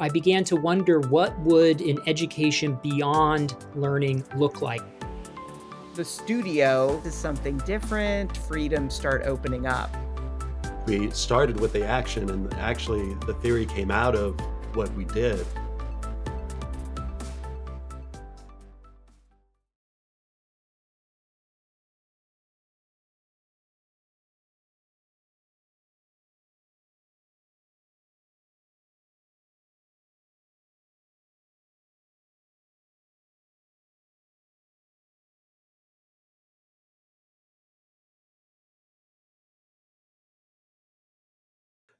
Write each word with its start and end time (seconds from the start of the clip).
I 0.00 0.08
began 0.08 0.44
to 0.44 0.56
wonder 0.56 0.98
what 0.98 1.38
would 1.40 1.82
an 1.82 1.98
education 2.06 2.78
beyond 2.82 3.54
learning 3.74 4.24
look 4.34 4.62
like. 4.62 4.80
The 5.94 6.06
studio 6.06 7.02
is 7.04 7.14
something 7.14 7.58
different, 7.58 8.34
freedoms 8.34 8.94
start 8.94 9.26
opening 9.26 9.66
up. 9.66 9.94
We 10.86 11.10
started 11.10 11.60
with 11.60 11.74
the 11.74 11.84
action, 11.84 12.30
and 12.30 12.52
actually, 12.54 13.12
the 13.26 13.34
theory 13.34 13.66
came 13.66 13.90
out 13.90 14.16
of 14.16 14.40
what 14.74 14.90
we 14.94 15.04
did. 15.04 15.46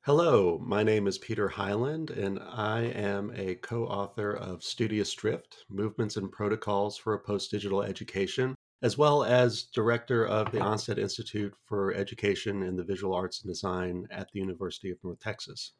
Hello, 0.04 0.58
my 0.64 0.82
name 0.82 1.06
is 1.06 1.18
Peter 1.18 1.46
Hyland, 1.46 2.08
and 2.08 2.38
I 2.38 2.84
am 2.84 3.30
a 3.36 3.56
co 3.56 3.84
author 3.84 4.32
of 4.32 4.64
Studious 4.64 5.12
Drift 5.12 5.66
Movements 5.68 6.16
and 6.16 6.32
Protocols 6.32 6.96
for 6.96 7.12
a 7.12 7.18
Post 7.18 7.50
Digital 7.50 7.82
Education, 7.82 8.54
as 8.82 8.96
well 8.96 9.22
as 9.24 9.64
director 9.64 10.26
of 10.26 10.50
the 10.52 10.60
Onset 10.60 10.98
Institute 10.98 11.52
for 11.66 11.92
Education 11.92 12.62
in 12.62 12.76
the 12.76 12.82
Visual 12.82 13.14
Arts 13.14 13.42
and 13.42 13.52
Design 13.52 14.06
at 14.10 14.28
the 14.32 14.40
University 14.40 14.90
of 14.90 14.96
North 15.04 15.20
Texas. 15.20 15.72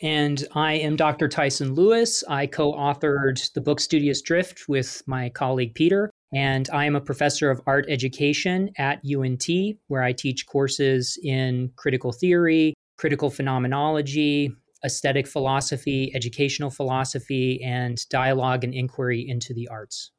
And 0.00 0.46
I 0.54 0.74
am 0.76 0.96
Dr. 0.96 1.28
Tyson 1.28 1.74
Lewis. 1.74 2.24
I 2.30 2.46
co 2.46 2.72
authored 2.72 3.52
the 3.52 3.60
book 3.60 3.80
Studious 3.80 4.22
Drift 4.22 4.70
with 4.70 5.02
my 5.06 5.28
colleague 5.28 5.74
Peter. 5.74 6.10
And 6.32 6.68
I 6.72 6.86
am 6.86 6.96
a 6.96 7.00
professor 7.00 7.50
of 7.50 7.60
art 7.66 7.84
education 7.90 8.70
at 8.78 9.02
UNT, 9.04 9.46
where 9.88 10.02
I 10.02 10.12
teach 10.12 10.46
courses 10.46 11.18
in 11.22 11.72
critical 11.76 12.12
theory, 12.12 12.74
critical 12.98 13.30
phenomenology, 13.30 14.52
aesthetic 14.84 15.26
philosophy, 15.26 16.12
educational 16.14 16.70
philosophy, 16.70 17.62
and 17.62 18.06
dialogue 18.10 18.64
and 18.64 18.74
inquiry 18.74 19.24
into 19.26 19.54
the 19.54 19.68
arts. 19.68 20.10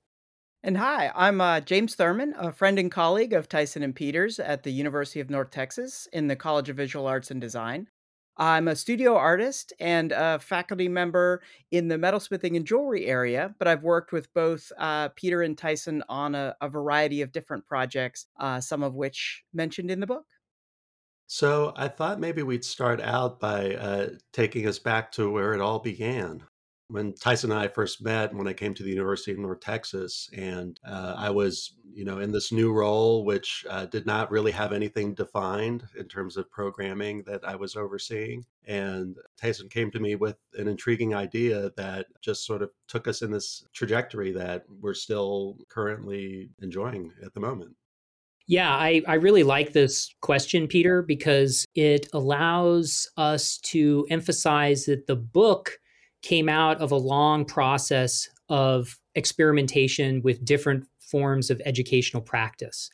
And 0.63 0.77
hi, 0.77 1.11
I'm 1.15 1.39
uh, 1.39 1.61
James 1.61 1.95
Thurman, 1.95 2.33
a 2.37 2.51
friend 2.51 2.79
and 2.79 2.91
colleague 2.91 3.33
of 3.33 3.47
Tyson 3.47 3.83
and 3.83 3.95
Peters 3.95 4.39
at 4.39 4.63
the 4.63 4.71
University 4.71 5.19
of 5.21 5.29
North 5.29 5.51
Texas 5.51 6.07
in 6.11 6.27
the 6.27 6.35
College 6.35 6.69
of 6.69 6.75
Visual 6.75 7.07
Arts 7.07 7.31
and 7.31 7.39
Design. 7.39 7.87
I'm 8.35 8.69
a 8.69 8.75
studio 8.75 9.15
artist 9.17 9.73
and 9.81 10.13
a 10.13 10.39
faculty 10.39 10.87
member 10.87 11.41
in 11.71 11.89
the 11.89 11.97
metalsmithing 11.97 12.55
and 12.55 12.65
jewelry 12.65 13.05
area, 13.05 13.53
but 13.59 13.67
I've 13.67 13.83
worked 13.83 14.13
with 14.13 14.33
both 14.33 14.71
uh, 14.77 15.09
Peter 15.09 15.41
and 15.41 15.57
Tyson 15.57 16.03
on 16.07 16.35
a, 16.35 16.55
a, 16.61 16.69
variety 16.69 17.21
of 17.21 17.33
different 17.33 17.65
projects, 17.65 18.27
uh, 18.39 18.61
some 18.61 18.81
of 18.81 18.95
which 18.95 19.43
mentioned 19.53 19.91
in 19.91 19.99
the 19.99 20.07
book. 20.07 20.25
So 21.31 21.73
I 21.75 21.89
thought 21.89 22.19
maybe 22.19 22.41
we'd 22.41 22.65
start 22.65 22.99
out 22.99 23.39
by 23.39 23.75
uh, 23.75 24.09
taking 24.33 24.67
us 24.67 24.79
back 24.79 25.11
to 25.11 25.29
where 25.29 25.53
it 25.53 25.61
all 25.61 25.77
began. 25.77 26.41
When 26.87 27.13
Tyson 27.13 27.51
and 27.51 27.59
I 27.59 27.67
first 27.67 28.01
met, 28.01 28.33
when 28.33 28.47
I 28.47 28.53
came 28.53 28.73
to 28.73 28.81
the 28.81 28.89
University 28.89 29.33
of 29.33 29.37
North 29.37 29.59
Texas, 29.59 30.27
and 30.35 30.79
uh, 30.83 31.13
I 31.15 31.29
was, 31.29 31.75
you 31.93 32.03
know, 32.03 32.17
in 32.17 32.31
this 32.31 32.51
new 32.51 32.73
role, 32.73 33.25
which 33.25 33.63
uh, 33.69 33.85
did 33.85 34.07
not 34.07 34.31
really 34.31 34.51
have 34.51 34.73
anything 34.73 35.13
defined 35.13 35.83
in 35.95 36.07
terms 36.07 36.35
of 36.35 36.49
programming 36.49 37.21
that 37.27 37.47
I 37.47 37.55
was 37.55 37.75
overseeing. 37.75 38.43
And 38.65 39.15
Tyson 39.37 39.69
came 39.69 39.91
to 39.91 39.99
me 39.99 40.15
with 40.15 40.37
an 40.55 40.67
intriguing 40.67 41.13
idea 41.13 41.71
that 41.77 42.07
just 42.21 42.43
sort 42.43 42.63
of 42.63 42.71
took 42.87 43.07
us 43.07 43.21
in 43.21 43.29
this 43.29 43.63
trajectory 43.71 44.31
that 44.31 44.63
we're 44.81 44.95
still 44.95 45.59
currently 45.69 46.49
enjoying 46.59 47.11
at 47.23 47.35
the 47.35 47.39
moment. 47.39 47.75
Yeah, 48.49 48.73
I, 48.73 49.03
I 49.07 49.13
really 49.13 49.43
like 49.43 49.73
this 49.73 50.11
question, 50.21 50.65
Peter, 50.65 51.03
because 51.03 51.65
it 51.75 52.07
allows 52.13 53.07
us 53.15 53.59
to 53.65 54.07
emphasize 54.09 54.85
that 54.85 55.05
the 55.05 55.15
book 55.15 55.77
came 56.23 56.49
out 56.49 56.81
of 56.81 56.91
a 56.91 56.95
long 56.97 57.45
process 57.45 58.27
of 58.49 58.97
experimentation 59.13 60.23
with 60.23 60.43
different 60.43 60.87
forms 60.99 61.51
of 61.51 61.61
educational 61.63 62.23
practice. 62.23 62.89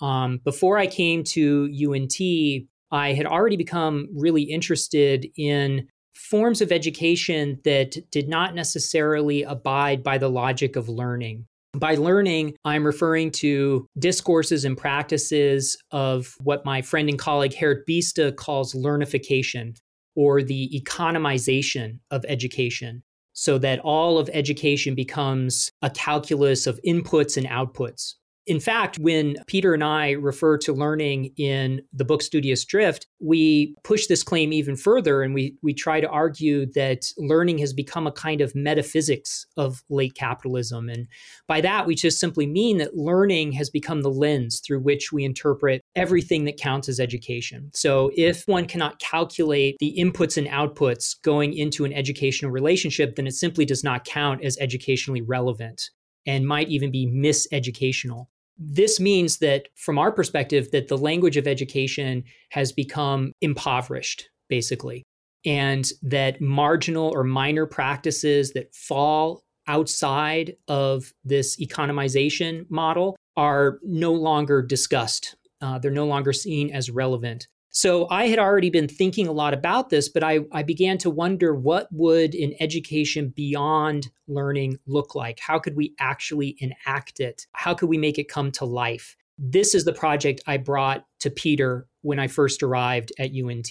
Um, 0.00 0.38
before 0.44 0.78
I 0.78 0.86
came 0.86 1.24
to 1.24 1.68
UNT, 1.74 2.68
I 2.92 3.14
had 3.14 3.26
already 3.26 3.56
become 3.56 4.06
really 4.14 4.42
interested 4.42 5.26
in 5.36 5.88
forms 6.14 6.60
of 6.60 6.70
education 6.70 7.58
that 7.64 7.96
did 8.12 8.28
not 8.28 8.54
necessarily 8.54 9.42
abide 9.42 10.04
by 10.04 10.18
the 10.18 10.30
logic 10.30 10.76
of 10.76 10.88
learning. 10.88 11.46
By 11.74 11.96
learning, 11.96 12.54
I'm 12.64 12.86
referring 12.86 13.32
to 13.32 13.88
discourses 13.98 14.64
and 14.64 14.78
practices 14.78 15.76
of 15.90 16.34
what 16.40 16.64
my 16.64 16.82
friend 16.82 17.08
and 17.08 17.18
colleague 17.18 17.56
Gert 17.58 17.84
Biesta 17.88 18.36
calls 18.36 18.74
learnification 18.74 19.76
or 20.14 20.42
the 20.42 20.70
economization 20.72 21.98
of 22.12 22.24
education, 22.28 23.02
so 23.32 23.58
that 23.58 23.80
all 23.80 24.18
of 24.18 24.30
education 24.32 24.94
becomes 24.94 25.72
a 25.82 25.90
calculus 25.90 26.68
of 26.68 26.78
inputs 26.86 27.36
and 27.36 27.46
outputs. 27.46 28.14
In 28.46 28.60
fact, 28.60 28.98
when 28.98 29.36
Peter 29.46 29.72
and 29.72 29.82
I 29.82 30.10
refer 30.10 30.58
to 30.58 30.72
learning 30.74 31.32
in 31.38 31.80
the 31.94 32.04
book 32.04 32.20
Studious 32.20 32.62
Drift, 32.66 33.06
we 33.18 33.74
push 33.84 34.06
this 34.06 34.22
claim 34.22 34.52
even 34.52 34.76
further 34.76 35.22
and 35.22 35.32
we, 35.32 35.56
we 35.62 35.72
try 35.72 35.98
to 35.98 36.08
argue 36.08 36.66
that 36.72 37.06
learning 37.16 37.56
has 37.58 37.72
become 37.72 38.06
a 38.06 38.12
kind 38.12 38.42
of 38.42 38.54
metaphysics 38.54 39.46
of 39.56 39.82
late 39.88 40.14
capitalism. 40.14 40.90
And 40.90 41.06
by 41.48 41.62
that, 41.62 41.86
we 41.86 41.94
just 41.94 42.18
simply 42.18 42.46
mean 42.46 42.76
that 42.78 42.94
learning 42.94 43.52
has 43.52 43.70
become 43.70 44.02
the 44.02 44.10
lens 44.10 44.60
through 44.60 44.80
which 44.80 45.10
we 45.10 45.24
interpret 45.24 45.80
everything 45.96 46.44
that 46.44 46.58
counts 46.58 46.90
as 46.90 47.00
education. 47.00 47.70
So 47.72 48.10
if 48.14 48.46
one 48.46 48.66
cannot 48.66 48.98
calculate 48.98 49.76
the 49.80 49.96
inputs 49.98 50.36
and 50.36 50.48
outputs 50.48 51.16
going 51.22 51.54
into 51.54 51.86
an 51.86 51.94
educational 51.94 52.50
relationship, 52.50 53.16
then 53.16 53.26
it 53.26 53.34
simply 53.34 53.64
does 53.64 53.82
not 53.82 54.04
count 54.04 54.44
as 54.44 54.58
educationally 54.58 55.22
relevant 55.22 55.88
and 56.26 56.46
might 56.46 56.68
even 56.68 56.90
be 56.90 57.06
miseducational 57.06 58.26
this 58.58 59.00
means 59.00 59.38
that 59.38 59.68
from 59.74 59.98
our 59.98 60.12
perspective 60.12 60.70
that 60.72 60.88
the 60.88 60.98
language 60.98 61.36
of 61.36 61.46
education 61.46 62.24
has 62.50 62.72
become 62.72 63.32
impoverished 63.40 64.28
basically 64.48 65.02
and 65.44 65.90
that 66.02 66.40
marginal 66.40 67.12
or 67.14 67.24
minor 67.24 67.66
practices 67.66 68.52
that 68.52 68.74
fall 68.74 69.42
outside 69.66 70.54
of 70.68 71.12
this 71.24 71.56
economization 71.56 72.70
model 72.70 73.16
are 73.36 73.78
no 73.82 74.12
longer 74.12 74.62
discussed 74.62 75.36
uh, 75.60 75.78
they're 75.78 75.90
no 75.90 76.06
longer 76.06 76.32
seen 76.32 76.70
as 76.70 76.90
relevant 76.90 77.48
so 77.74 78.08
I 78.08 78.28
had 78.28 78.38
already 78.38 78.70
been 78.70 78.86
thinking 78.86 79.26
a 79.26 79.32
lot 79.32 79.52
about 79.52 79.90
this, 79.90 80.08
but 80.08 80.22
I, 80.22 80.40
I 80.52 80.62
began 80.62 80.96
to 80.98 81.10
wonder 81.10 81.56
what 81.56 81.88
would 81.90 82.36
an 82.36 82.54
education 82.60 83.32
beyond 83.34 84.10
learning 84.28 84.78
look 84.86 85.16
like? 85.16 85.40
How 85.40 85.58
could 85.58 85.74
we 85.74 85.92
actually 85.98 86.56
enact 86.60 87.18
it? 87.18 87.48
How 87.52 87.74
could 87.74 87.88
we 87.88 87.98
make 87.98 88.16
it 88.16 88.28
come 88.28 88.52
to 88.52 88.64
life? 88.64 89.16
This 89.38 89.74
is 89.74 89.84
the 89.84 89.92
project 89.92 90.40
I 90.46 90.56
brought 90.56 91.04
to 91.18 91.30
Peter 91.30 91.88
when 92.02 92.20
I 92.20 92.28
first 92.28 92.62
arrived 92.62 93.12
at 93.18 93.32
UNT. 93.32 93.70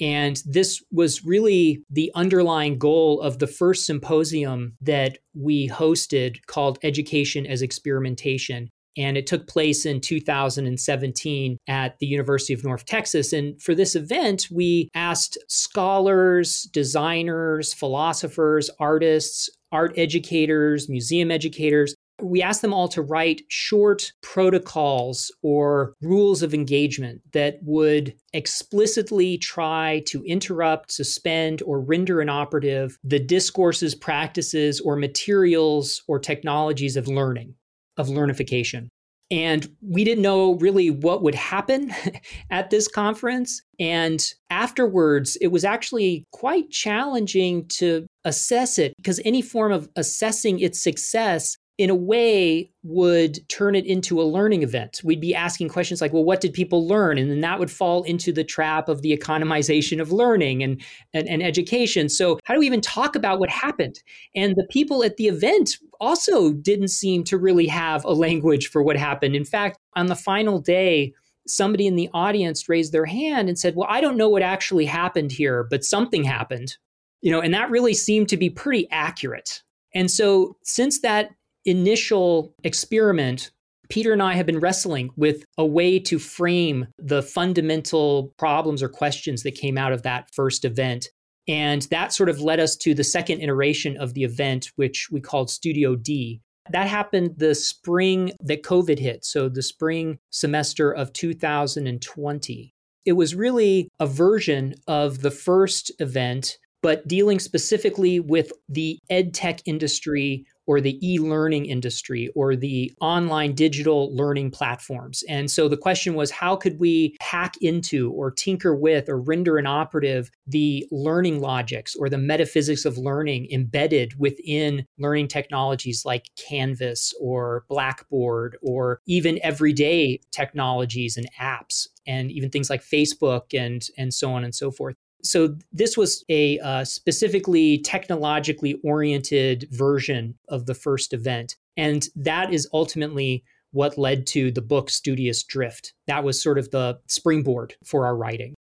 And 0.00 0.42
this 0.46 0.82
was 0.90 1.22
really 1.22 1.84
the 1.90 2.10
underlying 2.14 2.78
goal 2.78 3.20
of 3.20 3.40
the 3.40 3.46
first 3.46 3.84
symposium 3.84 4.78
that 4.80 5.18
we 5.34 5.68
hosted 5.68 6.38
called 6.46 6.78
Education 6.82 7.46
as 7.46 7.60
Experimentation 7.60 8.70
and 8.96 9.16
it 9.16 9.26
took 9.26 9.46
place 9.46 9.86
in 9.86 10.00
2017 10.00 11.58
at 11.68 11.98
the 11.98 12.06
University 12.06 12.54
of 12.54 12.64
North 12.64 12.86
Texas. 12.86 13.32
And 13.32 13.60
for 13.60 13.74
this 13.74 13.94
event, 13.94 14.48
we 14.50 14.88
asked 14.94 15.38
scholars, 15.48 16.62
designers, 16.72 17.74
philosophers, 17.74 18.70
artists, 18.78 19.50
art 19.72 19.92
educators, 19.96 20.88
museum 20.88 21.30
educators. 21.30 21.94
We 22.22 22.42
asked 22.42 22.62
them 22.62 22.72
all 22.72 22.86
to 22.88 23.02
write 23.02 23.42
short 23.48 24.12
protocols 24.22 25.32
or 25.42 25.94
rules 26.00 26.44
of 26.44 26.54
engagement 26.54 27.20
that 27.32 27.58
would 27.62 28.14
explicitly 28.32 29.36
try 29.36 30.02
to 30.06 30.22
interrupt, 30.24 30.92
suspend, 30.92 31.60
or 31.66 31.80
render 31.80 32.22
inoperative 32.22 32.96
the 33.02 33.18
discourses, 33.18 33.96
practices, 33.96 34.80
or 34.80 34.94
materials 34.94 36.02
or 36.06 36.20
technologies 36.20 36.96
of 36.96 37.08
learning 37.08 37.54
of 37.96 38.08
learnification. 38.08 38.88
And 39.30 39.68
we 39.80 40.04
didn't 40.04 40.22
know 40.22 40.54
really 40.54 40.90
what 40.90 41.22
would 41.22 41.34
happen 41.34 41.92
at 42.50 42.70
this 42.70 42.86
conference. 42.88 43.62
And 43.80 44.24
afterwards, 44.50 45.36
it 45.40 45.48
was 45.48 45.64
actually 45.64 46.24
quite 46.32 46.70
challenging 46.70 47.66
to 47.68 48.06
assess 48.24 48.78
it 48.78 48.94
because 48.96 49.20
any 49.24 49.42
form 49.42 49.72
of 49.72 49.88
assessing 49.96 50.60
its 50.60 50.82
success 50.82 51.56
in 51.76 51.90
a 51.90 51.94
way 51.94 52.70
would 52.84 53.46
turn 53.48 53.74
it 53.74 53.84
into 53.84 54.20
a 54.20 54.24
learning 54.24 54.62
event. 54.62 55.00
We'd 55.02 55.20
be 55.20 55.34
asking 55.34 55.70
questions 55.70 56.00
like, 56.00 56.12
well, 56.12 56.24
what 56.24 56.40
did 56.40 56.52
people 56.52 56.86
learn? 56.86 57.18
And 57.18 57.28
then 57.28 57.40
that 57.40 57.58
would 57.58 57.70
fall 57.70 58.04
into 58.04 58.32
the 58.32 58.44
trap 58.44 58.88
of 58.88 59.02
the 59.02 59.16
economization 59.16 60.00
of 60.00 60.12
learning 60.12 60.62
and, 60.62 60.80
and, 61.12 61.28
and, 61.28 61.42
education. 61.42 62.08
So, 62.08 62.38
how 62.44 62.54
do 62.54 62.60
we 62.60 62.66
even 62.66 62.80
talk 62.80 63.16
about 63.16 63.40
what 63.40 63.50
happened? 63.50 64.00
And 64.36 64.54
the 64.54 64.66
people 64.70 65.02
at 65.02 65.16
the 65.16 65.26
event 65.26 65.78
also 66.00 66.52
didn't 66.52 66.88
seem 66.88 67.24
to 67.24 67.38
really 67.38 67.66
have 67.66 68.04
a 68.04 68.12
language 68.12 68.68
for 68.68 68.82
what 68.82 68.96
happened. 68.96 69.34
In 69.34 69.44
fact, 69.44 69.78
on 69.96 70.06
the 70.06 70.14
final 70.14 70.60
day, 70.60 71.12
somebody 71.46 71.88
in 71.88 71.96
the 71.96 72.08
audience 72.14 72.68
raised 72.68 72.92
their 72.92 73.04
hand 73.04 73.48
and 73.48 73.58
said, 73.58 73.74
well, 73.74 73.88
I 73.90 74.00
don't 74.00 74.16
know 74.16 74.28
what 74.28 74.42
actually 74.42 74.86
happened 74.86 75.32
here, 75.32 75.66
but 75.68 75.84
something 75.84 76.22
happened. 76.22 76.76
You 77.20 77.32
know, 77.32 77.40
and 77.40 77.52
that 77.54 77.70
really 77.70 77.94
seemed 77.94 78.28
to 78.28 78.36
be 78.36 78.50
pretty 78.50 78.88
accurate. 78.92 79.62
And 79.94 80.10
so, 80.10 80.56
since 80.62 81.00
that 81.00 81.30
initial 81.64 82.54
experiment, 82.64 83.50
Peter 83.88 84.12
and 84.12 84.22
I 84.22 84.34
have 84.34 84.46
been 84.46 84.60
wrestling 84.60 85.10
with 85.16 85.44
a 85.58 85.66
way 85.66 85.98
to 86.00 86.18
frame 86.18 86.86
the 86.98 87.22
fundamental 87.22 88.32
problems 88.38 88.82
or 88.82 88.88
questions 88.88 89.42
that 89.42 89.54
came 89.54 89.76
out 89.76 89.92
of 89.92 90.02
that 90.02 90.30
first 90.32 90.64
event. 90.64 91.08
And 91.46 91.82
that 91.90 92.12
sort 92.12 92.30
of 92.30 92.40
led 92.40 92.60
us 92.60 92.76
to 92.76 92.94
the 92.94 93.04
second 93.04 93.40
iteration 93.40 93.96
of 93.98 94.14
the 94.14 94.24
event, 94.24 94.70
which 94.76 95.08
we 95.10 95.20
called 95.20 95.50
Studio 95.50 95.94
D. 95.94 96.40
That 96.70 96.88
happened 96.88 97.34
the 97.36 97.54
spring 97.54 98.32
that 98.40 98.62
COVID 98.62 98.98
hit, 98.98 99.24
so 99.24 99.50
the 99.50 99.62
spring 99.62 100.18
semester 100.30 100.90
of 100.90 101.12
2020. 101.12 102.74
It 103.04 103.12
was 103.12 103.34
really 103.34 103.90
a 104.00 104.06
version 104.06 104.74
of 104.86 105.20
the 105.20 105.30
first 105.30 105.92
event, 105.98 106.56
but 106.82 107.06
dealing 107.06 107.38
specifically 107.38 108.18
with 108.18 108.50
the 108.66 108.98
ed 109.10 109.34
tech 109.34 109.60
industry 109.66 110.46
or 110.66 110.80
the 110.80 110.98
e 111.06 111.18
learning 111.18 111.66
industry 111.66 112.30
or 112.34 112.56
the 112.56 112.92
online 113.00 113.54
digital 113.54 114.14
learning 114.14 114.50
platforms. 114.50 115.22
And 115.28 115.50
so 115.50 115.68
the 115.68 115.76
question 115.76 116.14
was 116.14 116.30
how 116.30 116.56
could 116.56 116.78
we 116.78 117.16
hack 117.20 117.56
into 117.60 118.10
or 118.12 118.30
tinker 118.30 118.74
with 118.74 119.08
or 119.08 119.20
render 119.20 119.58
inoperative 119.58 120.30
the 120.46 120.86
learning 120.90 121.40
logics 121.40 121.94
or 121.96 122.08
the 122.08 122.18
metaphysics 122.18 122.84
of 122.84 122.98
learning 122.98 123.50
embedded 123.50 124.18
within 124.18 124.86
learning 124.98 125.28
technologies 125.28 126.04
like 126.04 126.30
Canvas 126.36 127.12
or 127.20 127.64
Blackboard 127.68 128.56
or 128.62 129.00
even 129.06 129.38
everyday 129.42 130.20
technologies 130.30 131.16
and 131.16 131.28
apps 131.40 131.88
and 132.06 132.30
even 132.30 132.50
things 132.50 132.68
like 132.68 132.82
Facebook 132.82 133.58
and, 133.58 133.86
and 133.96 134.12
so 134.12 134.30
on 134.32 134.44
and 134.44 134.54
so 134.54 134.70
forth 134.70 134.96
so 135.24 135.56
this 135.72 135.96
was 135.96 136.24
a 136.28 136.58
uh, 136.60 136.84
specifically 136.84 137.78
technologically 137.78 138.78
oriented 138.84 139.66
version 139.70 140.34
of 140.48 140.66
the 140.66 140.74
first 140.74 141.12
event. 141.12 141.56
And 141.76 142.06
that 142.14 142.52
is 142.52 142.68
ultimately 142.72 143.42
what 143.72 143.98
led 143.98 144.26
to 144.28 144.52
the 144.52 144.62
book 144.62 144.90
studious 144.90 145.42
drift. 145.42 145.94
That 146.06 146.22
was 146.22 146.40
sort 146.40 146.58
of 146.58 146.70
the 146.70 147.00
springboard 147.08 147.74
for 147.84 148.06
our 148.06 148.16
writing. 148.16 148.54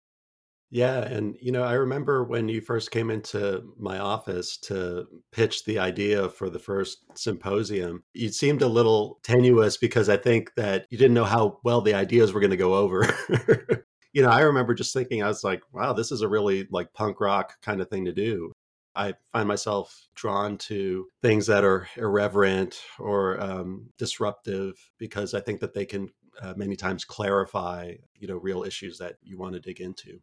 Yeah 0.74 1.02
and 1.02 1.36
you 1.42 1.52
know 1.52 1.64
i 1.64 1.74
remember 1.74 2.24
when 2.24 2.48
you 2.48 2.62
first 2.62 2.92
came 2.92 3.12
into 3.12 3.74
my 3.78 4.00
office 4.00 4.56
to 4.60 5.06
pitch 5.34 5.66
the 5.66 5.78
idea 5.78 6.30
for 6.30 6.50
the 6.50 6.60
first 6.60 7.00
symposium 7.14 8.04
you 8.14 8.30
seemed 8.30 8.62
a 8.62 8.70
little 8.70 9.20
tenuous 9.22 9.76
because 9.76 10.08
i 10.08 10.16
think 10.16 10.54
that 10.56 10.86
you 10.90 10.98
didn't 10.98 11.14
know 11.14 11.26
how 11.26 11.60
well 11.66 11.82
the 11.82 11.94
ideas 11.94 12.32
were 12.32 12.40
going 12.40 12.52
to 12.52 12.58
go 12.58 12.74
over 12.74 13.06
you 14.14 14.22
know, 14.22 14.30
I 14.30 14.42
remember 14.42 14.74
just 14.74 14.94
thinking, 14.94 15.24
I 15.24 15.28
was 15.28 15.44
like, 15.44 15.62
wow, 15.72 15.94
this 15.94 16.12
is 16.12 16.22
a 16.22 16.28
really 16.28 16.68
like 16.72 16.94
punk 16.94 17.20
rock 17.22 17.62
kind 17.62 17.82
of 17.82 17.90
thing 17.90 18.06
to 18.06 18.14
do. 18.14 18.52
I 18.94 19.14
find 19.32 19.48
myself 19.48 20.08
drawn 20.16 20.58
to 20.60 21.08
things 21.22 21.48
that 21.48 21.64
are 21.64 21.88
irreverent 21.96 22.82
or 23.00 23.40
um, 23.42 23.90
disruptive 23.98 24.76
because 24.98 25.34
I 25.34 25.40
think 25.40 25.62
that 25.62 25.74
they 25.74 25.86
can 25.86 26.10
uh, 26.42 26.54
many 26.58 26.76
times 26.76 27.06
clarify, 27.06 27.94
you 28.20 28.28
know, 28.28 28.38
real 28.38 28.64
issues 28.64 28.98
that 28.98 29.16
you 29.22 29.38
want 29.38 29.54
to 29.54 29.60
dig 29.60 29.80
into. 29.80 30.20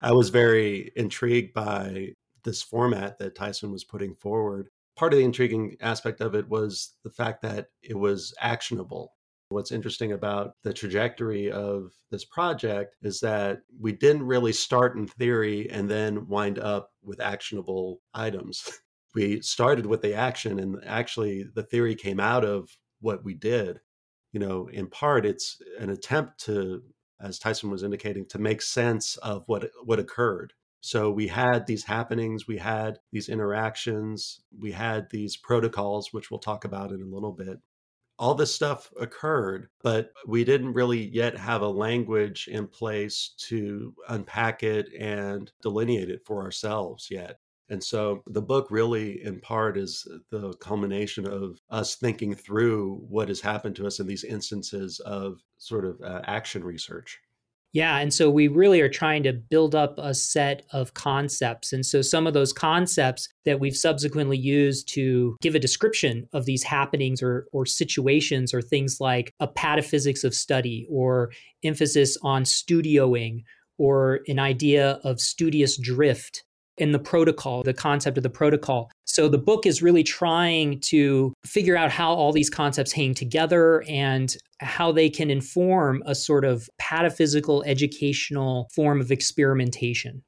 I 0.00 0.12
was 0.12 0.30
very 0.30 0.92
intrigued 0.96 1.52
by 1.52 2.12
this 2.42 2.62
format 2.62 3.18
that 3.18 3.34
Tyson 3.34 3.70
was 3.70 3.84
putting 3.84 4.14
forward. 4.14 4.68
Part 4.96 5.12
of 5.12 5.18
the 5.18 5.24
intriguing 5.24 5.76
aspect 5.80 6.20
of 6.20 6.34
it 6.34 6.48
was 6.48 6.94
the 7.02 7.10
fact 7.10 7.42
that 7.42 7.68
it 7.82 7.98
was 7.98 8.32
actionable. 8.40 9.12
What's 9.48 9.70
interesting 9.70 10.10
about 10.10 10.54
the 10.64 10.72
trajectory 10.72 11.52
of 11.52 11.92
this 12.10 12.24
project 12.24 12.96
is 13.02 13.20
that 13.20 13.60
we 13.80 13.92
didn't 13.92 14.24
really 14.24 14.52
start 14.52 14.96
in 14.96 15.06
theory 15.06 15.70
and 15.70 15.88
then 15.88 16.26
wind 16.26 16.58
up 16.58 16.90
with 17.02 17.20
actionable 17.20 18.00
items. 18.14 18.68
We 19.14 19.40
started 19.40 19.86
with 19.86 20.02
the 20.02 20.12
action, 20.12 20.60
and 20.60 20.76
actually, 20.84 21.46
the 21.54 21.62
theory 21.62 21.94
came 21.94 22.20
out 22.20 22.44
of 22.44 22.68
what 23.00 23.24
we 23.24 23.32
did. 23.32 23.80
You 24.32 24.40
know, 24.40 24.68
in 24.70 24.88
part, 24.88 25.24
it's 25.24 25.56
an 25.78 25.88
attempt 25.88 26.38
to, 26.44 26.82
as 27.18 27.38
Tyson 27.38 27.70
was 27.70 27.82
indicating, 27.82 28.26
to 28.26 28.38
make 28.38 28.60
sense 28.60 29.16
of 29.22 29.44
what 29.46 29.70
what 29.82 29.98
occurred. 29.98 30.52
So 30.82 31.10
we 31.10 31.28
had 31.28 31.66
these 31.66 31.84
happenings, 31.84 32.46
we 32.46 32.58
had 32.58 32.98
these 33.10 33.30
interactions, 33.30 34.42
we 34.58 34.72
had 34.72 35.08
these 35.08 35.38
protocols, 35.38 36.12
which 36.12 36.30
we'll 36.30 36.38
talk 36.38 36.66
about 36.66 36.92
in 36.92 37.00
a 37.00 37.06
little 37.06 37.32
bit 37.32 37.58
all 38.18 38.34
this 38.34 38.54
stuff 38.54 38.90
occurred, 38.98 39.68
but 39.82 40.12
we 40.26 40.44
didn't 40.44 40.72
really 40.72 41.08
yet 41.08 41.36
have 41.36 41.62
a 41.62 41.68
language 41.68 42.48
in 42.50 42.66
place 42.66 43.34
to 43.48 43.94
unpack 44.08 44.62
it 44.62 44.88
and 44.98 45.52
delineate 45.62 46.10
it 46.10 46.22
for 46.24 46.42
ourselves 46.42 47.08
yet. 47.10 47.38
And 47.68 47.82
so 47.82 48.22
the 48.26 48.42
book 48.42 48.68
really, 48.70 49.24
in 49.24 49.40
part, 49.40 49.76
is 49.76 50.06
the 50.30 50.52
culmination 50.54 51.26
of 51.26 51.60
us 51.68 51.96
thinking 51.96 52.34
through 52.34 53.04
what 53.08 53.28
has 53.28 53.40
happened 53.40 53.74
to 53.76 53.86
us 53.86 53.98
in 53.98 54.06
these 54.06 54.24
instances 54.24 55.00
of 55.00 55.42
sort 55.58 55.84
of 55.84 56.00
uh, 56.00 56.22
action 56.24 56.62
research. 56.62 57.18
Yeah. 57.76 57.98
And 57.98 58.14
so 58.14 58.30
we 58.30 58.48
really 58.48 58.80
are 58.80 58.88
trying 58.88 59.22
to 59.24 59.34
build 59.34 59.74
up 59.74 59.96
a 59.98 60.14
set 60.14 60.64
of 60.72 60.94
concepts. 60.94 61.74
And 61.74 61.84
so 61.84 62.00
some 62.00 62.26
of 62.26 62.32
those 62.32 62.50
concepts 62.50 63.28
that 63.44 63.60
we've 63.60 63.76
subsequently 63.76 64.38
used 64.38 64.88
to 64.94 65.36
give 65.42 65.54
a 65.54 65.58
description 65.58 66.26
of 66.32 66.46
these 66.46 66.62
happenings 66.62 67.22
or, 67.22 67.46
or 67.52 67.66
situations 67.66 68.54
are 68.54 68.62
things 68.62 68.96
like 68.98 69.34
a 69.40 69.46
pataphysics 69.46 70.24
of 70.24 70.34
study 70.34 70.86
or 70.88 71.32
emphasis 71.64 72.16
on 72.22 72.44
studioing 72.44 73.42
or 73.76 74.20
an 74.26 74.38
idea 74.38 74.92
of 75.04 75.20
studious 75.20 75.76
drift 75.76 76.44
in 76.78 76.92
the 76.92 76.98
protocol, 76.98 77.62
the 77.62 77.74
concept 77.74 78.16
of 78.16 78.22
the 78.22 78.30
protocol. 78.30 78.90
So 79.04 79.28
the 79.28 79.38
book 79.38 79.66
is 79.66 79.82
really 79.82 80.02
trying 80.02 80.80
to 80.80 81.32
figure 81.44 81.76
out 81.76 81.90
how 81.90 82.12
all 82.12 82.32
these 82.32 82.50
concepts 82.50 82.92
hang 82.92 83.14
together 83.14 83.82
and 83.88 84.36
how 84.60 84.92
they 84.92 85.08
can 85.08 85.30
inform 85.30 86.02
a 86.06 86.14
sort 86.14 86.44
of 86.44 86.68
pataphysical 86.80 87.62
educational 87.66 88.68
form 88.74 89.00
of 89.00 89.10
experimentation. 89.10 90.22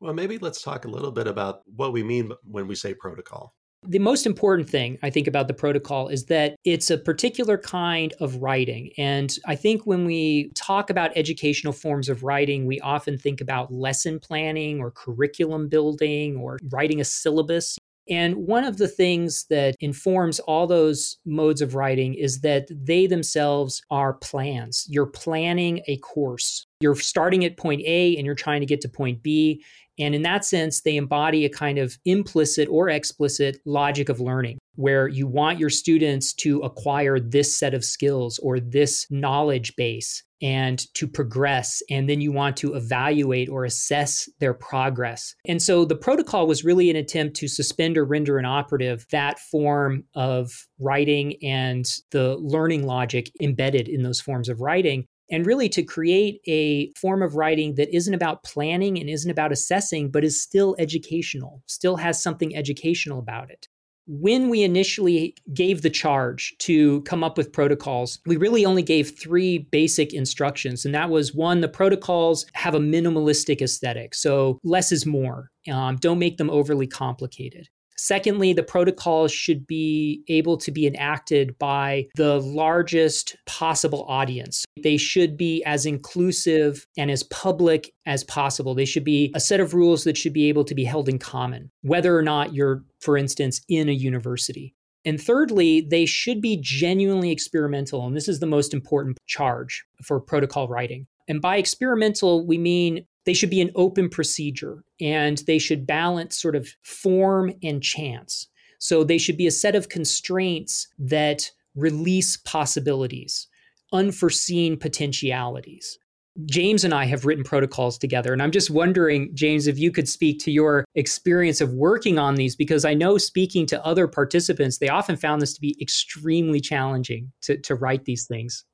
Well, 0.00 0.12
maybe 0.12 0.36
let's 0.38 0.60
talk 0.60 0.84
a 0.84 0.90
little 0.90 1.10
bit 1.10 1.26
about 1.26 1.62
what 1.74 1.92
we 1.92 2.02
mean 2.02 2.30
when 2.44 2.68
we 2.68 2.74
say 2.74 2.92
protocol. 2.92 3.54
The 3.88 3.98
most 4.00 4.26
important 4.26 4.68
thing 4.68 4.98
I 5.02 5.10
think 5.10 5.26
about 5.28 5.46
the 5.46 5.54
protocol 5.54 6.08
is 6.08 6.26
that 6.26 6.56
it's 6.64 6.90
a 6.90 6.98
particular 6.98 7.56
kind 7.56 8.12
of 8.20 8.42
writing. 8.42 8.90
And 8.98 9.36
I 9.46 9.54
think 9.54 9.86
when 9.86 10.04
we 10.04 10.50
talk 10.54 10.90
about 10.90 11.16
educational 11.16 11.72
forms 11.72 12.08
of 12.08 12.24
writing, 12.24 12.66
we 12.66 12.80
often 12.80 13.16
think 13.16 13.40
about 13.40 13.72
lesson 13.72 14.18
planning 14.18 14.80
or 14.80 14.90
curriculum 14.90 15.68
building 15.68 16.36
or 16.36 16.58
writing 16.70 17.00
a 17.00 17.04
syllabus. 17.04 17.78
And 18.08 18.46
one 18.46 18.64
of 18.64 18.76
the 18.76 18.88
things 18.88 19.46
that 19.50 19.74
informs 19.80 20.38
all 20.40 20.66
those 20.66 21.18
modes 21.24 21.60
of 21.60 21.74
writing 21.74 22.14
is 22.14 22.40
that 22.40 22.68
they 22.70 23.06
themselves 23.06 23.82
are 23.90 24.14
plans. 24.14 24.86
You're 24.88 25.06
planning 25.06 25.82
a 25.88 25.96
course. 25.98 26.66
You're 26.80 26.94
starting 26.94 27.44
at 27.44 27.56
point 27.56 27.82
A 27.84 28.16
and 28.16 28.24
you're 28.24 28.36
trying 28.36 28.60
to 28.60 28.66
get 28.66 28.80
to 28.82 28.88
point 28.88 29.22
B. 29.22 29.64
And 29.98 30.14
in 30.14 30.22
that 30.22 30.44
sense, 30.44 30.82
they 30.82 30.96
embody 30.96 31.44
a 31.44 31.50
kind 31.50 31.78
of 31.78 31.98
implicit 32.04 32.68
or 32.68 32.88
explicit 32.88 33.58
logic 33.64 34.08
of 34.08 34.20
learning 34.20 34.58
where 34.76 35.08
you 35.08 35.26
want 35.26 35.58
your 35.58 35.70
students 35.70 36.32
to 36.34 36.60
acquire 36.60 37.18
this 37.18 37.58
set 37.58 37.74
of 37.74 37.84
skills 37.84 38.38
or 38.42 38.60
this 38.60 39.06
knowledge 39.10 39.74
base 39.76 40.22
and 40.42 40.84
to 40.94 41.08
progress. 41.08 41.82
And 41.88 42.08
then 42.08 42.20
you 42.20 42.30
want 42.30 42.58
to 42.58 42.74
evaluate 42.74 43.48
or 43.48 43.64
assess 43.64 44.28
their 44.38 44.52
progress. 44.52 45.34
And 45.46 45.62
so 45.62 45.86
the 45.86 45.96
protocol 45.96 46.46
was 46.46 46.64
really 46.64 46.90
an 46.90 46.96
attempt 46.96 47.36
to 47.36 47.48
suspend 47.48 47.96
or 47.96 48.04
render 48.04 48.38
inoperative 48.38 49.06
that 49.12 49.38
form 49.38 50.04
of 50.14 50.52
writing 50.78 51.36
and 51.42 51.86
the 52.10 52.36
learning 52.36 52.84
logic 52.84 53.30
embedded 53.40 53.88
in 53.88 54.02
those 54.02 54.20
forms 54.20 54.50
of 54.50 54.60
writing 54.60 55.06
and 55.30 55.46
really 55.46 55.68
to 55.70 55.82
create 55.82 56.40
a 56.46 56.92
form 56.94 57.22
of 57.22 57.34
writing 57.34 57.74
that 57.74 57.94
isn't 57.94 58.14
about 58.14 58.42
planning 58.44 58.98
and 58.98 59.08
isn't 59.08 59.30
about 59.30 59.52
assessing, 59.52 60.10
but 60.10 60.24
is 60.24 60.40
still 60.40 60.76
educational, 60.78 61.62
still 61.66 61.96
has 61.96 62.22
something 62.22 62.56
educational 62.56 63.18
about 63.18 63.50
it. 63.50 63.68
When 64.08 64.50
we 64.50 64.62
initially 64.62 65.34
gave 65.52 65.82
the 65.82 65.90
charge 65.90 66.54
to 66.60 67.02
come 67.02 67.24
up 67.24 67.36
with 67.36 67.52
protocols, 67.52 68.20
we 68.24 68.36
really 68.36 68.64
only 68.64 68.82
gave 68.82 69.18
three 69.18 69.58
basic 69.58 70.14
instructions. 70.14 70.84
And 70.84 70.94
that 70.94 71.10
was 71.10 71.34
one, 71.34 71.60
the 71.60 71.68
protocols 71.68 72.46
have 72.52 72.76
a 72.76 72.78
minimalistic 72.78 73.60
aesthetic. 73.60 74.14
So 74.14 74.60
less 74.62 74.92
is 74.92 75.06
more. 75.06 75.50
Um, 75.68 75.96
don't 75.96 76.20
make 76.20 76.36
them 76.36 76.50
overly 76.50 76.86
complicated. 76.86 77.68
Secondly, 77.98 78.52
the 78.52 78.62
protocols 78.62 79.32
should 79.32 79.66
be 79.66 80.22
able 80.28 80.56
to 80.58 80.70
be 80.70 80.86
enacted 80.86 81.58
by 81.58 82.06
the 82.14 82.40
largest 82.40 83.36
possible 83.46 84.04
audience. 84.08 84.64
They 84.82 84.96
should 84.96 85.36
be 85.36 85.62
as 85.64 85.86
inclusive 85.86 86.86
and 86.96 87.10
as 87.10 87.22
public 87.24 87.92
as 88.04 88.24
possible. 88.24 88.74
They 88.74 88.84
should 88.84 89.04
be 89.04 89.32
a 89.34 89.40
set 89.40 89.60
of 89.60 89.74
rules 89.74 90.04
that 90.04 90.16
should 90.16 90.32
be 90.32 90.48
able 90.48 90.64
to 90.64 90.74
be 90.74 90.84
held 90.84 91.08
in 91.08 91.18
common, 91.18 91.70
whether 91.82 92.16
or 92.16 92.22
not 92.22 92.54
you're, 92.54 92.84
for 93.00 93.16
instance, 93.16 93.60
in 93.68 93.88
a 93.88 93.92
university. 93.92 94.74
And 95.04 95.22
thirdly, 95.22 95.80
they 95.80 96.04
should 96.04 96.40
be 96.40 96.58
genuinely 96.60 97.30
experimental. 97.30 98.04
And 98.06 98.16
this 98.16 98.28
is 98.28 98.40
the 98.40 98.46
most 98.46 98.74
important 98.74 99.18
charge 99.26 99.84
for 100.02 100.20
protocol 100.20 100.66
writing. 100.66 101.06
And 101.28 101.40
by 101.40 101.56
experimental, 101.56 102.44
we 102.44 102.58
mean 102.58 103.06
they 103.26 103.34
should 103.34 103.50
be 103.50 103.60
an 103.60 103.72
open 103.74 104.08
procedure 104.08 104.84
and 105.00 105.38
they 105.46 105.58
should 105.58 105.86
balance 105.86 106.40
sort 106.40 106.56
of 106.56 106.68
form 106.82 107.52
and 107.62 107.82
chance. 107.82 108.48
So 108.78 109.04
they 109.04 109.18
should 109.18 109.36
be 109.36 109.46
a 109.46 109.52
set 109.52 109.74
of 109.74 109.88
constraints 109.88 110.88
that 110.98 111.50
release 111.74 112.36
possibilities, 112.36 113.48
unforeseen 113.92 114.78
potentialities. 114.78 115.98
James 116.44 116.84
and 116.84 116.92
I 116.92 117.06
have 117.06 117.24
written 117.24 117.44
protocols 117.44 117.96
together. 117.96 118.32
And 118.32 118.42
I'm 118.42 118.50
just 118.50 118.70
wondering, 118.70 119.30
James, 119.34 119.66
if 119.66 119.78
you 119.78 119.90
could 119.90 120.06
speak 120.06 120.38
to 120.40 120.50
your 120.50 120.84
experience 120.94 121.62
of 121.62 121.72
working 121.72 122.18
on 122.18 122.34
these, 122.34 122.54
because 122.54 122.84
I 122.84 122.92
know 122.92 123.16
speaking 123.16 123.64
to 123.66 123.84
other 123.86 124.06
participants, 124.06 124.76
they 124.78 124.90
often 124.90 125.16
found 125.16 125.40
this 125.40 125.54
to 125.54 125.60
be 125.60 125.76
extremely 125.80 126.60
challenging 126.60 127.32
to, 127.42 127.56
to 127.62 127.74
write 127.74 128.04
these 128.04 128.26
things. 128.26 128.64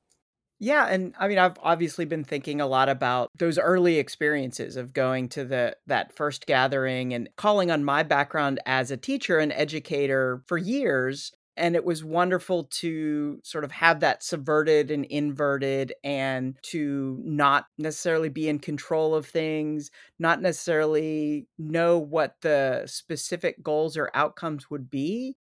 Yeah, 0.63 0.85
and 0.87 1.13
I 1.19 1.27
mean 1.27 1.39
I've 1.39 1.57
obviously 1.61 2.05
been 2.05 2.23
thinking 2.23 2.61
a 2.61 2.67
lot 2.67 2.87
about 2.87 3.31
those 3.37 3.57
early 3.59 3.97
experiences 3.99 4.77
of 4.77 4.93
going 4.93 5.27
to 5.29 5.43
the 5.43 5.75
that 5.87 6.15
first 6.15 6.45
gathering 6.45 7.13
and 7.13 7.27
calling 7.35 7.69
on 7.69 7.83
my 7.83 8.01
background 8.01 8.61
as 8.65 8.89
a 8.89 8.95
teacher 8.95 9.39
and 9.39 9.51
educator 9.51 10.41
for 10.47 10.57
years 10.57 11.33
and 11.57 11.75
it 11.75 11.83
was 11.83 12.01
wonderful 12.01 12.63
to 12.63 13.41
sort 13.43 13.65
of 13.65 13.71
have 13.73 13.99
that 13.99 14.23
subverted 14.23 14.89
and 14.89 15.03
inverted 15.05 15.93
and 16.01 16.57
to 16.63 17.19
not 17.25 17.65
necessarily 17.77 18.29
be 18.29 18.47
in 18.47 18.57
control 18.57 19.13
of 19.13 19.25
things, 19.27 19.91
not 20.17 20.41
necessarily 20.41 21.45
know 21.59 21.99
what 21.99 22.37
the 22.41 22.83
specific 22.87 23.61
goals 23.61 23.97
or 23.97 24.09
outcomes 24.15 24.69
would 24.71 24.89
be. 24.89 25.35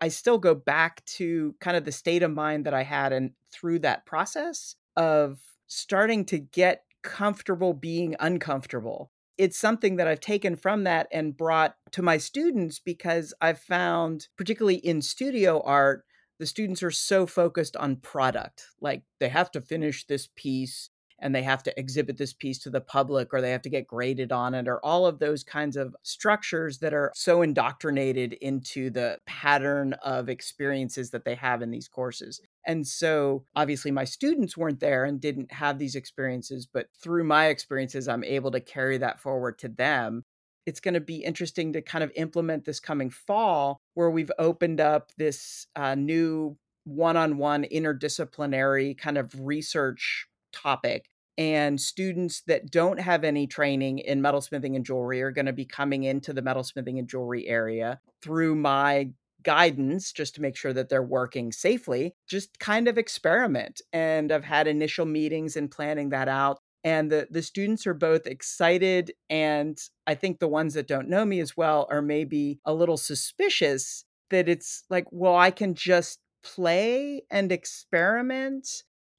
I 0.00 0.08
still 0.08 0.38
go 0.38 0.54
back 0.54 1.04
to 1.16 1.54
kind 1.60 1.76
of 1.76 1.84
the 1.84 1.92
state 1.92 2.22
of 2.22 2.30
mind 2.30 2.66
that 2.66 2.74
I 2.74 2.82
had 2.82 3.12
and 3.12 3.32
through 3.52 3.80
that 3.80 4.06
process 4.06 4.76
of 4.96 5.38
starting 5.66 6.24
to 6.26 6.38
get 6.38 6.84
comfortable 7.02 7.74
being 7.74 8.16
uncomfortable 8.20 9.10
it's 9.38 9.56
something 9.56 9.96
that 9.96 10.08
I've 10.08 10.20
taken 10.20 10.56
from 10.56 10.84
that 10.84 11.06
and 11.12 11.36
brought 11.36 11.76
to 11.92 12.02
my 12.02 12.18
students 12.18 12.80
because 12.80 13.32
I've 13.40 13.60
found, 13.60 14.26
particularly 14.36 14.76
in 14.76 15.00
studio 15.00 15.62
art, 15.64 16.04
the 16.40 16.46
students 16.46 16.82
are 16.82 16.90
so 16.90 17.24
focused 17.24 17.76
on 17.76 17.96
product. 17.96 18.66
Like 18.80 19.04
they 19.20 19.28
have 19.28 19.50
to 19.52 19.60
finish 19.60 20.06
this 20.06 20.28
piece 20.34 20.90
and 21.20 21.34
they 21.34 21.42
have 21.42 21.62
to 21.64 21.78
exhibit 21.78 22.16
this 22.16 22.32
piece 22.32 22.58
to 22.60 22.70
the 22.70 22.80
public 22.80 23.32
or 23.32 23.40
they 23.40 23.50
have 23.50 23.62
to 23.62 23.70
get 23.70 23.86
graded 23.86 24.32
on 24.32 24.54
it 24.54 24.68
or 24.68 24.84
all 24.84 25.06
of 25.06 25.18
those 25.18 25.42
kinds 25.42 25.76
of 25.76 25.94
structures 26.02 26.78
that 26.78 26.94
are 26.94 27.12
so 27.14 27.42
indoctrinated 27.42 28.34
into 28.34 28.90
the 28.90 29.18
pattern 29.26 29.94
of 30.04 30.28
experiences 30.28 31.10
that 31.10 31.24
they 31.24 31.34
have 31.34 31.62
in 31.62 31.70
these 31.70 31.88
courses. 31.88 32.40
And 32.66 32.86
so 32.86 33.44
obviously 33.56 33.90
my 33.90 34.04
students 34.04 34.56
weren't 34.56 34.80
there 34.80 35.04
and 35.04 35.20
didn't 35.20 35.52
have 35.52 35.78
these 35.78 35.94
experiences, 35.94 36.66
but 36.66 36.88
through 37.02 37.24
my 37.24 37.46
experiences, 37.46 38.08
I'm 38.08 38.24
able 38.24 38.50
to 38.52 38.60
carry 38.60 38.98
that 38.98 39.20
forward 39.20 39.58
to 39.60 39.68
them. 39.68 40.22
It's 40.66 40.80
going 40.80 40.94
to 40.94 41.00
be 41.00 41.24
interesting 41.24 41.72
to 41.72 41.80
kind 41.80 42.04
of 42.04 42.12
implement 42.14 42.66
this 42.66 42.78
coming 42.78 43.08
fall 43.08 43.80
where 43.94 44.10
we've 44.10 44.32
opened 44.38 44.80
up 44.80 45.12
this 45.16 45.66
uh, 45.74 45.94
new 45.94 46.58
one 46.84 47.16
on 47.16 47.38
one 47.38 47.64
interdisciplinary 47.64 48.96
kind 48.96 49.18
of 49.18 49.34
research 49.38 50.26
topic. 50.52 51.06
And 51.36 51.80
students 51.80 52.42
that 52.48 52.70
don't 52.70 52.98
have 52.98 53.22
any 53.22 53.46
training 53.46 54.00
in 54.00 54.20
metalsmithing 54.20 54.74
and 54.74 54.84
jewelry 54.84 55.22
are 55.22 55.30
going 55.30 55.46
to 55.46 55.52
be 55.52 55.64
coming 55.64 56.02
into 56.02 56.32
the 56.32 56.42
metalsmithing 56.42 56.98
and 56.98 57.08
jewelry 57.08 57.46
area 57.46 58.00
through 58.22 58.56
my 58.56 59.10
guidance 59.44 60.10
just 60.10 60.34
to 60.34 60.42
make 60.42 60.56
sure 60.56 60.72
that 60.72 60.88
they're 60.88 61.02
working 61.02 61.52
safely, 61.52 62.14
just 62.28 62.58
kind 62.58 62.88
of 62.88 62.98
experiment. 62.98 63.80
And 63.92 64.32
I've 64.32 64.44
had 64.44 64.66
initial 64.66 65.06
meetings 65.06 65.56
and 65.56 65.70
planning 65.70 66.08
that 66.10 66.28
out. 66.28 66.58
And 66.84 67.10
the, 67.10 67.28
the 67.30 67.42
students 67.42 67.86
are 67.86 67.94
both 67.94 68.26
excited. 68.26 69.12
And 69.30 69.78
I 70.06 70.14
think 70.14 70.38
the 70.38 70.48
ones 70.48 70.74
that 70.74 70.88
don't 70.88 71.08
know 71.08 71.24
me 71.24 71.38
as 71.40 71.56
well 71.56 71.86
are 71.90 72.02
maybe 72.02 72.60
a 72.64 72.74
little 72.74 72.96
suspicious 72.96 74.04
that 74.30 74.48
it's 74.48 74.84
like, 74.90 75.06
well, 75.10 75.36
I 75.36 75.50
can 75.50 75.74
just 75.74 76.18
play 76.42 77.22
and 77.30 77.50
experiment 77.50 78.68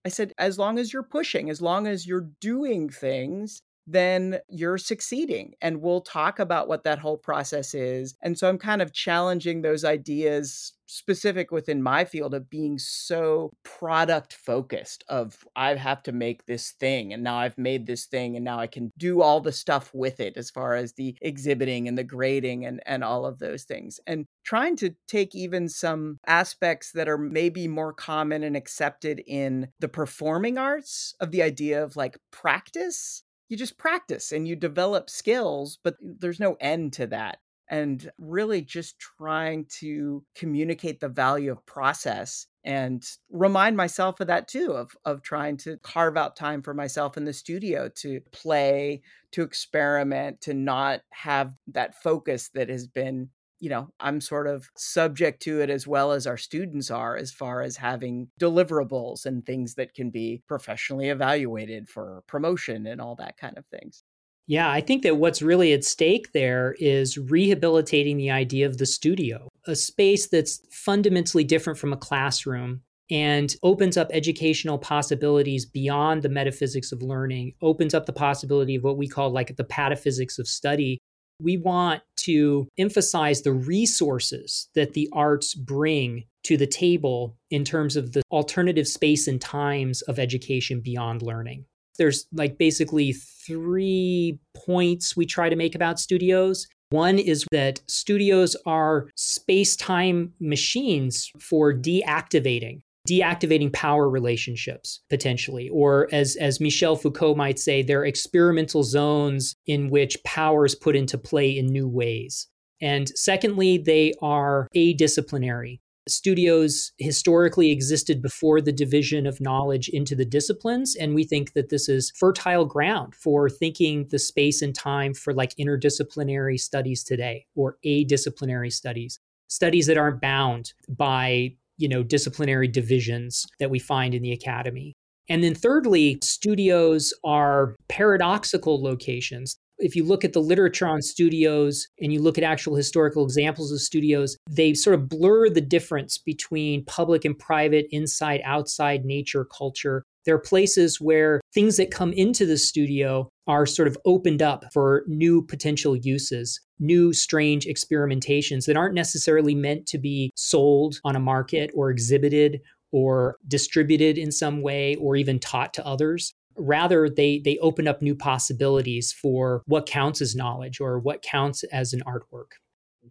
I 0.10 0.12
said, 0.12 0.34
as 0.40 0.58
long 0.58 0.80
as 0.80 0.92
you're 0.92 1.04
pushing, 1.04 1.52
as 1.52 1.62
long 1.62 1.86
as 1.86 2.08
you're 2.08 2.30
doing 2.42 2.90
things, 2.90 3.62
then 3.92 4.40
you're 4.48 4.78
succeeding. 4.78 5.54
And 5.62 5.82
we'll 5.82 6.02
talk 6.02 6.40
about 6.40 6.68
what 6.68 6.84
that 6.84 7.00
whole 7.00 7.18
process 7.18 7.74
is. 7.74 8.16
And 8.22 8.38
so 8.38 8.48
I'm 8.48 8.58
kind 8.58 8.82
of 8.82 8.94
challenging 8.94 9.62
those 9.62 9.84
ideas 9.84 10.74
specific 10.90 11.52
within 11.52 11.84
my 11.84 12.04
field 12.04 12.34
of 12.34 12.50
being 12.50 12.80
so 12.80 13.52
product 13.64 14.34
focused 14.34 15.04
of 15.08 15.46
I 15.56 15.76
have 15.76 16.02
to 16.04 16.12
make 16.12 16.48
this 16.48 16.72
thing 16.72 17.14
and 17.14 17.24
now 17.24 17.38
I've 17.38 17.60
made 17.60 17.86
this 17.86 18.06
thing 18.06 18.36
and 18.36 18.44
now 18.44 18.60
I 18.60 18.66
can 18.66 18.92
do 18.98 19.22
all 19.22 19.40
the 19.40 19.52
stuff 19.52 19.92
with 19.94 20.20
it 20.20 20.36
as 20.36 20.50
far 20.50 20.74
as 20.74 20.94
the 20.94 21.16
exhibiting 21.22 21.88
and 21.88 21.96
the 21.96 22.04
grading 22.04 22.66
and 22.66 22.82
and 22.88 23.04
all 23.04 23.28
of 23.28 23.38
those 23.38 23.66
things 23.66 24.00
and 24.08 24.26
trying 24.44 24.76
to 24.78 24.96
take 25.08 25.36
even 25.36 25.70
some 25.70 26.18
aspects 26.26 26.92
that 26.94 27.08
are 27.08 27.20
maybe 27.20 27.68
more 27.68 27.94
common 27.94 28.42
and 28.42 28.58
accepted 28.58 29.22
in 29.28 29.68
the 29.80 29.90
performing 29.90 30.58
arts 30.58 31.14
of 31.20 31.30
the 31.30 31.44
idea 31.44 31.84
of 31.84 31.96
like 31.96 32.18
practice 32.32 33.24
you 33.50 33.58
just 33.58 33.78
practice 33.78 34.32
and 34.32 34.48
you 34.48 34.56
develop 34.56 35.10
skills, 35.10 35.80
but 35.84 35.98
there's 36.02 36.40
no 36.40 36.56
end 36.62 36.94
to 36.94 37.08
that. 37.08 37.40
And 37.72 38.10
really 38.18 38.62
just 38.62 38.98
trying 39.00 39.66
to 39.80 40.24
communicate 40.36 41.00
the 41.00 41.10
value 41.10 41.52
of 41.52 41.64
process 41.68 42.48
and 42.64 43.04
remind 43.30 43.78
myself 43.78 44.20
of 44.20 44.28
that 44.28 44.48
too 44.48 44.74
of 44.74 44.96
of 45.06 45.22
trying 45.22 45.56
to 45.58 45.78
carve 45.78 46.18
out 46.18 46.36
time 46.36 46.62
for 46.62 46.74
myself 46.74 47.16
in 47.16 47.26
the 47.26 47.34
studio 47.34 47.90
to 47.96 48.22
play 48.32 49.02
to 49.32 49.44
experiment 49.44 50.42
to 50.42 50.54
not 50.54 51.02
have 51.12 51.54
that 51.68 51.96
focus 52.02 52.50
that 52.54 52.70
has 52.70 52.88
been 52.88 53.30
you 53.60 53.70
know, 53.70 53.90
I'm 54.00 54.22
sort 54.22 54.48
of 54.48 54.70
subject 54.76 55.42
to 55.44 55.62
it 55.62 55.70
as 55.70 55.86
well 55.86 56.12
as 56.12 56.26
our 56.26 56.38
students 56.38 56.90
are, 56.90 57.16
as 57.16 57.32
far 57.32 57.62
as 57.62 57.78
having 57.78 58.30
deliverables 58.40 59.26
and 59.26 59.46
things 59.46 59.76
that 59.76 59.94
can 59.94 60.10
be 60.10 60.42
professionally 60.48 61.10
evaluated 61.10 61.90
for 61.90 62.24
promotion 62.28 62.88
and 62.88 63.02
all 63.02 63.16
that 63.16 63.38
kind 63.38 63.58
of 63.58 63.66
things. 63.68 64.04
Yeah, 64.48 64.72
I 64.72 64.82
think 64.82 65.04
that 65.04 65.18
what's 65.18 65.44
really 65.44 65.74
at 65.74 65.84
stake 65.84 66.32
there 66.32 66.76
is 66.80 67.18
rehabilitating 67.18 68.18
the 68.18 68.32
idea 68.32 68.66
of 68.66 68.80
the 68.80 68.86
studio, 68.88 69.48
a 69.68 69.76
space 69.76 70.28
that's 70.28 70.62
fundamentally 70.72 71.44
different 71.44 71.78
from 71.78 71.94
a 71.94 71.98
classroom 71.98 72.82
and 73.12 73.56
opens 73.64 73.98
up 73.98 74.08
educational 74.12 74.78
possibilities 74.78 75.66
beyond 75.66 76.24
the 76.24 76.30
metaphysics 76.30 76.92
of 76.92 77.02
learning, 77.02 77.54
opens 77.62 77.94
up 77.94 78.06
the 78.06 78.14
possibility 78.14 78.76
of 78.76 78.84
what 78.84 78.98
we 78.98 79.08
call 79.08 79.32
like 79.32 79.56
the 79.56 79.64
pataphysics 79.64 80.40
of 80.40 80.48
study, 80.48 81.00
we 81.42 81.58
want 81.58 82.02
to 82.18 82.68
emphasize 82.78 83.42
the 83.42 83.54
resources 83.54 84.70
that 84.76 84.94
the 84.94 85.10
arts 85.14 85.56
bring 85.56 86.26
to 86.44 86.58
the 86.58 86.68
table 86.68 87.36
in 87.50 87.64
terms 87.64 87.96
of 87.96 88.14
the 88.14 88.22
alternative 88.32 88.88
space 88.88 89.28
and 89.28 89.42
times 89.42 90.02
of 90.04 90.20
education 90.20 90.82
beyond 90.82 91.22
learning. 91.22 91.66
There's 91.98 92.28
like 92.32 92.58
basically 92.58 93.14
three 93.14 94.40
points 94.56 95.18
we 95.18 95.26
try 95.26 95.50
to 95.50 95.56
make 95.56 95.76
about 95.76 96.00
studios. 96.00 96.68
One 96.92 97.20
is 97.20 97.46
that 97.52 97.82
studios 97.88 98.56
are 98.66 99.10
space 99.16 99.76
time 99.76 100.34
machines 100.40 101.32
for 101.40 101.74
deactivating 101.74 102.82
deactivating 103.10 103.74
power 103.74 104.10
relationships 104.10 105.02
potentially. 105.10 105.70
Or 105.70 106.08
as 106.12 106.36
as 106.36 106.60
Michel 106.60 106.96
Foucault 106.96 107.36
might 107.36 107.60
say 107.60 107.82
they're 107.82 108.06
experimental 108.06 108.84
zones 108.84 109.56
in 109.66 109.90
which 109.90 110.24
power 110.24 110.66
is 110.66 110.76
put 110.76 110.96
into 110.96 111.18
play 111.18 111.58
in 111.58 111.66
new 111.68 111.88
ways. 111.88 112.48
And 112.82 113.10
secondly 113.18 113.78
they 113.78 114.14
are 114.22 114.68
adisciplinary. 114.76 115.80
Studios 116.08 116.92
historically 116.98 117.72
existed 117.72 118.22
before 118.22 118.62
the 118.62 118.72
division 118.72 119.28
of 119.28 119.42
knowledge 119.42 119.90
into 119.90 120.16
the 120.16 120.26
disciplines 120.26 120.96
and 120.96 121.14
we 121.14 121.24
think 121.24 121.54
that 121.54 121.70
this 121.70 121.88
is 121.88 122.12
fertile 122.16 122.66
ground 122.66 123.14
for 123.14 123.50
thinking 123.50 124.08
the 124.10 124.18
space 124.18 124.62
and 124.62 124.74
time 124.74 125.14
for 125.14 125.34
like 125.34 125.56
interdisciplinary 125.58 126.60
studies 126.60 127.04
today 127.04 127.46
or 127.56 127.78
adisciplinary 127.86 128.72
studies. 128.72 129.20
Studies 129.48 129.88
that 129.88 129.98
aren't 129.98 130.22
bound 130.22 130.74
by 130.88 131.56
you 131.80 131.88
know, 131.88 132.04
disciplinary 132.04 132.68
divisions 132.68 133.48
that 133.60 133.72
we 133.72 133.80
find 133.80 134.14
in 134.14 134.22
the 134.22 134.34
academy. 134.34 134.94
And 135.30 135.44
then 135.44 135.56
thirdly, 135.56 136.20
studios 136.22 137.14
are 137.24 137.76
paradoxical 137.88 138.84
locations. 138.84 139.58
If 139.80 139.96
you 139.96 140.04
look 140.04 140.24
at 140.24 140.34
the 140.34 140.42
literature 140.42 140.88
on 140.88 141.02
studios 141.02 141.88
and 142.02 142.14
you 142.14 142.22
look 142.22 142.38
at 142.38 142.44
actual 142.44 142.76
historical 142.76 143.24
examples 143.24 143.72
of 143.72 143.80
studios, 143.80 144.38
they 144.50 144.74
sort 144.74 144.94
of 144.94 145.10
blur 145.10 145.50
the 145.50 145.62
difference 145.62 146.18
between 146.18 146.86
public 146.86 147.26
and 147.26 147.38
private, 147.38 147.88
inside, 147.92 148.42
outside, 148.44 149.06
nature, 149.06 149.46
culture. 149.46 150.04
There 150.26 150.36
are 150.36 150.40
places 150.40 151.00
where 151.00 151.42
things 151.54 151.78
that 151.78 151.92
come 151.92 152.14
into 152.14 152.46
the 152.46 152.58
studio 152.58 153.30
are 153.48 153.66
sort 153.66 153.88
of 153.88 153.98
opened 154.06 154.42
up 154.42 154.66
for 154.74 155.04
new 155.08 155.42
potential 155.42 155.96
uses, 155.96 156.60
new 156.80 157.14
strange 157.14 157.66
experimentations 157.66 158.66
that 158.66 158.78
aren't 158.78 158.96
necessarily 158.96 159.56
meant 159.56 159.88
to 159.88 159.98
be 159.98 160.32
sold 160.36 161.00
on 161.04 161.16
a 161.16 161.20
market 161.20 161.72
or 161.74 161.90
exhibited 161.90 162.62
or 162.92 163.38
distributed 163.48 164.18
in 164.18 164.32
some 164.32 164.62
way 164.62 164.96
or 164.96 165.16
even 165.16 165.40
taught 165.40 165.74
to 165.74 165.86
others 165.86 166.34
rather 166.58 167.10
they 167.10 167.40
they 167.40 167.58
open 167.60 167.88
up 167.88 168.02
new 168.02 168.16
possibilities 168.16 169.12
for 169.12 169.64
what 169.66 169.86
counts 169.86 170.22
as 170.22 170.36
knowledge 170.36 170.80
or 170.80 171.00
what 171.00 171.22
counts 171.22 171.64
as 171.66 171.94
an 171.94 172.02
artwork. 172.06 172.54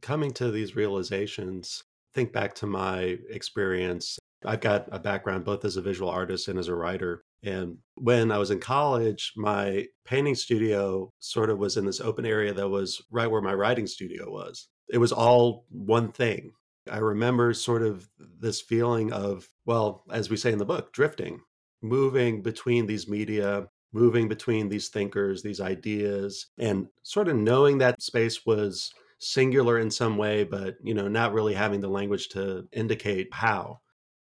Coming 0.00 0.32
to 0.32 0.50
these 0.50 0.76
realizations 0.76 1.82
think 2.14 2.32
back 2.32 2.54
to 2.56 2.66
my 2.66 3.18
experience. 3.30 4.18
I've 4.44 4.60
got 4.60 4.88
a 4.90 4.98
background 4.98 5.44
both 5.44 5.64
as 5.64 5.76
a 5.76 5.82
visual 5.82 6.10
artist 6.10 6.48
and 6.48 6.58
as 6.58 6.68
a 6.68 6.74
writer. 6.74 7.22
And 7.44 7.78
when 7.94 8.32
i 8.32 8.38
was 8.38 8.50
in 8.50 8.58
college 8.58 9.32
my 9.36 9.86
painting 10.04 10.34
studio 10.34 11.12
sort 11.20 11.50
of 11.50 11.58
was 11.58 11.76
in 11.76 11.86
this 11.86 12.00
open 12.00 12.26
area 12.26 12.52
that 12.52 12.68
was 12.68 13.00
right 13.12 13.30
where 13.30 13.40
my 13.40 13.54
writing 13.54 13.86
studio 13.86 14.30
was. 14.30 14.68
It 14.88 14.98
was 14.98 15.12
all 15.12 15.64
one 15.70 16.10
thing. 16.10 16.52
I 16.90 16.98
remember 16.98 17.52
sort 17.52 17.82
of 17.82 18.08
this 18.18 18.60
feeling 18.60 19.12
of, 19.12 19.48
well, 19.66 20.04
as 20.10 20.30
we 20.30 20.36
say 20.36 20.50
in 20.50 20.58
the 20.58 20.64
book, 20.64 20.92
drifting 20.92 21.40
moving 21.82 22.42
between 22.42 22.86
these 22.86 23.08
media, 23.08 23.68
moving 23.92 24.28
between 24.28 24.68
these 24.68 24.88
thinkers, 24.88 25.42
these 25.42 25.60
ideas, 25.60 26.46
and 26.58 26.88
sort 27.02 27.28
of 27.28 27.36
knowing 27.36 27.78
that 27.78 28.02
space 28.02 28.44
was 28.44 28.92
singular 29.18 29.78
in 29.78 29.90
some 29.90 30.16
way, 30.16 30.44
but 30.44 30.76
you 30.82 30.94
know, 30.94 31.08
not 31.08 31.32
really 31.32 31.54
having 31.54 31.80
the 31.80 31.88
language 31.88 32.28
to 32.30 32.66
indicate 32.72 33.32
how. 33.32 33.80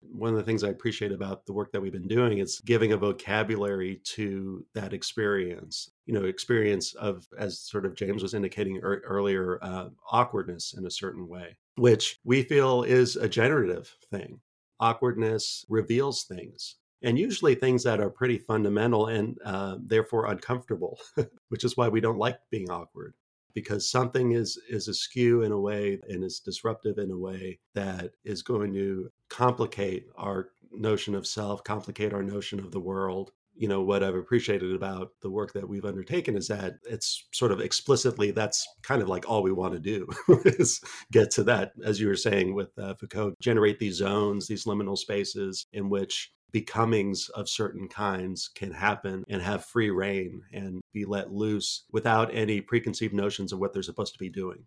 One 0.01 0.31
of 0.31 0.37
the 0.37 0.45
things 0.45 0.63
I 0.63 0.69
appreciate 0.69 1.11
about 1.11 1.47
the 1.47 1.53
work 1.53 1.73
that 1.73 1.81
we've 1.81 1.93
been 1.93 2.07
doing 2.07 2.39
is 2.39 2.61
giving 2.61 2.93
a 2.93 2.97
vocabulary 2.97 4.01
to 4.05 4.65
that 4.75 4.93
experience. 4.93 5.91
You 6.05 6.15
know, 6.15 6.25
experience 6.25 6.95
of, 6.95 7.27
as 7.37 7.59
sort 7.59 7.85
of 7.85 7.97
James 7.97 8.23
was 8.23 8.35
indicating 8.35 8.79
er- 8.85 9.03
earlier, 9.05 9.59
uh, 9.63 9.89
awkwardness 10.13 10.75
in 10.75 10.87
a 10.87 10.91
certain 10.91 11.27
way, 11.27 11.57
which 11.77 12.21
we 12.23 12.43
feel 12.43 12.85
is 12.85 13.17
a 13.17 13.29
generative 13.29 13.93
thing. 14.11 14.41
Awkwardness 14.79 15.65
reveals 15.69 16.23
things 16.25 16.77
and 17.03 17.19
usually 17.19 17.55
things 17.55 17.85
that 17.85 18.01
are 18.01 18.11
pretty 18.11 18.39
fundamental 18.39 19.07
and 19.07 19.39
uh, 19.45 19.77
therefore 19.81 20.27
uncomfortable, 20.27 20.99
which 21.49 21.65
is 21.65 21.77
why 21.77 21.89
we 21.89 22.01
don't 22.01 22.19
like 22.19 22.39
being 22.51 22.71
awkward 22.71 23.15
because 23.57 23.91
something 23.91 24.33
is 24.33 24.59
is 24.69 24.87
askew 24.87 25.43
in 25.43 25.51
a 25.51 25.59
way 25.59 25.99
and 26.11 26.23
is 26.23 26.41
disruptive 26.41 26.99
in 26.99 27.11
a 27.11 27.19
way 27.19 27.59
that 27.75 28.11
is 28.23 28.43
going 28.43 28.73
to 28.75 29.11
complicate 29.31 30.07
our 30.17 30.51
notion 30.71 31.15
of 31.15 31.27
self, 31.27 31.65
complicate 31.65 32.13
our 32.13 32.23
notion 32.23 32.61
of 32.61 32.71
the 32.71 32.81
world. 32.81 33.33
You 33.59 33.69
know, 33.69 33.81
what 33.81 34.03
I've 34.03 34.15
appreciated 34.15 34.75
about 34.75 35.13
the 35.23 35.31
work 35.31 35.55
that 35.55 35.67
we've 35.67 35.87
undertaken 35.87 36.37
is 36.37 36.49
that 36.49 36.75
it's 36.85 37.27
sort 37.33 37.51
of 37.51 37.61
explicitly 37.61 38.31
that's 38.31 38.69
kind 38.83 39.01
of 39.01 39.09
like 39.09 39.27
all 39.27 39.43
we 39.43 39.53
want 39.53 39.73
to 39.73 39.81
do 39.81 40.07
is 40.45 40.83
get 41.11 41.31
to 41.33 41.45
that, 41.45 41.73
as 41.83 41.99
you 41.99 42.09
were 42.09 42.17
saying 42.17 42.55
with 42.55 42.79
uh, 42.79 42.93
Foucault, 43.01 43.33
generate 43.41 43.79
these 43.79 43.95
zones, 43.95 44.47
these 44.47 44.67
liminal 44.67 44.99
spaces 44.99 45.65
in 45.73 45.89
which 45.89 46.31
becomings 46.53 47.29
of 47.31 47.49
certain 47.49 47.89
kinds 47.89 48.49
can 48.55 48.73
happen 48.73 49.25
and 49.29 49.43
have 49.43 49.65
free 49.65 49.91
reign 49.91 50.43
and 50.53 50.81
be 50.93 51.05
let 51.05 51.33
loose 51.33 51.85
without 51.93 52.35
any 52.35 52.61
preconceived 52.61 53.15
notions 53.15 53.53
of 53.53 53.59
what 53.59 53.73
they're 53.73 53.83
supposed 53.83 54.13
to 54.13 54.19
be 54.19 54.31
doing. 54.31 54.65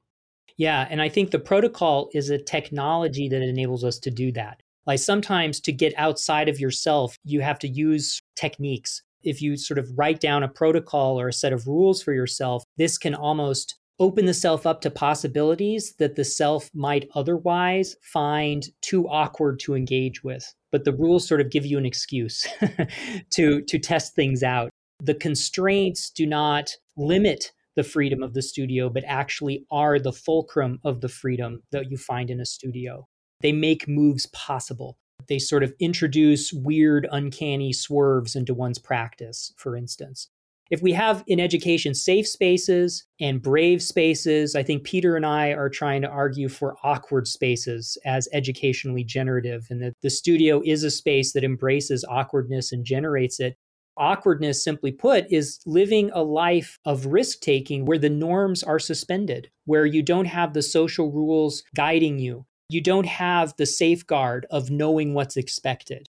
Yeah, 0.58 0.88
and 0.90 1.02
I 1.02 1.10
think 1.10 1.32
the 1.32 1.40
protocol 1.40 2.10
is 2.14 2.30
a 2.30 2.38
technology 2.38 3.30
that 3.30 3.42
enables 3.42 3.84
us 3.84 3.98
to 4.00 4.12
do 4.12 4.32
that. 4.34 4.62
Like 4.86 5.00
sometimes 5.00 5.60
to 5.62 5.72
get 5.72 5.94
outside 5.98 6.50
of 6.50 6.60
yourself, 6.60 7.16
you 7.24 7.42
have 7.42 7.60
to 7.60 7.68
use 7.68 8.20
techniques. 8.36 9.02
If 9.24 9.42
you 9.42 9.56
sort 9.58 9.78
of 9.78 9.90
write 9.98 10.20
down 10.20 10.44
a 10.44 10.48
protocol 10.48 11.20
or 11.20 11.28
a 11.28 11.34
set 11.34 11.54
of 11.54 11.68
rules 11.68 12.02
for 12.02 12.14
yourself, 12.14 12.64
this 12.78 12.98
can 12.98 13.14
almost 13.14 13.78
open 14.00 14.26
the 14.26 14.34
self 14.34 14.66
up 14.66 14.82
to 14.82 14.90
possibilities 14.90 15.94
that 16.00 16.16
the 16.16 16.24
self 16.24 16.70
might 16.74 17.10
otherwise 17.16 17.96
find 18.02 18.68
too 18.82 19.08
awkward 19.08 19.60
to 19.60 19.76
engage 19.76 20.24
with. 20.24 20.46
But 20.72 20.86
the 20.86 20.94
rules 20.94 21.28
sort 21.28 21.42
of 21.42 21.50
give 21.50 21.66
you 21.66 21.78
an 21.78 21.86
excuse 21.86 22.48
to 23.32 23.62
to 23.62 23.80
test 23.80 24.16
things 24.16 24.44
out. 24.44 24.70
The 25.02 25.16
constraints 25.16 26.10
do 26.10 26.26
not 26.26 26.76
limit 26.98 27.52
the 27.76 27.84
freedom 27.84 28.22
of 28.24 28.34
the 28.34 28.42
studio 28.42 28.90
but 28.90 29.04
actually 29.06 29.66
are 29.72 30.00
the 30.00 30.12
fulcrum 30.12 30.80
of 30.84 31.02
the 31.02 31.08
freedom 31.08 31.62
that 31.72 31.90
you 31.90 31.98
find 31.98 32.30
in 32.30 32.40
a 32.40 32.46
studio. 32.46 33.08
They 33.42 33.54
make 33.54 33.88
moves 33.88 34.26
possible. 34.28 34.98
They 35.28 35.40
sort 35.40 35.64
of 35.64 35.74
introduce 35.80 36.52
weird 36.52 37.08
uncanny 37.12 37.72
swerves 37.72 38.36
into 38.36 38.54
one's 38.54 38.80
practice 38.80 39.54
for 39.58 39.76
instance 39.76 40.30
if 40.70 40.84
we 40.84 40.94
have 40.94 41.24
in 41.26 41.40
education 41.40 41.96
safe 41.96 42.28
spaces 42.28 43.06
and 43.20 43.42
brave 43.42 43.82
spaces, 43.82 44.56
I 44.56 44.62
think 44.62 44.84
Peter 44.84 45.16
and 45.16 45.26
I 45.26 45.50
are 45.50 45.70
trying 45.70 46.02
to 46.04 46.10
argue 46.10 46.48
for 46.48 46.76
awkward 46.84 47.28
spaces 47.28 47.98
as 48.06 48.30
educationally 48.34 49.04
generative, 49.04 49.68
and 49.70 49.82
that 49.82 49.96
the 50.04 50.10
studio 50.12 50.62
is 50.64 50.84
a 50.84 50.92
space 50.92 51.34
that 51.34 51.44
embraces 51.44 52.06
awkwardness 52.08 52.72
and 52.72 52.86
generates 52.86 53.40
it. 53.40 53.58
Awkwardness, 53.98 54.64
simply 54.64 54.92
put, 54.92 55.26
is 55.32 55.60
living 55.66 56.12
a 56.14 56.24
life 56.24 56.80
of 56.86 57.08
risk 57.08 57.42
taking 57.42 57.86
where 57.86 57.98
the 57.98 58.10
norms 58.10 58.64
are 58.64 58.80
suspended, 58.80 59.50
where 59.66 59.86
you 59.86 60.04
don't 60.04 60.26
have 60.26 60.54
the 60.54 60.62
social 60.62 61.12
rules 61.12 61.64
guiding 61.76 62.20
you. 62.20 62.46
You 62.70 62.82
don't 62.82 63.08
have 63.08 63.54
the 63.58 63.66
safeguard 63.66 64.46
of 64.52 64.70
knowing 64.70 65.16
what's 65.16 65.36
expected 65.36 66.09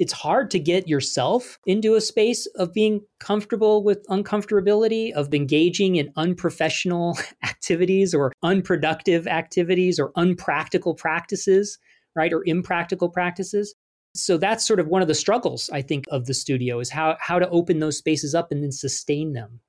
it's 0.00 0.14
hard 0.14 0.50
to 0.50 0.58
get 0.58 0.88
yourself 0.88 1.58
into 1.66 1.94
a 1.94 2.00
space 2.00 2.46
of 2.56 2.72
being 2.72 3.02
comfortable 3.20 3.84
with 3.84 4.02
uncomfortability, 4.08 5.12
of 5.12 5.32
engaging 5.34 5.96
in 5.96 6.10
unprofessional 6.16 7.18
activities 7.44 8.14
or 8.14 8.32
unproductive 8.42 9.28
activities 9.28 10.00
or 10.00 10.10
unpractical 10.16 10.94
practices, 10.94 11.78
right? 12.16 12.32
Or 12.32 12.42
impractical 12.46 13.10
practices. 13.10 13.74
So 14.14 14.38
that's 14.38 14.66
sort 14.66 14.80
of 14.80 14.88
one 14.88 15.02
of 15.02 15.08
the 15.08 15.14
struggles, 15.14 15.68
I 15.70 15.82
think, 15.82 16.06
of 16.10 16.24
the 16.24 16.34
studio 16.34 16.80
is 16.80 16.88
how, 16.88 17.18
how 17.20 17.38
to 17.38 17.48
open 17.50 17.78
those 17.78 17.98
spaces 17.98 18.34
up 18.34 18.50
and 18.50 18.62
then 18.62 18.72
sustain 18.72 19.34
them. 19.34 19.60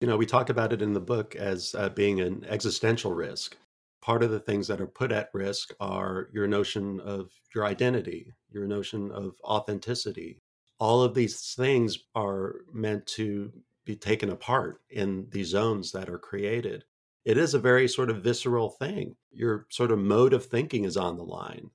You 0.00 0.06
know, 0.06 0.16
we 0.16 0.24
talk 0.24 0.50
about 0.50 0.72
it 0.72 0.80
in 0.80 0.92
the 0.94 1.00
book 1.00 1.34
as 1.34 1.74
uh, 1.76 1.88
being 1.88 2.20
an 2.20 2.46
existential 2.48 3.12
risk 3.12 3.56
part 4.10 4.24
of 4.24 4.32
the 4.32 4.40
things 4.40 4.66
that 4.66 4.80
are 4.80 4.88
put 4.88 5.12
at 5.12 5.30
risk 5.32 5.72
are 5.78 6.30
your 6.32 6.48
notion 6.48 6.98
of 6.98 7.30
your 7.54 7.64
identity, 7.64 8.34
your 8.50 8.66
notion 8.66 9.08
of 9.12 9.36
authenticity. 9.44 10.42
All 10.80 11.00
of 11.00 11.14
these 11.14 11.54
things 11.56 11.96
are 12.16 12.56
meant 12.72 13.06
to 13.06 13.52
be 13.84 13.94
taken 13.94 14.30
apart 14.30 14.80
in 14.90 15.28
these 15.30 15.46
zones 15.46 15.92
that 15.92 16.08
are 16.08 16.18
created. 16.18 16.82
It 17.24 17.38
is 17.38 17.54
a 17.54 17.60
very 17.60 17.86
sort 17.86 18.10
of 18.10 18.24
visceral 18.24 18.70
thing. 18.70 19.14
Your 19.30 19.68
sort 19.70 19.92
of 19.92 20.00
mode 20.00 20.32
of 20.32 20.44
thinking 20.44 20.86
is 20.86 20.96
on 20.96 21.16
the 21.16 21.22
line. 21.22 21.70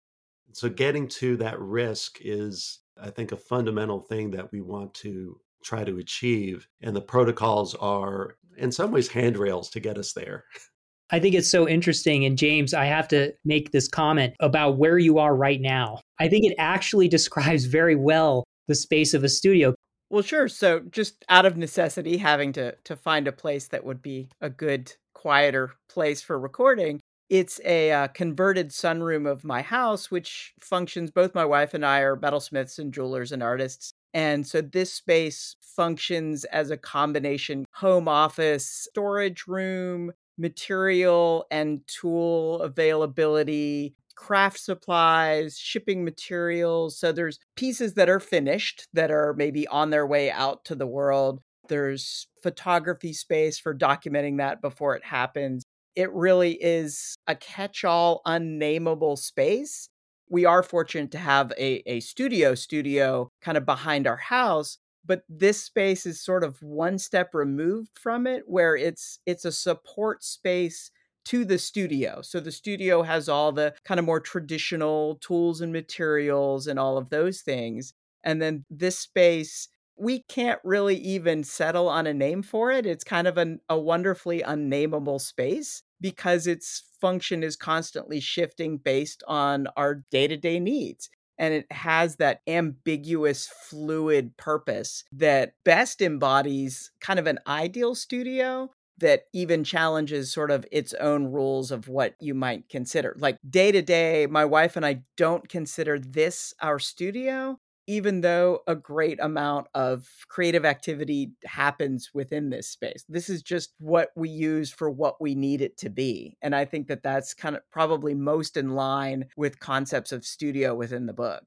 So, 0.52 0.68
getting 0.68 1.08
to 1.20 1.38
that 1.38 1.58
risk 1.58 2.18
is, 2.20 2.80
I 3.02 3.12
think, 3.12 3.32
a 3.32 3.38
fundamental 3.38 4.02
thing 4.02 4.32
that 4.32 4.52
we 4.52 4.60
want 4.60 4.94
to 4.96 5.40
try 5.64 5.86
to 5.86 6.00
achieve. 6.00 6.68
And 6.82 6.94
the 6.94 7.00
protocols 7.00 7.76
are, 7.76 8.36
in 8.58 8.74
some 8.74 8.92
ways, 8.92 9.08
handrails 9.08 9.70
to 9.70 9.80
get 9.80 9.98
us 9.98 10.12
there. 10.12 10.44
I 11.16 11.20
think 11.22 11.34
it's 11.34 11.50
so 11.50 11.66
interesting. 11.66 12.26
And 12.26 12.38
James, 12.38 12.74
I 12.74 12.84
have 12.88 13.08
to 13.08 13.34
make 13.46 13.72
this 13.72 13.88
comment 13.88 14.34
about 14.42 14.78
where 14.78 14.98
you 14.98 15.18
are 15.18 15.34
right 15.34 15.62
now. 15.62 16.02
I 16.20 16.28
think 16.28 16.44
it 16.44 16.56
actually 16.60 17.08
describes 17.18 17.64
very 17.64 17.96
well 17.96 18.44
the 18.68 18.76
space 18.76 19.14
of 19.14 19.24
a 19.24 19.30
studio. 19.30 19.74
Well, 20.10 20.24
sure. 20.24 20.50
So 20.50 20.82
just 20.92 21.24
out 21.30 21.46
of 21.46 21.56
necessity, 21.56 22.18
having 22.18 22.52
to 22.54 22.76
to 22.84 22.98
find 22.98 23.30
a 23.30 23.32
place 23.32 23.70
that 23.70 23.86
would 23.86 24.02
be 24.02 24.28
a 24.42 24.50
good, 24.50 24.92
quieter 25.14 25.76
place 25.88 26.22
for 26.22 26.38
recording. 26.38 27.00
It's 27.30 27.62
a 27.64 27.94
uh, 27.94 28.08
converted 28.10 28.72
sunroom 28.72 29.26
of 29.26 29.46
my 29.46 29.62
house, 29.62 30.12
which 30.12 30.54
functions. 30.60 31.12
Both 31.12 31.34
my 31.34 31.46
wife 31.46 31.74
and 31.74 31.86
I 31.86 32.00
are 32.00 32.18
metalsmiths 32.18 32.78
and 32.78 32.94
jewelers 32.94 33.32
and 33.32 33.42
artists. 33.42 33.94
And 34.14 34.46
so 34.46 34.60
this 34.60 34.92
space 34.92 35.56
functions 35.62 36.44
as 36.46 36.72
a 36.72 36.78
combination 36.78 37.66
home 37.72 38.10
office, 38.10 38.68
storage 38.68 39.48
room, 39.48 40.12
material 40.38 41.46
and 41.52 41.82
tool 41.88 42.62
availability, 42.62 43.96
craft 44.16 44.60
supplies, 44.60 45.58
shipping 45.58 46.04
materials. 46.04 46.98
So 46.98 47.12
there's 47.12 47.40
pieces 47.56 47.94
that 47.96 48.10
are 48.10 48.20
finished 48.20 48.88
that 48.94 49.12
are 49.12 49.34
maybe 49.38 49.68
on 49.68 49.90
their 49.90 50.08
way 50.08 50.32
out 50.32 50.66
to 50.66 50.76
the 50.76 50.88
world. 50.88 51.42
There's 51.68 52.28
photography 52.42 53.14
space 53.14 53.60
for 53.60 53.76
documenting 53.76 54.38
that 54.38 54.62
before 54.62 54.96
it 54.96 55.04
happens. 55.04 55.64
It 55.96 56.12
really 56.14 56.54
is 56.62 57.16
a 57.28 57.36
catch 57.36 57.84
all, 57.84 58.22
unnameable 58.26 59.18
space. 59.18 59.90
We 60.30 60.46
are 60.46 60.64
fortunate 60.64 61.12
to 61.12 61.18
have 61.18 61.52
a, 61.58 61.84
a 61.86 62.00
studio 62.00 62.56
studio 62.56 63.30
kind 63.42 63.58
of 63.58 63.66
behind 63.66 64.08
our 64.08 64.18
house, 64.18 64.78
but 65.06 65.24
this 65.30 65.64
space 65.64 66.06
is 66.06 66.22
sort 66.22 66.44
of 66.44 66.62
one 66.62 66.98
step 66.98 67.34
removed 67.34 67.98
from 67.98 68.28
it 68.28 68.44
where 68.48 68.76
it's 68.76 69.20
it's 69.26 69.46
a 69.46 69.52
support 69.52 70.24
space 70.24 70.92
to 71.26 71.44
the 71.46 71.58
studio. 71.58 72.22
So 72.22 72.40
the 72.40 72.52
studio 72.52 73.02
has 73.02 73.28
all 73.28 73.52
the 73.52 73.74
kind 73.84 74.00
of 74.00 74.06
more 74.06 74.20
traditional 74.20 75.16
tools 75.16 75.62
and 75.62 75.74
materials 75.74 76.68
and 76.68 76.78
all 76.80 76.98
of 76.98 77.10
those 77.10 77.42
things. 77.42 77.94
And 78.24 78.42
then 78.42 78.66
this 78.70 78.98
space, 79.00 79.68
we 79.98 80.24
can't 80.24 80.60
really 80.64 80.98
even 80.98 81.44
settle 81.44 81.88
on 81.88 82.06
a 82.06 82.14
name 82.14 82.44
for 82.44 82.72
it. 82.72 82.86
It's 82.86 83.04
kind 83.04 83.28
of 83.28 83.38
an, 83.38 83.60
a 83.70 83.80
wonderfully 83.80 84.42
unnameable 84.42 85.20
space 85.20 85.82
because 86.02 86.46
its 86.48 86.84
function 87.00 87.44
is 87.44 87.56
constantly 87.56 88.20
shifting 88.20 88.78
based 88.78 89.24
on 89.28 89.68
our 89.78 90.04
day 90.12 90.28
to 90.28 90.38
day 90.38 90.60
needs 90.60 91.10
and 91.38 91.54
it 91.54 91.72
has 91.72 92.18
that 92.18 92.42
ambiguous 92.48 93.48
fluid 93.48 94.36
purpose 94.38 95.04
that 95.12 95.54
best 95.64 96.02
embodies 96.02 96.92
kind 97.00 97.20
of 97.20 97.28
an 97.28 97.40
ideal 97.48 97.96
studio 97.96 98.70
that 98.98 99.24
even 99.34 99.64
challenges 99.64 100.32
sort 100.32 100.52
of 100.52 100.66
its 100.72 100.94
own 100.96 101.26
rules 101.26 101.72
of 101.72 101.88
what 101.88 102.16
you 102.20 102.34
might 102.34 102.70
consider. 102.70 103.16
Like 103.20 103.38
day 103.50 103.72
to 103.72 103.82
day, 103.82 104.26
my 104.26 104.46
wife 104.46 104.78
and 104.78 104.86
I 104.86 105.04
don't 105.18 105.48
consider 105.50 106.00
this 106.00 106.54
our 106.62 106.80
studio, 106.80 107.60
even 107.88 108.22
though 108.22 108.60
a 108.68 108.76
great 108.76 109.20
amount 109.20 109.68
of 109.74 110.08
creative 110.28 110.66
activity 110.66 111.32
happens 111.46 112.12
within 112.14 112.50
this 112.50 112.68
space. 112.68 113.06
This 113.08 113.30
is 113.30 113.42
just 113.42 113.74
what 113.80 114.10
we 114.16 114.30
use 114.30 114.72
for 114.72 114.90
what 114.90 115.22
we 115.22 115.36
need 115.36 115.62
it 115.62 115.78
to 115.78 115.90
be. 115.90 116.38
And 116.42 116.56
I 116.56 116.66
think 116.66 116.88
that 116.88 117.04
that's 117.04 117.34
kind 117.34 117.56
of 117.56 117.62
probably 117.72 118.16
most 118.16 118.58
in 118.58 118.72
line 118.72 119.26
with 119.38 119.60
concepts 119.60 120.12
of 120.12 120.26
studio 120.26 120.76
within 120.76 121.06
the 121.06 121.14
book. 121.14 121.44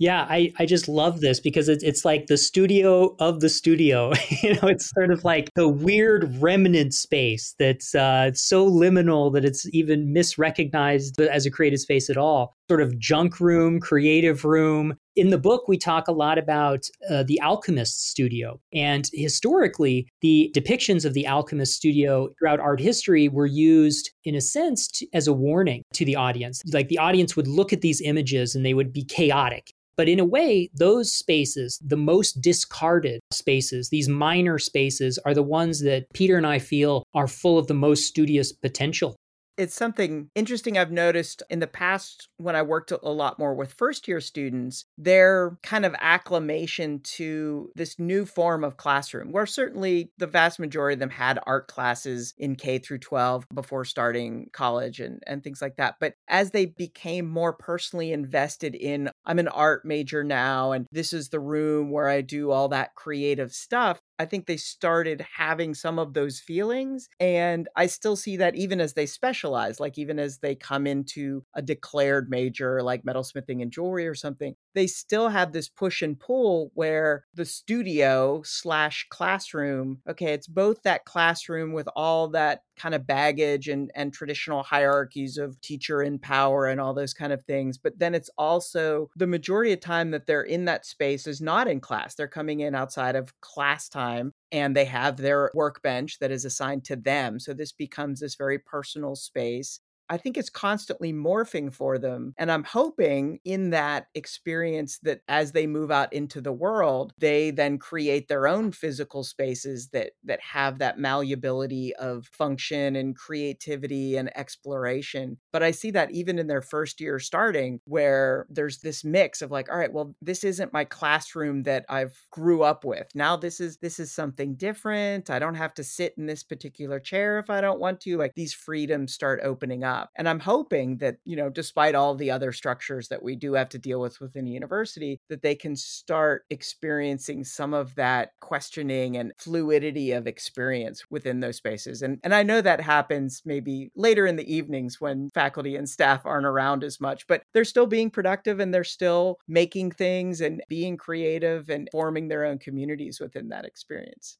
Yeah, 0.00 0.26
I, 0.30 0.50
I 0.58 0.64
just 0.64 0.88
love 0.88 1.20
this 1.20 1.40
because 1.40 1.68
it's, 1.68 1.84
it's 1.84 2.06
like 2.06 2.26
the 2.26 2.38
studio 2.38 3.14
of 3.18 3.40
the 3.40 3.50
studio. 3.50 4.12
you 4.42 4.54
know, 4.54 4.68
it's 4.68 4.90
sort 4.94 5.12
of 5.12 5.24
like 5.24 5.50
the 5.54 5.68
weird 5.68 6.34
remnant 6.40 6.94
space 6.94 7.54
that's 7.58 7.94
uh, 7.94 8.32
so 8.32 8.66
liminal 8.66 9.30
that 9.34 9.44
it's 9.44 9.68
even 9.74 10.14
misrecognized 10.14 11.20
as 11.20 11.44
a 11.44 11.50
creative 11.50 11.80
space 11.80 12.08
at 12.08 12.16
all. 12.16 12.54
Sort 12.70 12.80
of 12.80 12.98
junk 12.98 13.40
room, 13.40 13.78
creative 13.78 14.46
room. 14.46 14.96
In 15.16 15.30
the 15.30 15.38
book, 15.38 15.66
we 15.66 15.76
talk 15.76 16.06
a 16.06 16.12
lot 16.12 16.38
about 16.38 16.88
uh, 17.10 17.24
the 17.24 17.40
Alchemist 17.40 18.08
studio. 18.08 18.60
And 18.72 19.08
historically, 19.12 20.06
the 20.20 20.52
depictions 20.54 21.04
of 21.04 21.14
the 21.14 21.26
Alchemist 21.26 21.74
studio 21.74 22.28
throughout 22.38 22.60
art 22.60 22.80
history 22.80 23.28
were 23.28 23.46
used, 23.46 24.10
in 24.24 24.34
a 24.34 24.40
sense, 24.40 24.86
to, 24.88 25.06
as 25.12 25.26
a 25.26 25.32
warning 25.32 25.82
to 25.94 26.04
the 26.04 26.16
audience. 26.16 26.62
Like 26.72 26.88
the 26.88 26.98
audience 26.98 27.34
would 27.36 27.48
look 27.48 27.72
at 27.72 27.80
these 27.80 28.00
images 28.00 28.54
and 28.54 28.64
they 28.64 28.74
would 28.74 28.92
be 28.92 29.04
chaotic 29.04 29.72
but 30.00 30.08
in 30.08 30.18
a 30.18 30.24
way, 30.24 30.70
those 30.72 31.12
spaces, 31.12 31.78
the 31.84 31.94
most 31.94 32.40
discarded 32.40 33.20
spaces, 33.32 33.90
these 33.90 34.08
minor 34.08 34.58
spaces, 34.58 35.18
are 35.26 35.34
the 35.34 35.42
ones 35.42 35.80
that 35.82 36.06
Peter 36.14 36.38
and 36.38 36.46
I 36.46 36.58
feel 36.58 37.04
are 37.12 37.28
full 37.28 37.58
of 37.58 37.66
the 37.66 37.74
most 37.74 38.06
studious 38.06 38.50
potential 38.50 39.14
it's 39.56 39.74
something 39.74 40.30
interesting 40.34 40.78
I've 40.78 40.90
noticed 40.90 41.42
in 41.50 41.60
the 41.60 41.66
past 41.66 42.28
when 42.38 42.56
I 42.56 42.62
worked 42.62 42.92
a 42.92 43.10
lot 43.10 43.38
more 43.38 43.54
with 43.54 43.74
first 43.74 44.08
year 44.08 44.20
students, 44.20 44.84
their 44.96 45.58
kind 45.62 45.84
of 45.84 45.94
acclamation 46.00 47.00
to 47.16 47.70
this 47.74 47.98
new 47.98 48.24
form 48.24 48.64
of 48.64 48.76
classroom, 48.76 49.32
where 49.32 49.46
certainly 49.46 50.12
the 50.18 50.26
vast 50.26 50.58
majority 50.58 50.94
of 50.94 51.00
them 51.00 51.10
had 51.10 51.38
art 51.46 51.68
classes 51.68 52.34
in 52.38 52.56
K 52.56 52.78
through 52.78 52.98
12 52.98 53.46
before 53.54 53.84
starting 53.84 54.48
college 54.52 55.00
and, 55.00 55.22
and 55.26 55.42
things 55.44 55.60
like 55.60 55.76
that. 55.76 55.96
But 56.00 56.14
as 56.28 56.50
they 56.50 56.66
became 56.66 57.28
more 57.28 57.52
personally 57.52 58.12
invested 58.12 58.74
in, 58.74 59.10
I'm 59.26 59.38
an 59.38 59.48
art 59.48 59.84
major 59.84 60.24
now, 60.24 60.72
and 60.72 60.86
this 60.90 61.12
is 61.12 61.28
the 61.28 61.40
room 61.40 61.90
where 61.90 62.08
I 62.08 62.20
do 62.20 62.50
all 62.50 62.68
that 62.68 62.94
creative 62.94 63.52
stuff, 63.52 64.00
I 64.20 64.26
think 64.26 64.44
they 64.44 64.58
started 64.58 65.24
having 65.38 65.72
some 65.72 65.98
of 65.98 66.12
those 66.12 66.40
feelings. 66.40 67.08
And 67.18 67.70
I 67.74 67.86
still 67.86 68.16
see 68.16 68.36
that 68.36 68.54
even 68.54 68.78
as 68.78 68.92
they 68.92 69.06
specialize, 69.06 69.80
like 69.80 69.96
even 69.96 70.18
as 70.18 70.40
they 70.40 70.54
come 70.54 70.86
into 70.86 71.42
a 71.54 71.62
declared 71.62 72.28
major 72.28 72.82
like 72.82 73.02
metalsmithing 73.02 73.62
and 73.62 73.72
jewelry 73.72 74.06
or 74.06 74.14
something, 74.14 74.56
they 74.74 74.86
still 74.86 75.30
have 75.30 75.52
this 75.52 75.70
push 75.70 76.02
and 76.02 76.20
pull 76.20 76.70
where 76.74 77.24
the 77.32 77.46
studio 77.46 78.42
slash 78.44 79.06
classroom, 79.08 80.02
okay, 80.06 80.34
it's 80.34 80.46
both 80.46 80.82
that 80.82 81.06
classroom 81.06 81.72
with 81.72 81.88
all 81.96 82.28
that 82.28 82.62
kind 82.80 82.94
of 82.94 83.06
baggage 83.06 83.68
and, 83.68 83.90
and 83.94 84.12
traditional 84.12 84.62
hierarchies 84.62 85.36
of 85.36 85.60
teacher 85.60 86.02
in 86.02 86.18
power 86.18 86.66
and 86.66 86.80
all 86.80 86.94
those 86.94 87.12
kind 87.12 87.32
of 87.32 87.42
things. 87.44 87.76
But 87.76 87.98
then 87.98 88.14
it's 88.14 88.30
also 88.38 89.10
the 89.16 89.26
majority 89.26 89.72
of 89.72 89.80
time 89.80 90.10
that 90.12 90.26
they're 90.26 90.42
in 90.42 90.64
that 90.66 90.86
space 90.86 91.26
is 91.26 91.40
not 91.40 91.68
in 91.68 91.80
class. 91.80 92.14
They're 92.14 92.28
coming 92.28 92.60
in 92.60 92.74
outside 92.74 93.16
of 93.16 93.38
class 93.40 93.88
time 94.10 94.32
and 94.52 94.76
they 94.76 94.84
have 94.84 95.16
their 95.16 95.50
workbench 95.54 96.18
that 96.18 96.30
is 96.30 96.44
assigned 96.44 96.84
to 96.84 96.96
them. 96.96 97.38
So 97.38 97.52
this 97.54 97.72
becomes 97.72 98.20
this 98.20 98.34
very 98.34 98.58
personal 98.58 99.14
space. 99.16 99.80
I 100.10 100.16
think 100.16 100.36
it's 100.36 100.50
constantly 100.50 101.12
morphing 101.12 101.72
for 101.72 101.96
them. 101.96 102.34
And 102.36 102.50
I'm 102.50 102.64
hoping 102.64 103.38
in 103.44 103.70
that 103.70 104.08
experience 104.16 104.98
that 105.04 105.20
as 105.28 105.52
they 105.52 105.68
move 105.68 105.92
out 105.92 106.12
into 106.12 106.40
the 106.40 106.52
world, 106.52 107.12
they 107.16 107.52
then 107.52 107.78
create 107.78 108.26
their 108.26 108.48
own 108.48 108.72
physical 108.72 109.22
spaces 109.22 109.90
that 109.92 110.12
that 110.24 110.40
have 110.40 110.80
that 110.80 110.98
malleability 110.98 111.94
of 111.94 112.26
function 112.26 112.96
and 112.96 113.16
creativity 113.16 114.16
and 114.16 114.36
exploration. 114.36 115.38
But 115.52 115.62
I 115.62 115.70
see 115.70 115.92
that 115.92 116.10
even 116.10 116.40
in 116.40 116.48
their 116.48 116.62
first 116.62 117.00
year 117.00 117.20
starting 117.20 117.80
where 117.84 118.46
there's 118.50 118.78
this 118.78 119.04
mix 119.04 119.42
of 119.42 119.52
like, 119.52 119.70
all 119.70 119.78
right, 119.78 119.92
well, 119.92 120.16
this 120.20 120.42
isn't 120.42 120.72
my 120.72 120.84
classroom 120.84 121.62
that 121.62 121.84
I've 121.88 122.18
grew 122.32 122.62
up 122.64 122.84
with. 122.84 123.06
Now 123.14 123.36
this 123.36 123.60
is 123.60 123.76
this 123.76 124.00
is 124.00 124.10
something 124.10 124.56
different. 124.56 125.30
I 125.30 125.38
don't 125.38 125.54
have 125.54 125.74
to 125.74 125.84
sit 125.84 126.14
in 126.18 126.26
this 126.26 126.42
particular 126.42 126.98
chair 126.98 127.38
if 127.38 127.48
I 127.48 127.60
don't 127.60 127.78
want 127.78 128.00
to. 128.00 128.16
Like 128.18 128.34
these 128.34 128.52
freedoms 128.52 129.14
start 129.14 129.38
opening 129.44 129.84
up 129.84 129.99
up. 130.00 130.10
And 130.16 130.28
I'm 130.28 130.40
hoping 130.40 130.98
that, 130.98 131.16
you 131.24 131.36
know, 131.36 131.48
despite 131.50 131.94
all 131.94 132.14
the 132.14 132.30
other 132.30 132.52
structures 132.52 133.08
that 133.08 133.22
we 133.22 133.36
do 133.36 133.54
have 133.54 133.68
to 133.70 133.78
deal 133.78 134.00
with 134.00 134.20
within 134.20 134.46
a 134.46 134.50
university, 134.50 135.20
that 135.28 135.42
they 135.42 135.54
can 135.54 135.76
start 135.76 136.44
experiencing 136.50 137.44
some 137.44 137.74
of 137.74 137.94
that 137.96 138.30
questioning 138.40 139.16
and 139.16 139.32
fluidity 139.38 140.12
of 140.12 140.26
experience 140.26 141.04
within 141.10 141.40
those 141.40 141.56
spaces. 141.56 142.02
And 142.02 142.18
and 142.24 142.34
I 142.34 142.42
know 142.42 142.60
that 142.60 142.80
happens 142.80 143.42
maybe 143.44 143.90
later 143.94 144.26
in 144.26 144.36
the 144.36 144.52
evenings 144.52 145.00
when 145.00 145.30
faculty 145.30 145.76
and 145.76 145.88
staff 145.88 146.24
aren't 146.24 146.46
around 146.46 146.84
as 146.84 147.00
much, 147.00 147.26
but 147.26 147.42
they're 147.52 147.64
still 147.64 147.86
being 147.86 148.10
productive 148.10 148.60
and 148.60 148.72
they're 148.72 148.84
still 148.84 149.38
making 149.48 149.92
things 149.92 150.40
and 150.40 150.62
being 150.68 150.96
creative 150.96 151.68
and 151.68 151.88
forming 151.92 152.28
their 152.28 152.44
own 152.44 152.58
communities 152.58 153.20
within 153.20 153.48
that 153.48 153.64
experience. 153.64 154.38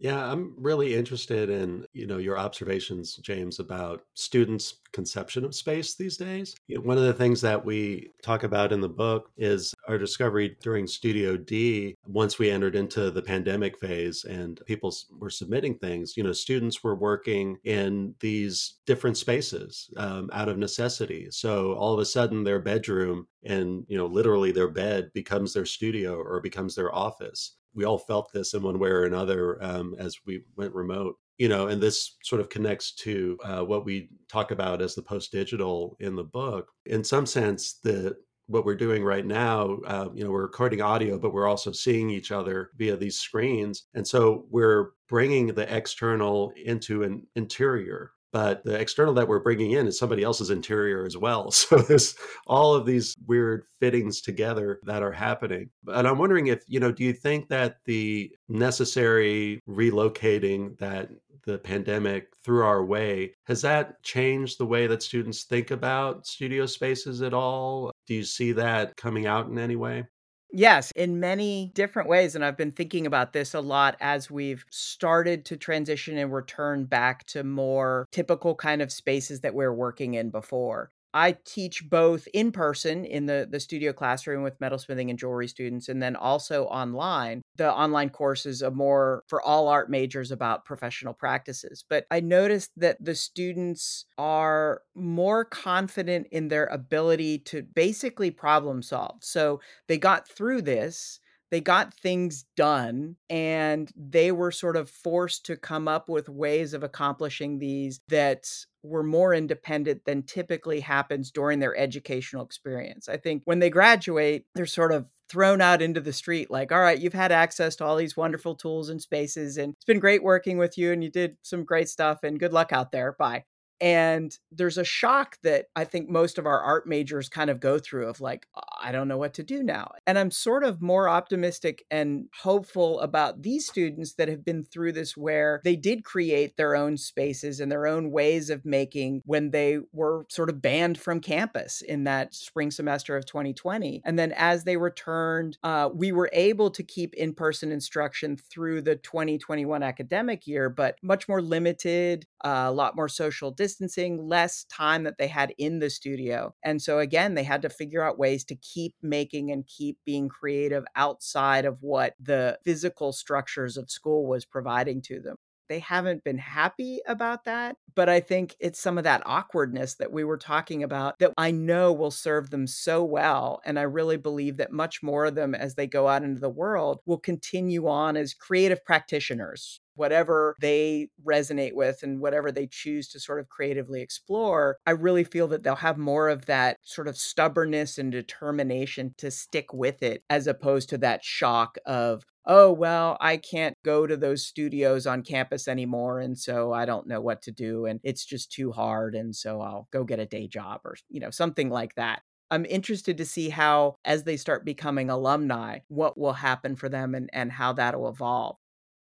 Yeah, 0.00 0.30
I'm 0.30 0.54
really 0.56 0.94
interested 0.94 1.50
in, 1.50 1.84
you 1.92 2.06
know, 2.06 2.18
your 2.18 2.38
observations, 2.38 3.16
James, 3.16 3.58
about 3.58 4.02
students' 4.14 4.74
conception 4.92 5.44
of 5.44 5.56
space 5.56 5.96
these 5.96 6.16
days. 6.16 6.54
You 6.68 6.76
know, 6.76 6.82
one 6.82 6.98
of 6.98 7.02
the 7.02 7.12
things 7.12 7.40
that 7.40 7.64
we 7.64 8.10
talk 8.22 8.44
about 8.44 8.72
in 8.72 8.80
the 8.80 8.88
book 8.88 9.30
is 9.36 9.74
our 9.88 9.98
discovery 9.98 10.56
during 10.62 10.86
Studio 10.86 11.36
D, 11.36 11.96
once 12.06 12.38
we 12.38 12.48
entered 12.48 12.76
into 12.76 13.10
the 13.10 13.22
pandemic 13.22 13.76
phase 13.76 14.24
and 14.24 14.60
people 14.66 14.94
were 15.18 15.30
submitting 15.30 15.74
things, 15.78 16.16
you 16.16 16.22
know, 16.22 16.32
students 16.32 16.84
were 16.84 16.94
working 16.94 17.58
in 17.64 18.14
these 18.20 18.74
different 18.86 19.16
spaces 19.16 19.90
um, 19.96 20.30
out 20.32 20.48
of 20.48 20.58
necessity. 20.58 21.26
So 21.30 21.72
all 21.72 21.92
of 21.92 21.98
a 21.98 22.04
sudden 22.04 22.44
their 22.44 22.60
bedroom 22.60 23.26
and, 23.44 23.84
you 23.88 23.98
know, 23.98 24.06
literally 24.06 24.52
their 24.52 24.68
bed 24.68 25.10
becomes 25.12 25.54
their 25.54 25.66
studio 25.66 26.14
or 26.14 26.40
becomes 26.40 26.76
their 26.76 26.94
office 26.94 27.56
we 27.74 27.84
all 27.84 27.98
felt 27.98 28.32
this 28.32 28.54
in 28.54 28.62
one 28.62 28.78
way 28.78 28.88
or 28.88 29.04
another 29.04 29.62
um, 29.62 29.94
as 29.98 30.16
we 30.26 30.42
went 30.56 30.74
remote 30.74 31.16
you 31.38 31.48
know 31.48 31.68
and 31.68 31.80
this 31.80 32.16
sort 32.22 32.40
of 32.40 32.50
connects 32.50 32.92
to 32.92 33.38
uh, 33.44 33.62
what 33.62 33.84
we 33.84 34.10
talk 34.28 34.50
about 34.50 34.82
as 34.82 34.94
the 34.94 35.02
post 35.02 35.32
digital 35.32 35.96
in 36.00 36.14
the 36.14 36.24
book. 36.24 36.68
In 36.86 37.02
some 37.02 37.26
sense 37.26 37.74
that 37.84 38.16
what 38.46 38.64
we're 38.64 38.74
doing 38.74 39.04
right 39.04 39.26
now 39.26 39.78
uh, 39.86 40.08
you 40.14 40.24
know 40.24 40.30
we're 40.30 40.42
recording 40.42 40.82
audio 40.82 41.18
but 41.18 41.32
we're 41.32 41.48
also 41.48 41.72
seeing 41.72 42.10
each 42.10 42.32
other 42.32 42.70
via 42.76 42.96
these 42.96 43.18
screens. 43.18 43.84
And 43.94 44.06
so 44.06 44.46
we're 44.50 44.90
bringing 45.08 45.48
the 45.48 45.74
external 45.74 46.52
into 46.62 47.04
an 47.04 47.26
interior 47.36 48.12
but 48.32 48.64
the 48.64 48.78
external 48.78 49.14
that 49.14 49.28
we're 49.28 49.38
bringing 49.38 49.72
in 49.72 49.86
is 49.86 49.98
somebody 49.98 50.22
else's 50.22 50.50
interior 50.50 51.04
as 51.04 51.16
well. 51.16 51.50
So 51.68 51.76
there's 51.78 52.14
all 52.46 52.74
of 52.74 52.86
these 52.86 53.14
weird 53.26 53.64
fittings 53.78 54.20
together 54.22 54.80
that 54.84 55.02
are 55.02 55.12
happening. 55.12 55.68
And 55.86 56.08
I'm 56.08 56.16
wondering 56.16 56.46
if, 56.46 56.62
you 56.66 56.80
know, 56.80 56.92
do 56.92 57.04
you 57.04 57.12
think 57.12 57.48
that 57.48 57.76
the 57.84 58.30
necessary 58.48 59.60
relocating 59.68 60.78
that 60.78 61.10
the 61.44 61.58
pandemic 61.58 62.28
threw 62.44 62.62
our 62.62 62.84
way, 62.84 63.34
has 63.46 63.62
that 63.62 64.02
changed 64.02 64.58
the 64.58 64.66
way 64.66 64.86
that 64.86 65.02
students 65.02 65.44
think 65.44 65.70
about 65.70 66.26
studio 66.26 66.66
spaces 66.66 67.22
at 67.22 67.34
all? 67.34 67.90
Do 68.06 68.14
you 68.14 68.24
see 68.24 68.52
that 68.52 68.96
coming 68.96 69.26
out 69.26 69.48
in 69.48 69.58
any 69.58 69.76
way? 69.76 70.04
Yes, 70.50 70.90
in 70.92 71.20
many 71.20 71.70
different 71.74 72.08
ways. 72.08 72.34
And 72.34 72.44
I've 72.44 72.56
been 72.56 72.72
thinking 72.72 73.06
about 73.06 73.32
this 73.32 73.54
a 73.54 73.60
lot 73.60 73.96
as 74.00 74.30
we've 74.30 74.64
started 74.70 75.44
to 75.46 75.56
transition 75.56 76.16
and 76.16 76.32
return 76.32 76.84
back 76.86 77.26
to 77.26 77.44
more 77.44 78.06
typical 78.12 78.54
kind 78.54 78.80
of 78.80 78.90
spaces 78.90 79.40
that 79.40 79.54
we 79.54 79.64
are 79.64 79.74
working 79.74 80.14
in 80.14 80.30
before. 80.30 80.90
I 81.14 81.36
teach 81.44 81.88
both 81.88 82.28
in 82.34 82.52
person 82.52 83.04
in 83.04 83.26
the, 83.26 83.48
the 83.50 83.60
studio 83.60 83.92
classroom 83.92 84.42
with 84.42 84.58
metalsmithing 84.60 85.10
and 85.10 85.18
jewelry 85.18 85.48
students, 85.48 85.88
and 85.88 86.02
then 86.02 86.16
also 86.16 86.64
online. 86.64 87.42
The 87.56 87.72
online 87.72 88.10
course 88.10 88.46
is 88.46 88.62
a 88.62 88.70
more 88.70 89.24
for 89.26 89.42
all 89.42 89.68
art 89.68 89.90
majors 89.90 90.30
about 90.30 90.64
professional 90.64 91.14
practices. 91.14 91.84
But 91.88 92.06
I 92.10 92.20
noticed 92.20 92.70
that 92.76 93.02
the 93.02 93.14
students 93.14 94.04
are 94.18 94.82
more 94.94 95.44
confident 95.44 96.26
in 96.30 96.48
their 96.48 96.66
ability 96.66 97.38
to 97.40 97.62
basically 97.62 98.30
problem 98.30 98.82
solve. 98.82 99.16
So 99.22 99.60
they 99.86 99.98
got 99.98 100.28
through 100.28 100.62
this 100.62 101.20
they 101.50 101.60
got 101.60 101.94
things 101.94 102.44
done 102.56 103.16
and 103.30 103.90
they 103.96 104.32
were 104.32 104.50
sort 104.50 104.76
of 104.76 104.90
forced 104.90 105.46
to 105.46 105.56
come 105.56 105.88
up 105.88 106.08
with 106.08 106.28
ways 106.28 106.74
of 106.74 106.82
accomplishing 106.82 107.58
these 107.58 108.00
that 108.08 108.46
were 108.82 109.02
more 109.02 109.34
independent 109.34 110.04
than 110.04 110.22
typically 110.22 110.80
happens 110.80 111.30
during 111.30 111.58
their 111.58 111.76
educational 111.76 112.44
experience. 112.44 113.08
I 113.08 113.16
think 113.16 113.42
when 113.44 113.58
they 113.58 113.70
graduate, 113.70 114.46
they're 114.54 114.66
sort 114.66 114.92
of 114.92 115.06
thrown 115.28 115.60
out 115.60 115.82
into 115.82 116.00
the 116.00 116.12
street 116.12 116.50
like, 116.50 116.72
all 116.72 116.80
right, 116.80 116.98
you've 116.98 117.12
had 117.12 117.32
access 117.32 117.76
to 117.76 117.84
all 117.84 117.96
these 117.96 118.16
wonderful 118.16 118.54
tools 118.54 118.88
and 118.88 119.00
spaces, 119.00 119.58
and 119.58 119.74
it's 119.74 119.84
been 119.84 119.98
great 119.98 120.22
working 120.22 120.58
with 120.58 120.78
you, 120.78 120.92
and 120.92 121.04
you 121.04 121.10
did 121.10 121.36
some 121.42 121.64
great 121.64 121.88
stuff, 121.88 122.20
and 122.22 122.40
good 122.40 122.52
luck 122.52 122.72
out 122.72 122.92
there. 122.92 123.14
Bye. 123.18 123.44
And 123.80 124.36
there's 124.50 124.78
a 124.78 124.84
shock 124.84 125.36
that 125.42 125.66
I 125.76 125.84
think 125.84 126.08
most 126.08 126.38
of 126.38 126.46
our 126.46 126.60
art 126.60 126.86
majors 126.86 127.28
kind 127.28 127.50
of 127.50 127.60
go 127.60 127.78
through 127.78 128.08
of 128.08 128.20
like, 128.20 128.46
I 128.80 128.92
don't 128.92 129.08
know 129.08 129.18
what 129.18 129.34
to 129.34 129.42
do 129.42 129.62
now. 129.62 129.92
And 130.06 130.18
I'm 130.18 130.30
sort 130.30 130.64
of 130.64 130.82
more 130.82 131.08
optimistic 131.08 131.84
and 131.90 132.26
hopeful 132.42 133.00
about 133.00 133.42
these 133.42 133.66
students 133.66 134.14
that 134.14 134.28
have 134.28 134.44
been 134.44 134.64
through 134.64 134.92
this 134.92 135.16
where 135.16 135.60
they 135.64 135.76
did 135.76 136.04
create 136.04 136.56
their 136.56 136.74
own 136.74 136.96
spaces 136.96 137.60
and 137.60 137.70
their 137.70 137.86
own 137.86 138.10
ways 138.10 138.50
of 138.50 138.64
making 138.64 139.22
when 139.24 139.50
they 139.50 139.78
were 139.92 140.26
sort 140.28 140.50
of 140.50 140.60
banned 140.60 140.98
from 140.98 141.20
campus 141.20 141.80
in 141.80 142.04
that 142.04 142.34
spring 142.34 142.70
semester 142.70 143.16
of 143.16 143.26
2020. 143.26 144.02
And 144.04 144.18
then 144.18 144.32
as 144.32 144.64
they 144.64 144.76
returned, 144.76 145.58
uh, 145.62 145.88
we 145.92 146.12
were 146.12 146.30
able 146.32 146.70
to 146.70 146.82
keep 146.82 147.14
in 147.14 147.34
person 147.34 147.72
instruction 147.72 148.36
through 148.36 148.82
the 148.82 148.96
2021 148.96 149.82
academic 149.82 150.46
year, 150.46 150.68
but 150.68 150.96
much 151.02 151.28
more 151.28 151.42
limited, 151.42 152.26
uh, 152.44 152.64
a 152.66 152.72
lot 152.72 152.96
more 152.96 153.08
social 153.08 153.50
distancing 153.50 153.67
distancing, 153.68 154.26
less 154.26 154.64
time 154.64 155.04
that 155.04 155.18
they 155.18 155.28
had 155.28 155.52
in 155.58 155.78
the 155.78 155.90
studio. 155.90 156.54
And 156.64 156.80
so, 156.80 156.98
again, 156.98 157.34
they 157.34 157.42
had 157.44 157.62
to 157.62 157.68
figure 157.68 158.02
out 158.02 158.18
ways 158.18 158.44
to 158.46 158.56
keep 158.56 158.94
making 159.02 159.50
and 159.50 159.66
keep 159.66 159.98
being 160.06 160.28
creative 160.28 160.84
outside 160.96 161.64
of 161.66 161.82
what 161.82 162.14
the 162.18 162.58
physical 162.64 163.12
structures 163.12 163.76
of 163.76 163.90
school 163.90 164.26
was 164.26 164.44
providing 164.44 165.02
to 165.02 165.20
them 165.20 165.36
they 165.68 165.78
haven't 165.80 166.24
been 166.24 166.38
happy 166.38 167.00
about 167.06 167.44
that. 167.44 167.76
But 167.94 168.08
I 168.08 168.20
think 168.20 168.56
it's 168.58 168.80
some 168.80 168.96
of 168.96 169.04
that 169.04 169.22
awkwardness 169.26 169.96
that 169.96 170.12
we 170.12 170.24
were 170.24 170.38
talking 170.38 170.82
about 170.82 171.18
that 171.18 171.34
I 171.36 171.50
know 171.50 171.92
will 171.92 172.10
serve 172.10 172.50
them 172.50 172.66
so 172.66 173.04
well. 173.04 173.60
And 173.64 173.78
I 173.78 173.82
really 173.82 174.16
believe 174.16 174.56
that 174.56 174.72
much 174.72 175.02
more 175.02 175.26
of 175.26 175.34
them, 175.34 175.54
as 175.54 175.74
they 175.74 175.86
go 175.86 176.08
out 176.08 176.22
into 176.22 176.40
the 176.40 176.48
world, 176.48 177.00
will 177.06 177.18
continue 177.18 177.86
on 177.86 178.16
as 178.16 178.34
creative 178.34 178.84
practitioners 178.84 179.80
whatever 179.98 180.54
they 180.60 181.08
resonate 181.26 181.74
with 181.74 182.02
and 182.02 182.20
whatever 182.20 182.50
they 182.50 182.68
choose 182.70 183.08
to 183.08 183.20
sort 183.20 183.40
of 183.40 183.48
creatively 183.48 184.00
explore, 184.00 184.78
I 184.86 184.92
really 184.92 185.24
feel 185.24 185.48
that 185.48 185.62
they'll 185.62 185.76
have 185.76 185.98
more 185.98 186.28
of 186.28 186.46
that 186.46 186.76
sort 186.84 187.08
of 187.08 187.16
stubbornness 187.16 187.98
and 187.98 188.10
determination 188.12 189.14
to 189.18 189.30
stick 189.30 189.72
with 189.72 190.02
it 190.02 190.22
as 190.30 190.46
opposed 190.46 190.88
to 190.90 190.98
that 190.98 191.24
shock 191.24 191.76
of, 191.84 192.24
oh, 192.46 192.72
well, 192.72 193.18
I 193.20 193.36
can't 193.36 193.76
go 193.84 194.06
to 194.06 194.16
those 194.16 194.46
studios 194.46 195.06
on 195.06 195.22
campus 195.22 195.68
anymore. 195.68 196.20
And 196.20 196.38
so 196.38 196.72
I 196.72 196.86
don't 196.86 197.06
know 197.06 197.20
what 197.20 197.42
to 197.42 197.52
do. 197.52 197.84
And 197.84 198.00
it's 198.02 198.24
just 198.24 198.50
too 198.50 198.72
hard. 198.72 199.14
And 199.14 199.36
so 199.36 199.60
I'll 199.60 199.88
go 199.92 200.04
get 200.04 200.18
a 200.18 200.26
day 200.26 200.48
job 200.48 200.80
or, 200.84 200.96
you 201.10 201.20
know, 201.20 201.30
something 201.30 201.68
like 201.68 201.94
that. 201.96 202.22
I'm 202.50 202.64
interested 202.64 203.18
to 203.18 203.26
see 203.26 203.50
how, 203.50 203.96
as 204.06 204.24
they 204.24 204.38
start 204.38 204.64
becoming 204.64 205.10
alumni, 205.10 205.80
what 205.88 206.18
will 206.18 206.32
happen 206.32 206.76
for 206.76 206.88
them 206.88 207.14
and, 207.14 207.28
and 207.34 207.52
how 207.52 207.74
that'll 207.74 208.08
evolve. 208.08 208.56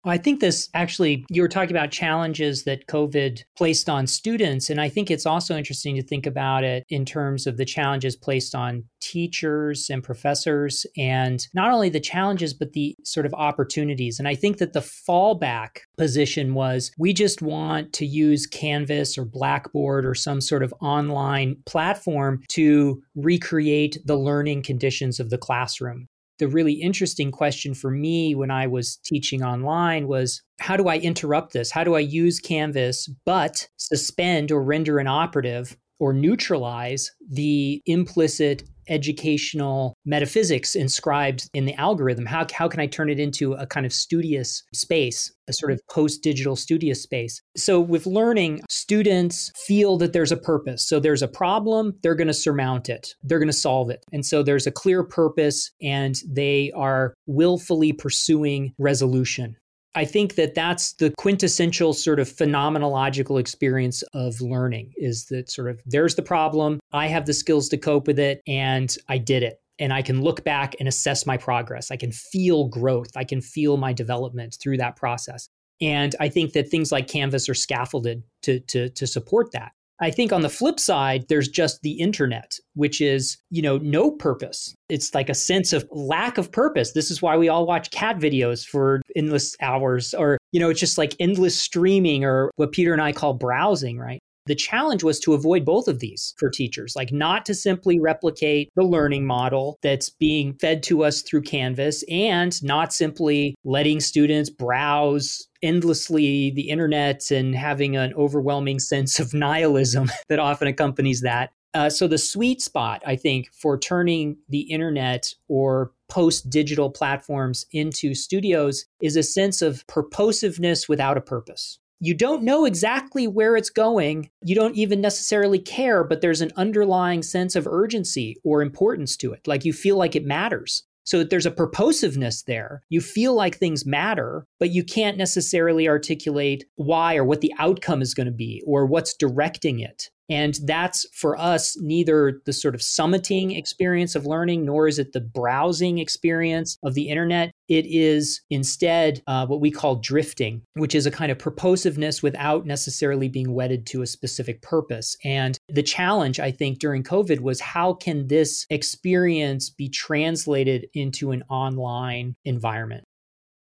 I 0.03 0.17
think 0.17 0.39
this 0.39 0.67
actually, 0.73 1.25
you 1.29 1.43
were 1.43 1.47
talking 1.47 1.75
about 1.75 1.91
challenges 1.91 2.63
that 2.63 2.87
COVID 2.87 3.43
placed 3.55 3.87
on 3.87 4.07
students. 4.07 4.69
And 4.69 4.81
I 4.81 4.89
think 4.89 5.11
it's 5.11 5.27
also 5.27 5.55
interesting 5.55 5.95
to 5.95 6.01
think 6.01 6.25
about 6.25 6.63
it 6.63 6.85
in 6.89 7.05
terms 7.05 7.45
of 7.45 7.57
the 7.57 7.65
challenges 7.65 8.15
placed 8.15 8.55
on 8.55 8.83
teachers 8.99 9.89
and 9.89 10.03
professors, 10.03 10.85
and 10.97 11.47
not 11.53 11.71
only 11.71 11.89
the 11.89 11.99
challenges, 11.99 12.53
but 12.53 12.73
the 12.73 12.95
sort 13.03 13.25
of 13.25 13.33
opportunities. 13.35 14.17
And 14.17 14.27
I 14.27 14.35
think 14.35 14.57
that 14.57 14.73
the 14.73 14.79
fallback 14.79 15.81
position 15.97 16.55
was 16.55 16.91
we 16.97 17.13
just 17.13 17.41
want 17.41 17.93
to 17.93 18.05
use 18.05 18.47
Canvas 18.47 19.17
or 19.17 19.25
Blackboard 19.25 20.05
or 20.05 20.15
some 20.15 20.41
sort 20.41 20.63
of 20.63 20.73
online 20.81 21.57
platform 21.65 22.41
to 22.49 23.01
recreate 23.15 23.97
the 24.05 24.17
learning 24.17 24.63
conditions 24.63 25.19
of 25.19 25.29
the 25.29 25.37
classroom 25.37 26.07
the 26.41 26.47
really 26.47 26.73
interesting 26.73 27.31
question 27.31 27.75
for 27.75 27.91
me 27.91 28.33
when 28.33 28.49
I 28.49 28.65
was 28.65 28.97
teaching 29.05 29.43
online 29.43 30.07
was 30.07 30.41
how 30.59 30.75
do 30.75 30.87
I 30.87 30.97
interrupt 30.97 31.53
this? 31.53 31.69
How 31.69 31.83
do 31.83 31.93
I 31.93 31.99
use 31.99 32.39
Canvas 32.39 33.07
but 33.27 33.67
suspend 33.77 34.51
or 34.51 34.63
render 34.63 34.99
inoperative 34.99 35.77
or 36.01 36.11
neutralize 36.11 37.11
the 37.29 37.79
implicit 37.85 38.63
educational 38.89 39.95
metaphysics 40.03 40.75
inscribed 40.75 41.47
in 41.53 41.65
the 41.65 41.75
algorithm? 41.75 42.25
How, 42.25 42.47
how 42.51 42.67
can 42.67 42.79
I 42.79 42.87
turn 42.87 43.09
it 43.09 43.19
into 43.19 43.53
a 43.53 43.67
kind 43.67 43.85
of 43.85 43.93
studious 43.93 44.63
space, 44.73 45.31
a 45.47 45.53
sort 45.53 45.71
of 45.71 45.77
mm-hmm. 45.77 45.93
post 46.01 46.23
digital 46.23 46.55
studious 46.55 47.03
space? 47.03 47.39
So, 47.55 47.79
with 47.79 48.07
learning, 48.07 48.61
students 48.67 49.51
feel 49.67 49.97
that 49.97 50.11
there's 50.11 50.31
a 50.31 50.37
purpose. 50.37 50.87
So, 50.87 50.99
there's 50.99 51.21
a 51.21 51.27
problem, 51.27 51.93
they're 52.01 52.15
going 52.15 52.27
to 52.27 52.33
surmount 52.33 52.89
it, 52.89 53.13
they're 53.23 53.39
going 53.39 53.47
to 53.47 53.53
solve 53.53 53.91
it. 53.91 54.03
And 54.11 54.25
so, 54.25 54.41
there's 54.41 54.65
a 54.65 54.71
clear 54.71 55.03
purpose, 55.03 55.69
and 55.81 56.15
they 56.27 56.71
are 56.75 57.13
willfully 57.27 57.93
pursuing 57.93 58.73
resolution. 58.79 59.55
I 59.93 60.05
think 60.05 60.35
that 60.35 60.55
that's 60.55 60.93
the 60.93 61.11
quintessential 61.17 61.93
sort 61.93 62.19
of 62.19 62.29
phenomenological 62.29 63.39
experience 63.39 64.03
of 64.13 64.39
learning 64.39 64.93
is 64.95 65.25
that 65.25 65.51
sort 65.51 65.69
of 65.69 65.81
there's 65.85 66.15
the 66.15 66.21
problem, 66.21 66.79
I 66.93 67.07
have 67.07 67.25
the 67.25 67.33
skills 67.33 67.67
to 67.69 67.77
cope 67.77 68.07
with 68.07 68.19
it, 68.19 68.41
and 68.47 68.95
I 69.09 69.17
did 69.17 69.43
it. 69.43 69.61
And 69.79 69.91
I 69.91 70.01
can 70.01 70.21
look 70.21 70.43
back 70.43 70.75
and 70.79 70.87
assess 70.87 71.25
my 71.25 71.37
progress. 71.37 71.89
I 71.89 71.97
can 71.97 72.11
feel 72.11 72.67
growth. 72.67 73.09
I 73.15 73.23
can 73.23 73.41
feel 73.41 73.77
my 73.77 73.93
development 73.93 74.55
through 74.61 74.77
that 74.77 74.95
process. 74.95 75.49
And 75.81 76.15
I 76.19 76.29
think 76.29 76.53
that 76.53 76.69
things 76.69 76.91
like 76.91 77.07
Canvas 77.07 77.49
are 77.49 77.55
scaffolded 77.55 78.23
to, 78.43 78.59
to, 78.59 78.89
to 78.89 79.07
support 79.07 79.51
that. 79.53 79.71
I 80.01 80.09
think 80.09 80.33
on 80.33 80.41
the 80.41 80.49
flip 80.49 80.79
side, 80.79 81.25
there's 81.29 81.47
just 81.47 81.81
the 81.83 81.91
internet, 81.91 82.57
which 82.73 83.01
is, 83.01 83.37
you 83.51 83.61
know, 83.61 83.77
no 83.77 84.09
purpose. 84.09 84.73
It's 84.89 85.13
like 85.13 85.29
a 85.29 85.35
sense 85.35 85.73
of 85.73 85.87
lack 85.91 86.39
of 86.39 86.51
purpose. 86.51 86.93
This 86.93 87.11
is 87.11 87.21
why 87.21 87.37
we 87.37 87.49
all 87.49 87.67
watch 87.67 87.91
cat 87.91 88.17
videos 88.17 88.65
for 88.65 89.03
endless 89.15 89.55
hours, 89.61 90.15
or, 90.15 90.39
you 90.51 90.59
know, 90.59 90.71
it's 90.71 90.79
just 90.79 90.97
like 90.97 91.15
endless 91.19 91.59
streaming 91.59 92.25
or 92.25 92.49
what 92.55 92.71
Peter 92.71 92.93
and 92.93 93.01
I 93.01 93.11
call 93.11 93.35
browsing, 93.35 93.99
right? 93.99 94.19
The 94.51 94.55
challenge 94.55 95.01
was 95.01 95.17
to 95.21 95.33
avoid 95.33 95.63
both 95.63 95.87
of 95.87 95.99
these 95.99 96.33
for 96.37 96.49
teachers, 96.49 96.93
like 96.93 97.13
not 97.13 97.45
to 97.45 97.55
simply 97.55 98.01
replicate 98.01 98.69
the 98.75 98.83
learning 98.83 99.25
model 99.25 99.79
that's 99.81 100.09
being 100.09 100.55
fed 100.55 100.83
to 100.83 101.05
us 101.05 101.21
through 101.21 101.43
Canvas 101.43 102.03
and 102.11 102.61
not 102.61 102.91
simply 102.91 103.55
letting 103.63 104.01
students 104.01 104.49
browse 104.49 105.47
endlessly 105.63 106.51
the 106.51 106.67
internet 106.67 107.31
and 107.31 107.55
having 107.55 107.95
an 107.95 108.13
overwhelming 108.15 108.79
sense 108.79 109.19
of 109.19 109.33
nihilism 109.33 110.11
that 110.27 110.39
often 110.39 110.67
accompanies 110.67 111.21
that. 111.21 111.53
Uh, 111.73 111.89
so, 111.89 112.05
the 112.05 112.17
sweet 112.17 112.61
spot, 112.61 113.01
I 113.07 113.15
think, 113.15 113.47
for 113.53 113.79
turning 113.79 114.35
the 114.49 114.69
internet 114.69 115.33
or 115.47 115.93
post 116.09 116.49
digital 116.49 116.89
platforms 116.89 117.65
into 117.71 118.13
studios 118.13 118.83
is 119.01 119.15
a 119.15 119.23
sense 119.23 119.61
of 119.61 119.87
purposiveness 119.87 120.89
without 120.89 121.15
a 121.15 121.21
purpose 121.21 121.79
you 122.03 122.15
don't 122.15 122.41
know 122.41 122.65
exactly 122.65 123.27
where 123.27 123.55
it's 123.55 123.69
going. 123.69 124.31
You 124.43 124.55
don't 124.55 124.75
even 124.75 125.01
necessarily 125.01 125.59
care, 125.59 126.03
but 126.03 126.19
there's 126.19 126.41
an 126.41 126.51
underlying 126.57 127.21
sense 127.21 127.55
of 127.55 127.67
urgency 127.67 128.37
or 128.43 128.63
importance 128.63 129.15
to 129.17 129.33
it. 129.33 129.47
Like 129.47 129.65
you 129.65 129.71
feel 129.71 129.97
like 129.97 130.15
it 130.15 130.25
matters. 130.25 130.83
So 131.03 131.23
there's 131.23 131.45
a 131.45 131.51
purposiveness 131.51 132.45
there. 132.45 132.81
You 132.89 133.01
feel 133.01 133.35
like 133.35 133.57
things 133.57 133.85
matter, 133.85 134.45
but 134.59 134.71
you 134.71 134.83
can't 134.83 135.17
necessarily 135.17 135.87
articulate 135.87 136.65
why 136.75 137.17
or 137.17 137.23
what 137.23 137.41
the 137.41 137.53
outcome 137.59 138.01
is 138.01 138.15
going 138.15 138.25
to 138.25 138.31
be 138.31 138.63
or 138.65 138.87
what's 138.87 139.15
directing 139.15 139.79
it. 139.79 140.09
And 140.29 140.57
that's 140.65 141.05
for 141.13 141.37
us 141.37 141.77
neither 141.79 142.41
the 142.45 142.53
sort 142.53 142.75
of 142.75 142.81
summiting 142.81 143.57
experience 143.57 144.15
of 144.15 144.25
learning, 144.25 144.65
nor 144.65 144.87
is 144.87 144.99
it 144.99 145.13
the 145.13 145.21
browsing 145.21 145.99
experience 145.99 146.77
of 146.83 146.93
the 146.93 147.09
internet. 147.09 147.51
It 147.67 147.85
is 147.85 148.41
instead 148.49 149.21
uh, 149.27 149.45
what 149.45 149.61
we 149.61 149.71
call 149.71 149.95
drifting, 149.97 150.61
which 150.75 150.95
is 150.95 151.05
a 151.05 151.11
kind 151.11 151.31
of 151.31 151.37
purposiveness 151.37 152.23
without 152.23 152.65
necessarily 152.65 153.29
being 153.29 153.53
wedded 153.53 153.85
to 153.87 154.01
a 154.01 154.07
specific 154.07 154.61
purpose. 154.61 155.15
And 155.23 155.57
the 155.69 155.83
challenge, 155.83 156.39
I 156.39 156.51
think, 156.51 156.79
during 156.79 157.03
COVID 157.03 157.39
was 157.39 157.59
how 157.59 157.93
can 157.93 158.27
this 158.27 158.65
experience 158.69 159.69
be 159.69 159.89
translated 159.89 160.87
into 160.93 161.31
an 161.31 161.43
online 161.49 162.35
environment? 162.45 163.05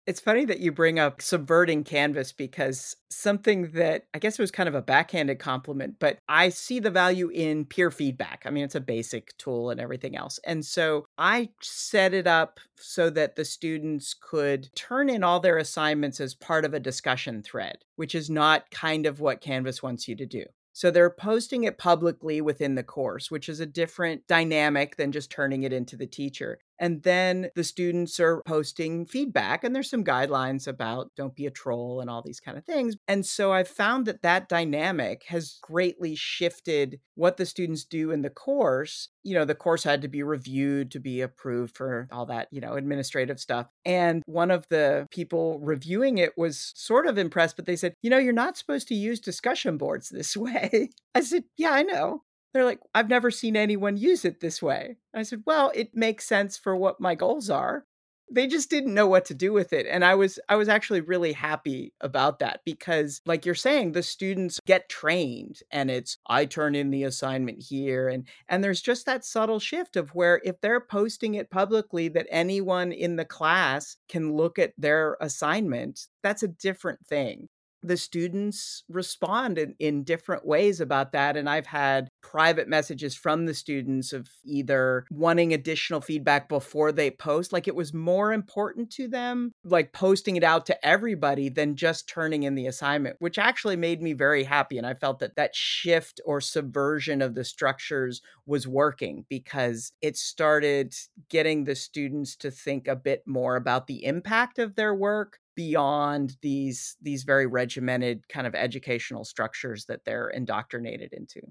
It's 0.10 0.20
funny 0.20 0.44
that 0.46 0.60
you 0.60 0.72
bring 0.72 0.98
up 0.98 1.22
subverting 1.22 1.84
Canvas 1.84 2.32
because 2.32 2.96
something 3.12 3.70
that 3.74 4.06
I 4.12 4.18
guess 4.18 4.40
it 4.40 4.42
was 4.42 4.50
kind 4.50 4.68
of 4.68 4.74
a 4.74 4.82
backhanded 4.82 5.38
compliment, 5.38 5.98
but 6.00 6.18
I 6.28 6.50
see 6.50 6.80
the 6.80 6.90
value 6.90 7.30
in 7.30 7.64
peer 7.64 7.92
feedback. 7.92 8.42
I 8.44 8.50
mean, 8.50 8.64
it's 8.64 8.74
a 8.74 8.82
basic 8.82 9.38
tool 9.38 9.70
and 9.70 9.80
everything 9.80 10.18
else. 10.18 10.40
And 10.44 10.66
so 10.66 11.06
I 11.20 11.50
set 11.62 12.16
it 12.16 12.26
up 12.26 12.60
so 12.76 13.12
that 13.12 13.36
the 13.36 13.46
students 13.46 14.16
could 14.20 14.74
turn 14.74 15.12
in 15.12 15.24
all 15.24 15.40
their 15.40 15.60
assignments 15.60 16.20
as 16.20 16.34
part 16.34 16.66
of 16.66 16.74
a 16.74 16.80
discussion 16.80 17.44
thread, 17.44 17.78
which 17.96 18.16
is 18.16 18.32
not 18.32 18.72
kind 18.72 19.06
of 19.06 19.20
what 19.20 19.42
Canvas 19.42 19.84
wants 19.84 20.08
you 20.08 20.16
to 20.16 20.26
do. 20.26 20.44
So 20.74 20.90
they're 20.90 21.12
posting 21.12 21.66
it 21.66 21.78
publicly 21.78 22.42
within 22.42 22.74
the 22.74 22.84
course, 22.84 23.30
which 23.30 23.48
is 23.48 23.60
a 23.60 23.66
different 23.68 24.26
dynamic 24.26 24.96
than 24.96 25.12
just 25.12 25.30
turning 25.30 25.62
it 25.62 25.74
into 25.74 25.96
the 25.96 26.08
teacher. 26.08 26.58
And 26.80 27.04
then 27.04 27.50
the 27.56 27.64
students 27.64 28.20
are 28.20 28.42
posting 28.46 29.06
feedback, 29.06 29.64
and 29.64 29.76
there's 29.76 29.90
some 29.90 30.04
guidelines 30.04 30.68
about 30.68 31.12
don't 31.16 31.36
be 31.36 31.46
a 31.46 31.52
troll 31.52 32.00
and 32.00 32.10
all 32.10 32.22
these 32.22 32.40
kind 32.40 32.58
of 32.58 32.66
things. 32.66 32.96
And 33.08 33.26
so 33.26 33.52
I've 33.52 33.68
found 33.68 34.06
that 34.06 34.22
that 34.22 34.50
dynamic 34.50 35.24
has 35.28 35.60
greatly 35.62 36.16
shifted 36.16 37.00
what 37.16 37.38
the 37.38 37.46
students 37.46 37.84
do 37.84 38.12
in 38.12 38.22
the 38.22 38.30
course. 38.30 39.10
You 39.24 39.36
know, 39.36 39.46
the 39.46 39.56
course 39.56 39.84
had 39.84 40.02
to 40.04 40.08
be 40.08 40.24
reviewed 40.24 40.92
to 40.92 41.00
be 41.00 41.22
approved 41.22 41.76
for 41.76 42.08
all 42.12 42.26
that, 42.28 42.48
you 42.52 42.62
know, 42.62 42.76
administrative 42.76 43.40
stuff. 43.40 43.68
And 43.84 44.24
one 44.26 44.52
of 44.52 44.66
the 44.70 45.08
people 45.12 45.60
reviewing 45.60 46.18
it 46.18 46.38
was 46.38 46.72
sort 46.76 47.08
of 47.08 47.18
impressed, 47.18 47.58
but 47.58 47.66
they 47.66 47.76
said, 47.76 47.94
you 48.02 48.10
know, 48.10 48.18
you're 48.18 48.34
not 48.34 48.58
supposed 48.58 48.88
to 48.88 48.96
use 48.96 49.20
discussion 49.20 49.78
boards 49.78 50.10
this 50.10 50.38
way. 50.38 50.90
I 51.14 51.22
said, 51.22 51.44
yeah, 51.58 51.72
I 51.72 51.84
know. 51.84 52.24
They're 52.54 52.66
like, 52.66 52.80
I've 52.96 53.10
never 53.10 53.30
seen 53.32 53.56
anyone 53.56 53.98
use 53.98 54.26
it 54.26 54.40
this 54.40 54.62
way. 54.62 54.98
I 55.14 55.24
said, 55.24 55.44
Well, 55.46 55.72
it 55.76 55.96
makes 55.96 56.26
sense 56.26 56.58
for 56.58 56.76
what 56.76 57.00
my 57.00 57.16
goals 57.16 57.50
are. 57.50 57.86
They 58.32 58.46
just 58.46 58.70
didn't 58.70 58.94
know 58.94 59.08
what 59.08 59.26
to 59.26 59.34
do 59.34 59.52
with 59.54 59.74
it. 59.74 59.88
And 59.90 60.06
I 60.06 60.14
was 60.14 60.40
I 60.48 60.56
was 60.56 60.70
actually 60.70 61.02
really 61.02 61.34
happy 61.34 61.94
about 62.02 62.40
that 62.40 62.62
because 62.64 63.22
like 63.26 63.46
you're 63.46 63.56
saying, 63.56 63.92
the 63.92 64.04
students 64.04 64.60
get 64.68 64.88
trained 64.90 65.60
and 65.72 65.90
it's 65.90 66.18
I 66.28 66.46
turn 66.46 66.76
in 66.76 66.92
the 66.92 67.04
assignment 67.04 67.64
here. 67.64 68.08
And 68.08 68.28
and 68.48 68.64
there's 68.64 68.82
just 68.82 69.06
that 69.08 69.26
subtle 69.26 69.60
shift 69.60 69.96
of 69.96 70.14
where 70.16 70.42
if 70.44 70.62
they're 70.62 70.80
posting 70.80 71.36
it 71.36 71.50
publicly 71.50 72.08
that 72.10 72.28
anyone 72.30 72.92
in 72.92 73.16
the 73.16 73.26
class 73.26 73.98
can 74.08 74.34
look 74.34 74.60
at 74.60 74.74
their 74.78 75.18
assignment, 75.22 76.08
that's 76.22 76.44
a 76.44 76.48
different 76.48 77.06
thing 77.08 77.48
the 77.82 77.98
students 77.98 78.84
respond 78.90 79.58
in, 79.58 79.76
in 79.80 80.04
different 80.04 80.46
ways 80.46 80.82
about 80.82 81.12
that. 81.14 81.38
And 81.38 81.50
I've 81.50 81.68
had 81.68 82.10
private 82.22 82.68
messages 82.68 83.16
from 83.16 83.46
the 83.46 83.54
students 83.54 84.14
of 84.14 84.30
either 84.44 85.06
wanting 85.12 85.54
additional 85.54 86.02
feedback 86.02 86.50
before 86.50 86.92
they 86.92 87.12
post, 87.12 87.54
like 87.54 87.68
it 87.68 87.76
was 87.76 87.94
more 87.94 88.34
important 88.34 88.92
to 88.92 89.08
them, 89.08 89.52
like 89.64 89.94
posting 89.94 90.36
it 90.36 90.44
out 90.44 90.66
to 90.68 90.86
everybody 90.86 91.50
than 91.50 91.76
just 91.76 92.08
turning 92.08 92.44
in 92.44 92.56
the 92.56 92.68
assignment, 92.68 93.16
which 93.20 93.38
actually 93.38 93.76
made 93.76 94.02
me 94.02 94.14
very 94.14 94.44
happy. 94.44 94.78
And 94.78 94.86
I 94.86 94.94
felt 94.94 95.20
that 95.20 95.36
that 95.36 95.56
shift 95.56 96.22
or 96.26 96.42
subversion 96.42 97.22
of 97.22 97.36
the 97.36 97.44
structures 97.44 98.22
was 98.46 98.68
working 98.68 99.26
because 99.30 99.92
it 100.02 100.18
started 100.18 100.94
getting 101.30 101.64
the 101.64 101.76
students 101.76 102.36
to 102.38 102.52
think 102.52 102.88
a 102.88 102.96
bit 102.96 103.24
more 103.26 103.56
about 103.56 103.88
the 103.88 104.06
impact 104.06 104.60
of 104.60 104.76
their 104.76 104.94
work 104.94 105.40
beyond 105.60 106.38
these 106.42 106.96
these 107.02 107.24
very 107.24 107.46
regimented 107.46 108.26
kind 108.30 108.48
of 108.48 108.56
educational 108.56 109.26
structures 109.26 109.84
that 109.88 110.06
they're 110.06 110.30
indoctrinated 110.30 111.12
into. 111.12 111.42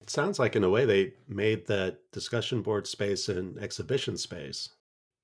It 0.00 0.10
sounds 0.10 0.38
like 0.38 0.54
in 0.54 0.62
a 0.62 0.70
way 0.70 0.84
they 0.84 1.14
made 1.26 1.66
that 1.66 1.98
discussion 2.12 2.62
board 2.62 2.86
space 2.86 3.28
an 3.28 3.56
exhibition 3.60 4.16
space. 4.16 4.68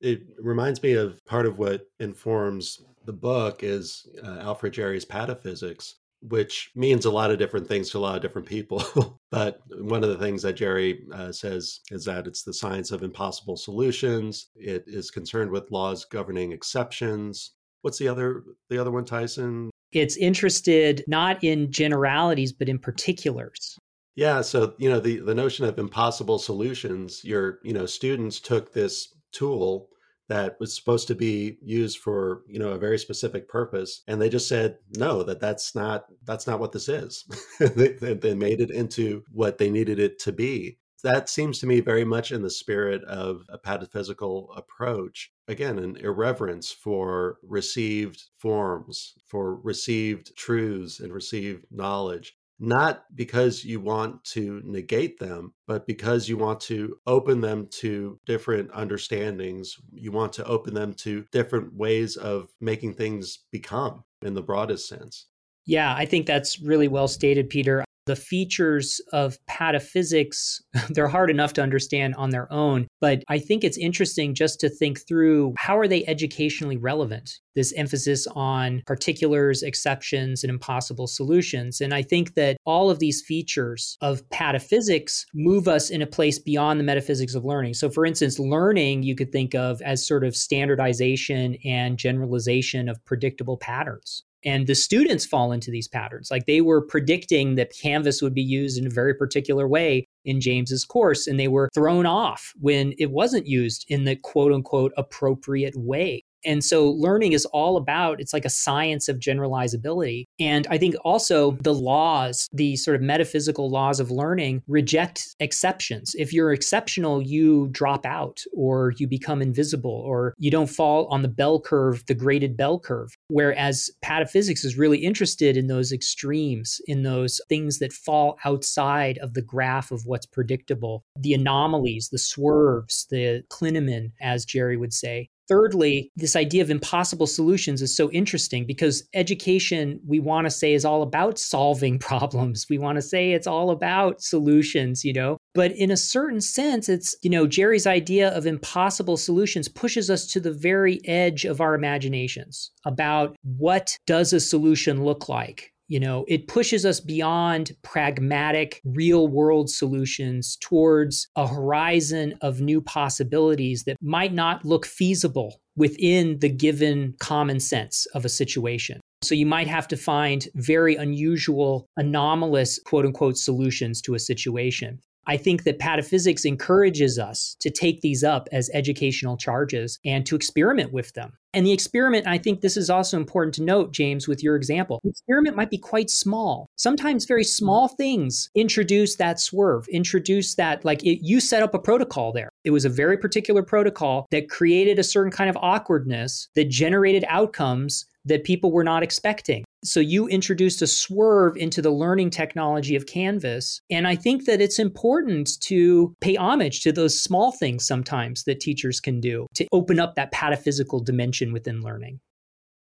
It 0.01 0.23
reminds 0.41 0.83
me 0.83 0.95
of 0.95 1.25
part 1.27 1.47
of 1.47 1.61
what 1.61 1.87
informs 2.01 2.83
the 3.05 3.13
book 3.13 3.63
is 3.63 4.05
uh, 4.25 4.41
Alfred 4.41 4.73
Jarry's 4.73 5.05
pataphysics, 5.05 5.93
which 6.21 6.73
means 6.75 7.05
a 7.05 7.13
lot 7.13 7.31
of 7.31 7.39
different 7.39 7.69
things 7.69 7.89
to 7.91 7.99
a 7.99 8.01
lot 8.01 8.17
of 8.17 8.23
different 8.23 8.49
people. 8.49 9.21
but 9.31 9.61
one 9.79 10.03
of 10.03 10.11
the 10.11 10.19
things 10.19 10.43
that 10.43 10.55
Jarry 10.55 11.05
uh, 11.13 11.31
says 11.31 11.79
is 11.93 12.05
that 12.07 12.27
it's 12.27 12.43
the 12.43 12.53
science 12.53 12.91
of 12.91 13.05
impossible 13.05 13.57
solutions. 13.57 14.49
It 14.57 14.83
is 14.89 15.13
concerned 15.13 15.53
with 15.53 15.71
laws 15.71 16.05
governing 16.05 16.51
exceptions. 16.51 17.53
What's 17.85 17.99
the 17.99 18.09
other 18.09 18.45
the 18.71 18.79
other 18.79 18.91
one, 18.91 19.05
Tyson? 19.05 19.69
It's 19.93 20.17
interested 20.17 21.05
not 21.07 21.45
in 21.45 21.71
generalities 21.71 22.51
but 22.51 22.67
in 22.67 22.79
particulars. 22.79 23.79
Yeah, 24.17 24.41
so 24.41 24.73
you 24.79 24.89
know 24.89 25.01
the 25.01 25.19
the 25.19 25.35
notion 25.35 25.67
of 25.67 25.79
impossible 25.79 26.39
solutions. 26.39 27.23
Your 27.25 27.59
you 27.63 27.75
know 27.75 27.85
students 27.85 28.41
took 28.41 28.73
this 28.73 29.15
tool 29.33 29.91
that 30.31 30.57
was 30.59 30.75
supposed 30.75 31.09
to 31.09 31.15
be 31.15 31.59
used 31.61 31.99
for 31.99 32.41
you 32.49 32.59
know 32.59 32.71
a 32.71 32.79
very 32.79 32.99
specific 32.99 33.47
purpose 33.51 34.03
and 34.09 34.23
they 34.23 34.31
just 34.31 34.49
said 34.49 34.79
no 34.97 35.23
that 35.23 35.39
that's 35.39 35.75
not 35.75 36.07
that's 36.25 36.47
not 36.47 36.59
what 36.59 36.73
this 36.73 36.89
is 36.89 37.27
they, 37.61 38.15
they, 38.15 38.35
made 38.35 38.63
it 38.63 38.71
into 38.71 39.23
what 39.31 39.59
they 39.59 39.69
needed 39.69 39.99
it 39.99 40.19
to 40.19 40.33
be 40.33 40.79
that 41.05 41.29
seems 41.29 41.59
to 41.61 41.67
me 41.67 41.81
very 41.81 42.05
much 42.05 42.33
in 42.33 42.43
the 42.43 42.51
spirit 42.51 43.05
of 43.05 43.43
a 43.49 43.59
pataphysical 43.59 44.49
approach. 44.57 45.31
Again, 45.47 45.79
an 45.79 45.97
irreverence 45.97 46.73
for 46.73 47.37
received 47.43 48.25
forms, 48.39 49.15
for 49.27 49.55
received 49.55 50.35
truths 50.37 51.01
and 51.01 51.13
received 51.13 51.67
knowledge. 51.71 52.37
Not 52.59 53.05
because 53.15 53.65
you 53.65 53.81
want 53.81 54.25
to 54.25 54.63
negate 54.65 55.19
them, 55.19 55.55
but 55.67 55.87
because 55.87 56.29
you 56.29 56.39
want 56.39 56.61
to 56.61 56.97
open 57.07 57.41
them 57.41 57.67
to 57.81 58.19
different 58.27 58.71
understandings. 58.73 59.77
You 59.93 60.13
want 60.13 60.33
to 60.35 60.45
open 60.45 60.73
them 60.73 60.95
to 60.95 61.27
different 61.33 61.75
ways 61.75 62.17
of 62.17 62.49
making 62.61 62.95
things 62.95 63.41
become 63.51 64.05
in 64.23 64.35
the 64.35 64.43
broadest 64.43 64.89
sense. 64.89 65.27
Yeah, 65.67 65.95
I 65.95 66.07
think 66.07 66.27
that's 66.27 66.61
really 66.61 66.89
well 66.89 67.09
stated, 67.09 67.51
Peter 67.51 67.85
the 68.07 68.17
features 68.17 69.01
of 69.13 69.39
pataphysics, 69.47 70.61
they're 70.91 71.09
hard 71.09 71.31
enough 71.31 71.53
to 71.55 71.63
understand 71.63 72.15
on 72.17 72.31
their 72.31 72.53
own. 72.53 72.87
But 73.01 73.23
I 73.29 73.39
think 73.39 73.65
it's 73.65 73.79
interesting 73.79 74.35
just 74.35 74.61
to 74.61 74.69
think 74.69 75.07
through 75.07 75.55
how 75.59 75.79
are 75.79 75.89
they 75.89 76.07
educationally 76.07 76.77
relevant? 76.77 77.31
This 77.55 77.73
emphasis 77.75 78.27
on 78.35 78.83
particulars, 78.87 79.63
exceptions, 79.63 80.43
and 80.43 80.51
impossible 80.51 81.07
solutions. 81.07 81.81
And 81.81 81.95
I 81.95 82.03
think 82.03 82.35
that 82.35 82.57
all 82.65 82.91
of 82.91 82.99
these 82.99 83.23
features 83.23 83.97
of 84.01 84.29
pataphysics 84.31 85.25
move 85.35 85.69
us 85.69 85.91
in 85.91 86.03
a 86.03 86.07
place 86.07 86.39
beyond 86.39 86.81
the 86.81 86.85
metaphysics 86.85 87.35
of 87.35 87.45
learning. 87.45 87.75
So, 87.75 87.91
for 87.91 88.05
instance, 88.05 88.39
learning 88.39 89.05
you 89.05 89.15
could 89.15 89.31
think 89.31 89.55
of 89.55 89.81
as 89.83 90.07
sort 90.07 90.25
of 90.25 90.35
standardization 90.35 91.57
and 91.65 91.99
generalization 91.99 92.89
of 92.89 93.05
predictable 93.05 93.57
patterns. 93.57 94.25
And 94.45 94.67
the 94.67 94.75
students 94.75 95.25
fall 95.25 95.53
into 95.53 95.71
these 95.71 95.89
patterns. 95.89 96.31
Like 96.31 96.47
they 96.47 96.61
were 96.61 96.83
predicting 96.83 97.55
that 97.55 97.73
Canvas 97.81 98.21
would 98.21 98.35
be 98.35 98.43
used 98.43 98.79
in 98.79 98.87
a 98.87 98.91
very 98.91 99.15
particular 99.15 99.67
way 99.67 100.07
in 100.25 100.41
James's 100.41 100.85
course, 100.85 101.27
and 101.27 101.39
they 101.39 101.49
were 101.49 101.71
thrown 101.75 102.07
off 102.07 102.53
when 102.61 102.95
it 102.99 103.11
wasn't 103.11 103.47
used 103.47 103.85
in 103.89 104.05
the 104.05 104.17
quote 104.17 104.53
unquote 104.53 104.93
appropriate 104.97 105.75
way. 105.77 106.25
And 106.45 106.65
so 106.65 106.91
learning 106.91 107.33
is 107.33 107.45
all 107.47 107.77
about 107.77 108.21
it's 108.21 108.33
like 108.33 108.45
a 108.45 108.51
science 108.51 109.09
of 109.09 109.19
generalizability. 109.19 110.25
And 110.39 110.67
I 110.71 110.79
think 110.79 110.95
also 111.05 111.53
the 111.63 111.75
laws, 111.75 112.49
the 112.53 112.77
sort 112.77 112.97
of 112.97 113.03
metaphysical 113.03 113.71
laws 113.71 114.01
of 114.01 114.11
learning 114.11 114.63
reject 114.67 115.35
exceptions. 115.41 116.15
If 116.19 116.33
you're 116.33 116.53
exceptional, 116.53 117.23
you 117.23 117.69
drop 117.73 118.07
out 118.07 118.43
or 118.53 118.93
you 118.97 119.07
become 119.07 119.43
invisible 119.43 119.91
or 119.91 120.35
you 120.39 120.51
don't 120.51 120.71
fall 120.71 121.07
on 121.07 121.23
the 121.23 121.29
bell 121.29 121.61
curve, 121.61 122.05
the 122.07 122.15
graded 122.15 122.57
bell 122.57 122.79
curve. 122.79 123.17
Whereas 123.29 123.91
pataphysics 124.05 124.65
is 124.65 124.77
really 124.77 124.99
interested 124.99 125.57
in 125.57 125.67
those 125.67 125.93
extremes, 125.93 126.81
in 126.87 127.03
those 127.03 127.41
things 127.49 127.79
that 127.79 127.93
fall 127.93 128.39
outside 128.45 129.19
of 129.19 129.35
the 129.35 129.43
graph 129.43 129.91
of 129.91 130.07
what's 130.07 130.27
predictable, 130.27 131.05
the 131.17 131.35
anomalies, 131.35 132.09
the 132.11 132.19
swerves, 132.19 133.07
the 133.11 133.43
clinamen, 133.51 134.13
as 134.21 134.45
Jarry 134.45 134.77
would 134.77 134.93
say. 134.93 135.29
Thirdly, 135.49 136.11
this 136.17 136.37
idea 136.37 136.63
of 136.63 136.71
impossible 136.71 137.27
solutions 137.27 137.83
is 137.83 137.95
so 137.95 138.11
interesting 138.11 138.67
because 138.67 139.07
education, 139.15 140.01
we 140.07 140.21
want 140.21 140.47
to 140.47 140.51
say, 140.51 140.75
is 140.75 140.85
all 140.85 141.03
about 141.03 141.39
solving 141.39 141.99
problems. 142.11 142.67
We 142.71 142.79
want 142.79 142.97
to 142.97 143.03
say 143.03 143.33
it's 143.33 143.47
all 143.47 143.71
about 143.71 144.23
solutions, 144.23 145.05
you 145.05 145.13
know? 145.13 145.39
But 145.55 145.73
in 145.73 145.91
a 145.91 145.97
certain 145.97 146.41
sense, 146.41 146.89
it's, 146.89 147.15
you 147.23 147.31
know, 147.31 147.47
Jarry's 147.47 147.87
idea 147.87 148.31
of 148.31 148.47
impossible 148.47 149.17
solutions 149.17 149.69
pushes 149.69 150.11
us 150.11 150.27
to 150.29 150.41
the 150.41 150.53
very 150.53 151.01
edge 151.07 151.45
of 151.45 151.61
our 151.61 151.75
imaginations 151.75 152.71
about 152.85 153.37
what 153.43 153.97
does 154.07 154.33
a 154.33 154.41
solution 154.41 155.05
look 155.05 155.29
like? 155.29 155.74
You 155.89 156.01
know, 156.01 156.25
it 156.29 156.49
pushes 156.49 156.87
us 156.87 156.99
beyond 156.99 157.73
pragmatic, 157.83 158.81
real 158.85 159.29
world 159.29 159.69
solutions 159.69 160.57
towards 160.61 161.29
a 161.37 161.47
horizon 161.47 162.35
of 162.41 162.61
new 162.61 162.81
possibilities 162.81 163.85
that 163.85 163.99
might 164.01 164.33
not 164.33 164.65
look 164.65 164.87
feasible 164.87 165.61
within 165.77 166.39
the 166.39 166.49
given 166.49 167.15
common 167.21 167.61
sense 167.61 168.07
of 168.15 168.25
a 168.25 168.31
situation. 168.31 169.01
So 169.23 169.35
you 169.35 169.47
might 169.47 169.67
have 169.67 169.89
to 169.89 169.97
find 169.97 170.49
very 170.55 170.97
unusual, 170.97 171.87
anomalous, 171.97 172.79
quote 172.85 173.05
unquote, 173.05 173.37
solutions 173.37 174.01
to 174.03 174.15
a 174.15 174.19
situation. 174.19 175.01
I 175.27 175.37
think 175.39 175.65
that 175.65 175.79
pataphysics 175.79 176.45
encourages 176.45 177.19
us 177.19 177.57
to 177.61 177.71
take 177.71 178.03
these 178.03 178.23
up 178.23 178.49
as 178.53 178.71
educational 178.75 179.37
charges 179.37 179.99
and 180.05 180.27
to 180.27 180.37
experiment 180.37 180.93
with 180.93 181.13
them. 181.15 181.33
And 181.55 181.65
the 181.65 181.73
experiment, 181.73 182.27
I 182.27 182.37
think 182.37 182.61
this 182.61 182.77
is 182.77 182.91
also 182.91 183.17
important 183.17 183.55
to 183.55 183.63
note, 183.63 183.93
James, 183.93 184.27
with 184.27 184.43
your 184.43 184.57
example. 184.57 185.01
The 185.05 185.11
experiment 185.11 185.57
might 185.57 185.71
be 185.71 185.79
quite 185.79 186.11
small. 186.11 186.69
Sometimes 186.77 187.27
very 187.27 187.45
small 187.45 187.87
things 187.87 188.51
introduce 188.57 189.17
that 189.17 189.39
swerve, 189.39 189.87
introduce 189.89 190.57
that, 190.57 190.85
like 190.85 191.05
it, 191.05 191.25
you 191.25 191.41
set 191.41 191.63
up 191.63 191.73
a 191.73 191.79
protocol 191.79 192.33
there. 192.33 192.51
It 192.65 192.71
was 192.71 192.85
a 192.85 192.91
very 192.91 193.17
particular 193.17 193.63
protocol 193.63 194.27
that 194.33 194.51
created 194.51 194.99
a 194.99 195.05
certain 195.05 195.31
kind 195.31 195.49
of 195.49 195.57
awkwardness 195.61 196.49
that 196.57 196.69
generated 196.69 197.25
outcomes 197.29 198.07
that 198.25 198.45
people 198.45 198.73
were 198.73 198.85
not 198.85 199.03
expecting. 199.03 199.65
So 199.85 200.01
you 200.01 200.27
introduced 200.29 200.81
a 200.81 200.87
swerve 200.87 201.59
into 201.59 201.83
the 201.83 201.91
learning 201.91 202.31
technology 202.31 202.97
of 202.97 203.05
Canvas. 203.05 203.83
And 203.91 204.09
I 204.09 204.17
think 204.17 204.47
that 204.47 204.63
it's 204.63 204.79
important 204.79 205.61
to 205.61 206.15
pay 206.23 206.37
homage 206.37 206.81
to 206.83 206.93
those 206.93 207.21
small 207.21 207.53
things 207.53 207.87
sometimes 207.87 208.45
that 208.45 208.61
teachers 208.61 208.99
can 208.99 209.21
do 209.21 209.47
to 209.55 209.67
open 209.73 210.01
up 210.01 210.15
that 210.15 210.33
pataphysical 210.33 211.05
dimension 211.05 211.44
within 211.53 211.83
learning. 211.83 212.21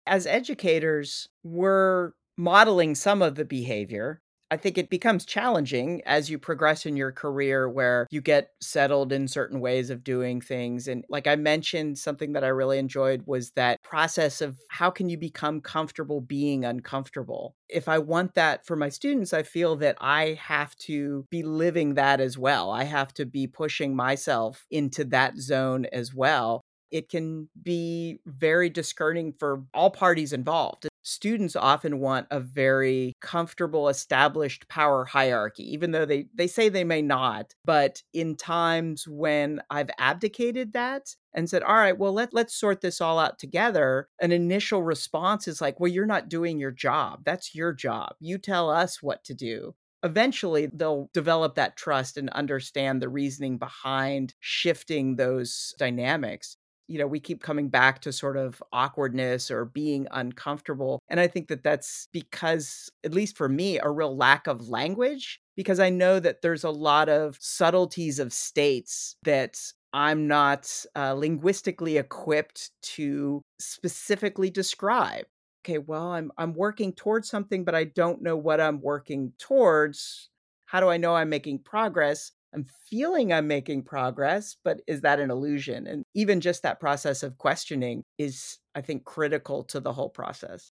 As 0.07 0.27
educators, 0.27 1.29
we're 1.43 2.13
modeling 2.37 2.95
some 2.95 3.23
of 3.23 3.35
the 3.35 3.45
behavior 3.45 4.21
I 4.53 4.57
think 4.57 4.79
it 4.79 4.91
becomes 4.91 5.25
challenging 5.25 6.03
as 6.05 6.29
you 6.29 6.37
progress 6.37 6.85
in 6.85 6.97
your 6.97 7.13
career 7.13 7.69
where 7.69 8.09
you 8.11 8.21
get 8.21 8.51
settled 8.61 9.13
in 9.13 9.29
certain 9.29 9.61
ways 9.61 9.91
of 9.91 10.03
doing 10.03 10.41
things. 10.41 10.89
And 10.89 11.05
like 11.09 11.29
I 11.29 11.37
mentioned, 11.37 11.99
something 11.99 12.33
that 12.33 12.43
I 12.43 12.49
really 12.49 12.79
enjoyed 12.79 13.23
was 13.27 13.53
that 13.53 13.81
process 13.85 14.41
of 14.41 14.59
how 14.69 14.91
can 14.91 15.09
you 15.09 15.17
become 15.17 15.61
comfortable 15.61 16.21
being 16.21 16.65
uncomfortable? 16.65 17.55
If 17.69 17.89
I 17.89 17.99
want 17.99 18.35
that 18.35 18.67
for 18.67 18.75
my 18.75 18.89
students, 18.89 19.33
I 19.33 19.45
feel 19.45 19.77
that 19.77 19.97
I 20.01 20.37
have 20.41 20.75
to 20.79 21.27
be 21.31 21.45
living 21.45 21.95
that 21.95 22.21
as 22.21 22.37
well. 22.37 22.73
I 22.73 22.85
have 22.85 23.15
to 23.15 23.27
be 23.27 23.47
pushing 23.47 23.95
myself 23.95 24.67
into 24.71 25.05
that 25.05 25.39
zone 25.39 25.87
as 25.93 26.13
well 26.13 26.61
it 26.91 27.09
can 27.09 27.49
be 27.63 28.21
very 28.27 28.71
discerning 28.71 29.35
for 29.39 29.63
all 29.75 29.91
parties 29.91 30.33
involved. 30.33 30.89
Students 31.03 31.57
often 31.57 31.99
want 31.99 32.27
a 32.31 32.41
very 32.41 33.15
comfortable 33.21 33.89
established 33.89 34.69
power 34.69 35.05
hierarchy 35.05 35.73
even 35.73 35.93
though 35.93 36.05
they 36.05 36.27
they 36.35 36.47
say 36.47 36.69
they 36.69 36.85
may 36.85 37.01
not 37.01 37.55
but 37.65 38.03
in 38.13 38.37
times 38.37 39.09
when 39.09 39.61
i've 39.71 39.91
abdicated 39.99 40.75
that 40.75 41.15
and 41.33 41.49
said 41.49 41.63
all 41.63 41.75
right 41.75 41.99
well 41.99 42.13
let, 42.13 42.35
let's 42.35 42.55
sort 42.55 42.83
this 42.83 43.01
all 43.01 43.19
out 43.19 43.39
together 43.39 44.09
an 44.21 44.31
initial 44.31 44.83
response 44.83 45.49
is 45.49 45.61
like 45.61 45.81
well 45.81 45.91
you're 45.91 46.07
not 46.07 46.29
doing 46.29 46.59
your 46.59 46.71
job. 46.71 47.21
That's 47.25 47.55
your 47.55 47.73
job. 47.73 48.15
You 48.21 48.39
tell 48.39 48.71
us 48.71 49.03
what 49.03 49.25
to 49.25 49.35
do. 49.35 49.75
Eventually 50.03 50.67
they'll 50.73 51.11
develop 51.13 51.57
that 51.57 51.77
trust 51.77 52.17
and 52.17 52.31
understand 52.31 53.03
the 53.03 53.09
reasoning 53.09 53.59
behind 53.59 54.35
shifting 54.41 55.17
those 55.17 55.75
dynamics 55.79 56.57
you 56.91 56.99
know, 56.99 57.07
we 57.07 57.21
keep 57.21 57.41
coming 57.41 57.69
back 57.69 58.01
to 58.01 58.13
sort 58.13 58.37
of 58.37 58.61
awkwardness 58.73 59.49
or 59.49 59.65
being 59.65 60.09
uncomfortable. 60.11 60.99
And 61.09 61.21
I 61.21 61.29
think 61.29 61.47
that 61.49 61.63
that's 61.63 62.09
because, 62.13 62.91
at 63.05 63.15
least 63.15 63.37
for 63.37 63.49
me, 63.49 63.79
a 63.79 63.89
real 63.89 64.17
lack 64.17 64.49
of 64.49 64.69
language, 64.69 65.41
because 65.57 65.79
I 65.79 65.89
know 65.89 66.19
that 66.19 66.43
there's 66.43 66.65
a 66.65 66.71
lot 66.71 67.09
of 67.09 67.37
subtleties 67.39 68.19
of 68.19 68.33
states 68.33 69.15
that 69.23 69.57
I'm 69.93 70.27
not 70.27 70.85
uh, 70.97 71.15
linguistically 71.15 71.97
equipped 71.97 72.71
to 72.97 73.41
specifically 73.61 74.51
describe. 74.51 75.27
Okay, 75.65 75.79
well, 75.79 76.09
I'm 76.13 76.33
I'm 76.39 76.55
working 76.55 76.93
towards 76.93 77.29
something, 77.29 77.65
but 77.65 77.75
I 77.75 77.85
don't 77.85 78.23
know 78.23 78.37
what 78.37 78.61
I'm 78.61 78.81
working 78.81 79.33
towards. 79.39 80.29
How 80.67 80.81
do 80.81 80.89
I 80.89 80.97
know 80.97 81.15
I'm 81.15 81.29
making 81.29 81.61
progress? 81.61 82.33
I'm 82.55 82.67
feeling 82.89 83.33
I'm 83.33 83.47
making 83.47 83.85
progress, 83.85 84.57
but 84.65 84.81
is 84.87 85.03
that 85.03 85.21
an 85.21 85.31
illusion? 85.31 85.87
And 85.87 86.05
even 86.15 86.41
just 86.41 86.63
that 86.63 86.81
process 86.81 87.23
of 87.23 87.39
questioning 87.39 88.03
is, 88.19 88.59
I 88.75 88.81
think, 88.81 89.05
critical 89.05 89.65
to 89.65 89.81
the 89.81 89.93
whole 89.93 90.11
process. 90.11 90.73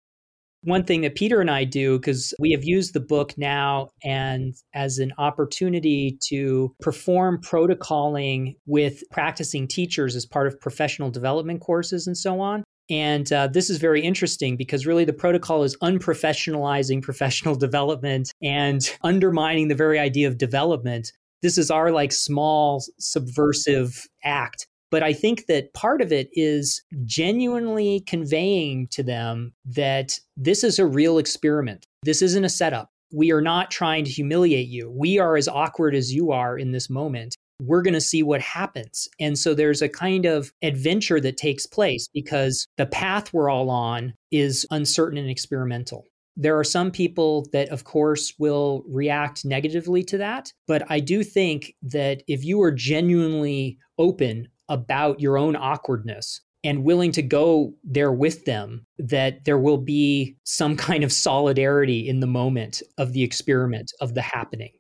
One 0.62 0.84
thing 0.84 1.02
that 1.02 1.14
Peter 1.14 1.42
and 1.42 1.50
I 1.50 1.64
do, 1.64 1.98
because 1.98 2.32
we 2.38 2.52
have 2.52 2.64
used 2.64 2.94
the 2.94 3.00
book 3.00 3.34
now 3.36 3.90
and 4.02 4.54
as 4.74 4.98
an 4.98 5.12
opportunity 5.18 6.18
to 6.28 6.74
perform 6.80 7.42
protocoling 7.42 8.56
with 8.64 9.02
practicing 9.10 9.68
teachers 9.68 10.16
as 10.16 10.24
part 10.24 10.46
of 10.46 10.58
professional 10.60 11.10
development 11.10 11.60
courses 11.60 12.06
and 12.06 12.16
so 12.16 12.40
on. 12.40 12.64
And 12.88 13.30
uh, 13.32 13.48
this 13.48 13.68
is 13.68 13.78
very 13.78 14.00
interesting 14.02 14.56
because 14.56 14.86
really 14.86 15.04
the 15.04 15.12
protocol 15.12 15.64
is 15.64 15.76
unprofessionalizing 15.82 17.02
professional 17.02 17.56
development 17.56 18.30
and 18.42 18.90
undermining 19.02 19.68
the 19.68 19.74
very 19.74 19.98
idea 19.98 20.28
of 20.28 20.38
development 20.38 21.12
this 21.44 21.58
is 21.58 21.70
our 21.70 21.92
like 21.92 22.10
small 22.10 22.82
subversive 22.98 24.08
act 24.24 24.66
but 24.94 25.02
I 25.02 25.12
think 25.12 25.46
that 25.46 25.74
part 25.74 26.00
of 26.00 26.12
it 26.12 26.28
is 26.34 26.80
genuinely 27.04 28.04
conveying 28.06 28.86
to 28.92 29.02
them 29.02 29.52
that 29.64 30.20
this 30.36 30.62
is 30.62 30.78
a 30.78 30.86
real 30.86 31.18
experiment. 31.18 31.84
This 32.04 32.22
isn't 32.22 32.44
a 32.44 32.48
setup. 32.48 32.90
We 33.12 33.32
are 33.32 33.40
not 33.40 33.72
trying 33.72 34.04
to 34.04 34.12
humiliate 34.12 34.68
you. 34.68 34.88
We 34.96 35.18
are 35.18 35.36
as 35.36 35.48
awkward 35.48 35.96
as 35.96 36.14
you 36.14 36.30
are 36.30 36.56
in 36.56 36.70
this 36.70 36.88
moment. 36.88 37.34
We're 37.60 37.82
going 37.82 37.94
to 37.94 38.00
see 38.00 38.22
what 38.22 38.40
happens. 38.40 39.08
And 39.18 39.36
so 39.36 39.52
there's 39.52 39.82
a 39.82 39.88
kind 39.88 40.26
of 40.26 40.52
adventure 40.62 41.20
that 41.22 41.38
takes 41.38 41.66
place 41.66 42.08
because 42.14 42.64
the 42.76 42.86
path 42.86 43.32
we're 43.32 43.50
all 43.50 43.70
on 43.70 44.14
is 44.30 44.64
uncertain 44.70 45.18
and 45.18 45.28
experimental. 45.28 46.04
There 46.36 46.58
are 46.58 46.64
some 46.64 46.90
people 46.90 47.46
that, 47.52 47.68
of 47.68 47.84
course, 47.84 48.34
will 48.38 48.82
react 48.88 49.44
negatively 49.44 50.02
to 50.04 50.18
that. 50.18 50.52
But 50.66 50.82
I 50.90 51.00
do 51.00 51.22
think 51.22 51.74
that 51.82 52.22
if 52.26 52.44
you 52.44 52.60
are 52.62 52.72
genuinely 52.72 53.78
open 53.98 54.48
about 54.68 55.20
your 55.20 55.38
own 55.38 55.56
awkwardness 55.56 56.40
and 56.64 56.82
willing 56.82 57.12
to 57.12 57.22
go 57.22 57.74
there 57.84 58.12
with 58.12 58.46
them, 58.46 58.86
that 58.98 59.44
there 59.44 59.58
will 59.58 59.76
be 59.76 60.36
some 60.44 60.76
kind 60.76 61.04
of 61.04 61.12
solidarity 61.12 62.08
in 62.08 62.20
the 62.20 62.26
moment 62.26 62.82
of 62.98 63.12
the 63.12 63.22
experiment, 63.22 63.92
of 64.00 64.14
the 64.14 64.22
happening. 64.22 64.72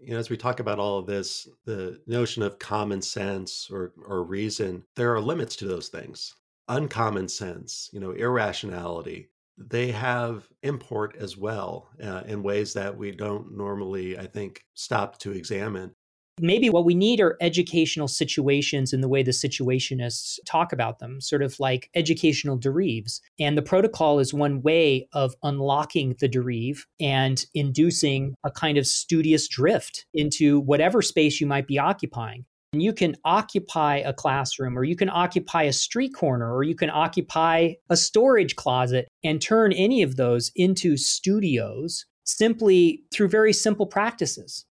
You 0.00 0.12
know, 0.12 0.18
as 0.18 0.30
we 0.30 0.36
talk 0.36 0.60
about 0.60 0.78
all 0.78 0.98
of 0.98 1.06
this, 1.06 1.48
the 1.64 2.00
notion 2.06 2.42
of 2.42 2.58
common 2.58 3.02
sense 3.02 3.68
or, 3.70 3.92
or 4.06 4.24
reason, 4.24 4.84
there 4.94 5.14
are 5.14 5.20
limits 5.20 5.56
to 5.56 5.66
those 5.66 5.88
things. 5.88 6.34
Uncommon 6.68 7.28
sense, 7.28 7.90
you 7.92 8.00
know, 8.00 8.12
irrationality, 8.12 9.28
they 9.58 9.90
have 9.90 10.48
import 10.62 11.16
as 11.18 11.36
well 11.36 11.88
uh, 12.02 12.22
in 12.26 12.42
ways 12.42 12.74
that 12.74 12.96
we 12.96 13.10
don't 13.10 13.56
normally, 13.56 14.18
I 14.18 14.26
think, 14.26 14.64
stop 14.74 15.18
to 15.20 15.32
examine. 15.32 15.92
Maybe 16.38 16.68
what 16.68 16.84
we 16.84 16.94
need 16.94 17.18
are 17.22 17.38
educational 17.40 18.08
situations 18.08 18.92
in 18.92 19.00
the 19.00 19.08
way 19.08 19.22
the 19.22 19.30
situationists 19.30 20.38
talk 20.44 20.70
about 20.70 20.98
them, 20.98 21.18
sort 21.18 21.42
of 21.42 21.58
like 21.58 21.88
educational 21.94 22.58
dérives. 22.58 23.20
And 23.40 23.56
the 23.56 23.62
protocol 23.62 24.18
is 24.18 24.34
one 24.34 24.60
way 24.60 25.08
of 25.14 25.34
unlocking 25.42 26.14
the 26.20 26.28
dérive 26.28 26.80
and 27.00 27.42
inducing 27.54 28.34
a 28.44 28.50
kind 28.50 28.76
of 28.76 28.86
studious 28.86 29.48
drift 29.48 30.04
into 30.12 30.60
whatever 30.60 31.00
space 31.00 31.40
you 31.40 31.46
might 31.46 31.66
be 31.66 31.78
occupying 31.78 32.44
you 32.82 32.92
can 32.92 33.16
occupy 33.24 33.96
a 33.98 34.12
classroom 34.12 34.78
or 34.78 34.84
you 34.84 34.96
can 34.96 35.10
occupy 35.10 35.62
a 35.64 35.72
street 35.72 36.14
corner 36.14 36.54
or 36.54 36.62
you 36.62 36.74
can 36.74 36.90
occupy 36.90 37.72
a 37.90 37.96
storage 37.96 38.56
closet 38.56 39.08
and 39.24 39.40
turn 39.40 39.72
any 39.72 40.02
of 40.02 40.16
those 40.16 40.50
into 40.56 40.96
studios 40.96 42.04
simply 42.24 43.02
through 43.12 43.28
very 43.28 43.52
simple 43.52 43.86
practices. 43.86 44.64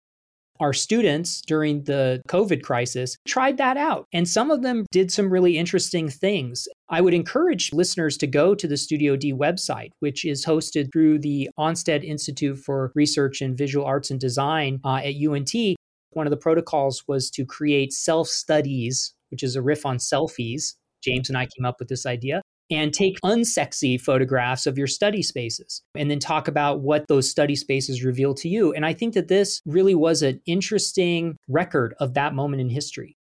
Our 0.60 0.72
students 0.72 1.40
during 1.40 1.82
the 1.84 2.22
COVID 2.28 2.62
crisis 2.62 3.16
tried 3.26 3.56
that 3.56 3.76
out, 3.76 4.06
and 4.12 4.28
some 4.28 4.50
of 4.50 4.62
them 4.62 4.86
did 4.92 5.10
some 5.10 5.28
really 5.28 5.58
interesting 5.58 6.08
things. 6.08 6.68
I 6.88 7.00
would 7.00 7.14
encourage 7.14 7.72
listeners 7.72 8.16
to 8.18 8.28
go 8.28 8.54
to 8.54 8.68
the 8.68 8.76
Studio 8.76 9.16
D 9.16 9.32
website, 9.32 9.90
which 9.98 10.24
is 10.24 10.46
hosted 10.46 10.92
through 10.92 11.18
the 11.18 11.50
Onstead 11.58 12.04
Institute 12.04 12.58
for 12.58 12.92
Research 12.94 13.42
in 13.42 13.56
Visual 13.56 13.84
Arts 13.84 14.10
and 14.12 14.20
Design 14.20 14.78
uh, 14.84 14.96
at 14.96 15.14
UNT. 15.16 15.52
One 16.12 16.26
of 16.26 16.30
the 16.30 16.36
protocols 16.36 17.04
was 17.06 17.30
to 17.30 17.44
create 17.44 17.92
self 17.92 18.28
studies, 18.28 19.14
which 19.30 19.42
is 19.42 19.56
a 19.56 19.62
riff 19.62 19.86
on 19.86 19.98
selfies. 19.98 20.74
James 21.02 21.28
and 21.28 21.36
I 21.36 21.46
came 21.46 21.64
up 21.64 21.76
with 21.78 21.88
this 21.88 22.06
idea. 22.06 22.42
And 22.70 22.94
take 22.94 23.20
unsexy 23.22 24.00
photographs 24.00 24.66
of 24.66 24.78
your 24.78 24.86
study 24.86 25.22
spaces 25.22 25.82
and 25.94 26.10
then 26.10 26.18
talk 26.18 26.48
about 26.48 26.80
what 26.80 27.06
those 27.06 27.28
study 27.28 27.54
spaces 27.54 28.02
reveal 28.02 28.32
to 28.36 28.48
you. 28.48 28.72
And 28.72 28.86
I 28.86 28.94
think 28.94 29.12
that 29.12 29.28
this 29.28 29.60
really 29.66 29.94
was 29.94 30.22
an 30.22 30.40
interesting 30.46 31.36
record 31.48 31.94
of 32.00 32.14
that 32.14 32.34
moment 32.34 32.62
in 32.62 32.70
history. 32.70 33.18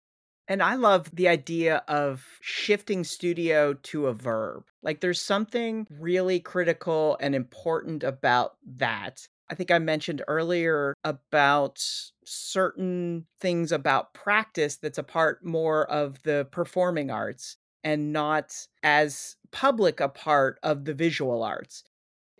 And 0.49 0.63
I 0.63 0.75
love 0.75 1.09
the 1.13 1.27
idea 1.27 1.83
of 1.87 2.25
shifting 2.41 3.03
studio 3.03 3.73
to 3.73 4.07
a 4.07 4.13
verb. 4.13 4.65
Like 4.81 4.99
there's 4.99 5.21
something 5.21 5.85
really 5.99 6.39
critical 6.39 7.17
and 7.21 7.35
important 7.35 8.03
about 8.03 8.55
that. 8.77 9.27
I 9.49 9.55
think 9.55 9.71
I 9.71 9.79
mentioned 9.79 10.23
earlier 10.27 10.93
about 11.03 11.83
certain 12.25 13.25
things 13.39 13.71
about 13.71 14.13
practice 14.13 14.77
that's 14.77 14.97
a 14.99 15.03
part 15.03 15.43
more 15.43 15.89
of 15.89 16.21
the 16.23 16.47
performing 16.51 17.09
arts 17.09 17.57
and 17.83 18.13
not 18.13 18.55
as 18.83 19.35
public 19.51 19.99
a 19.99 20.09
part 20.09 20.59
of 20.61 20.85
the 20.85 20.93
visual 20.93 21.43
arts. 21.43 21.83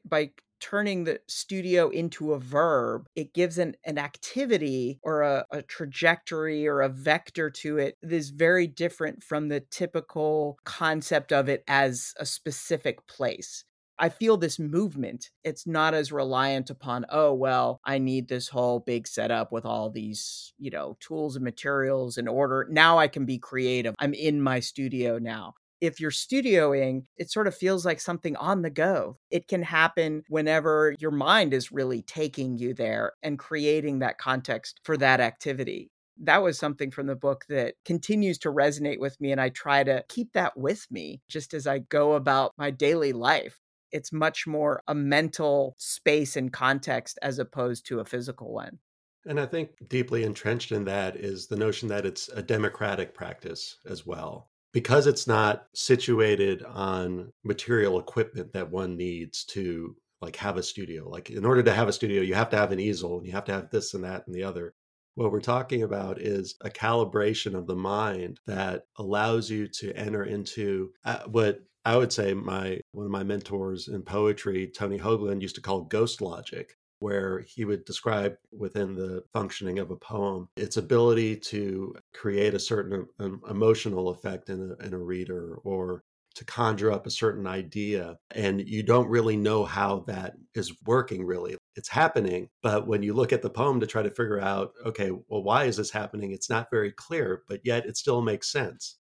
By 0.05 0.31
turning 0.59 1.05
the 1.05 1.19
studio 1.27 1.89
into 1.89 2.33
a 2.33 2.39
verb, 2.39 3.07
it 3.15 3.33
gives 3.33 3.57
an, 3.57 3.75
an 3.85 3.97
activity 3.97 4.99
or 5.01 5.21
a, 5.21 5.45
a 5.51 5.61
trajectory 5.61 6.67
or 6.67 6.81
a 6.81 6.89
vector 6.89 7.49
to 7.49 7.77
it 7.77 7.97
that 8.01 8.11
is 8.11 8.29
very 8.29 8.67
different 8.67 9.23
from 9.23 9.47
the 9.47 9.61
typical 9.71 10.59
concept 10.65 11.31
of 11.31 11.49
it 11.49 11.63
as 11.67 12.13
a 12.17 12.25
specific 12.25 13.07
place. 13.07 13.63
I 13.99 14.09
feel 14.09 14.37
this 14.37 14.59
movement. 14.59 15.29
It's 15.43 15.67
not 15.67 15.93
as 15.93 16.11
reliant 16.11 16.69
upon, 16.69 17.05
oh, 17.09 17.33
well, 17.33 17.79
I 17.85 17.97
need 17.97 18.27
this 18.27 18.47
whole 18.47 18.79
big 18.79 19.07
setup 19.07 19.51
with 19.51 19.65
all 19.65 19.89
these, 19.89 20.53
you 20.57 20.71
know, 20.71 20.97
tools 20.99 21.35
and 21.35 21.43
materials 21.43 22.17
in 22.17 22.27
order. 22.27 22.67
Now 22.69 22.97
I 22.97 23.07
can 23.07 23.25
be 23.25 23.37
creative. 23.37 23.95
I'm 23.99 24.13
in 24.13 24.41
my 24.41 24.59
studio 24.61 25.19
now 25.19 25.53
if 25.81 25.99
you're 25.99 26.11
studioing, 26.11 27.03
it 27.17 27.31
sort 27.31 27.47
of 27.47 27.55
feels 27.55 27.85
like 27.85 27.99
something 27.99 28.35
on 28.35 28.61
the 28.61 28.69
go. 28.69 29.17
It 29.31 29.47
can 29.47 29.63
happen 29.63 30.23
whenever 30.27 30.95
your 30.99 31.11
mind 31.11 31.53
is 31.53 31.71
really 31.71 32.01
taking 32.01 32.57
you 32.57 32.73
there 32.73 33.13
and 33.23 33.39
creating 33.39 33.99
that 33.99 34.17
context 34.17 34.79
for 34.83 34.97
that 34.97 35.19
activity. 35.21 35.89
That 36.21 36.43
was 36.43 36.59
something 36.59 36.91
from 36.91 37.07
the 37.07 37.15
book 37.15 37.45
that 37.47 37.75
continues 37.85 38.37
to 38.39 38.51
resonate 38.51 38.99
with 38.99 39.19
me. 39.21 39.31
And 39.31 39.39
I 39.39 39.49
try 39.49 39.83
to 39.85 40.03
keep 40.09 40.33
that 40.33 40.57
with 40.57 40.85
me 40.91 41.21
just 41.29 41.53
as 41.53 41.65
I 41.65 41.79
go 41.79 42.13
about 42.13 42.51
my 42.57 42.71
daily 42.71 43.13
life. 43.13 43.57
It's 43.91 44.11
much 44.11 44.47
more 44.47 44.83
a 44.87 44.95
mental 44.95 45.75
space 45.77 46.35
and 46.35 46.51
context 46.51 47.19
as 47.21 47.39
opposed 47.39 47.85
to 47.87 47.99
a 47.99 48.05
physical 48.05 48.53
one. 48.53 48.79
And 49.25 49.39
I 49.39 49.45
think 49.45 49.71
deeply 49.89 50.23
entrenched 50.23 50.71
in 50.71 50.85
that 50.85 51.15
is 51.15 51.47
the 51.47 51.57
notion 51.57 51.89
that 51.89 52.05
it's 52.05 52.29
a 52.29 52.41
democratic 52.41 53.13
practice 53.13 53.77
as 53.87 54.05
well 54.05 54.49
because 54.71 55.07
it's 55.07 55.27
not 55.27 55.67
situated 55.73 56.63
on 56.63 57.31
material 57.43 57.99
equipment 57.99 58.53
that 58.53 58.71
one 58.71 58.95
needs 58.95 59.43
to 59.45 59.95
like 60.21 60.35
have 60.35 60.57
a 60.57 60.63
studio 60.63 61.07
like 61.09 61.29
in 61.29 61.45
order 61.45 61.63
to 61.63 61.73
have 61.73 61.87
a 61.87 61.93
studio 61.93 62.21
you 62.21 62.33
have 62.33 62.49
to 62.49 62.57
have 62.57 62.71
an 62.71 62.79
easel 62.79 63.17
and 63.17 63.25
you 63.25 63.31
have 63.31 63.45
to 63.45 63.53
have 63.53 63.69
this 63.69 63.93
and 63.93 64.03
that 64.03 64.25
and 64.27 64.35
the 64.35 64.43
other 64.43 64.73
what 65.15 65.31
we're 65.31 65.41
talking 65.41 65.83
about 65.83 66.21
is 66.21 66.55
a 66.61 66.69
calibration 66.69 67.53
of 67.53 67.67
the 67.67 67.75
mind 67.75 68.39
that 68.47 68.83
allows 68.97 69.49
you 69.49 69.67
to 69.67 69.91
enter 69.93 70.23
into 70.23 70.91
uh, 71.03 71.19
what 71.25 71.61
I 71.85 71.97
would 71.97 72.11
say 72.11 72.33
my 72.33 72.81
one 72.91 73.05
of 73.05 73.11
my 73.11 73.23
mentors 73.23 73.87
in 73.87 74.01
poetry, 74.03 74.67
Tony 74.67 74.99
Hoagland, 74.99 75.41
used 75.41 75.55
to 75.55 75.61
call 75.61 75.81
ghost 75.81 76.21
logic, 76.21 76.75
where 76.99 77.39
he 77.39 77.65
would 77.65 77.85
describe 77.85 78.35
within 78.51 78.95
the 78.95 79.23
functioning 79.33 79.79
of 79.79 79.91
a 79.91 79.95
poem 79.95 80.49
its 80.57 80.77
ability 80.77 81.37
to 81.37 81.95
create 82.13 82.53
a 82.53 82.59
certain 82.59 83.07
emotional 83.49 84.09
effect 84.09 84.49
in 84.49 84.75
a, 84.79 84.85
in 84.85 84.93
a 84.93 84.99
reader 84.99 85.55
or 85.63 86.03
to 86.35 86.45
conjure 86.45 86.91
up 86.91 87.07
a 87.07 87.11
certain 87.11 87.47
idea 87.47 88.15
and 88.31 88.61
you 88.61 88.83
don't 88.83 89.09
really 89.09 89.35
know 89.35 89.65
how 89.65 90.03
that 90.07 90.33
is 90.53 90.71
working 90.85 91.25
really. 91.25 91.57
It's 91.75 91.89
happening 91.89 92.49
but 92.61 92.87
when 92.87 93.03
you 93.03 93.13
look 93.13 93.31
at 93.31 93.41
the 93.41 93.49
poem 93.49 93.79
to 93.79 93.87
try 93.87 94.03
to 94.03 94.09
figure 94.09 94.39
out 94.39 94.73
okay 94.85 95.11
well 95.11 95.43
why 95.43 95.63
is 95.63 95.77
this 95.77 95.91
happening? 95.91 96.31
it's 96.31 96.49
not 96.49 96.69
very 96.69 96.91
clear 96.91 97.43
but 97.47 97.61
yet 97.63 97.85
it 97.85 97.95
still 97.97 98.21
makes 98.21 98.51
sense 98.51 98.98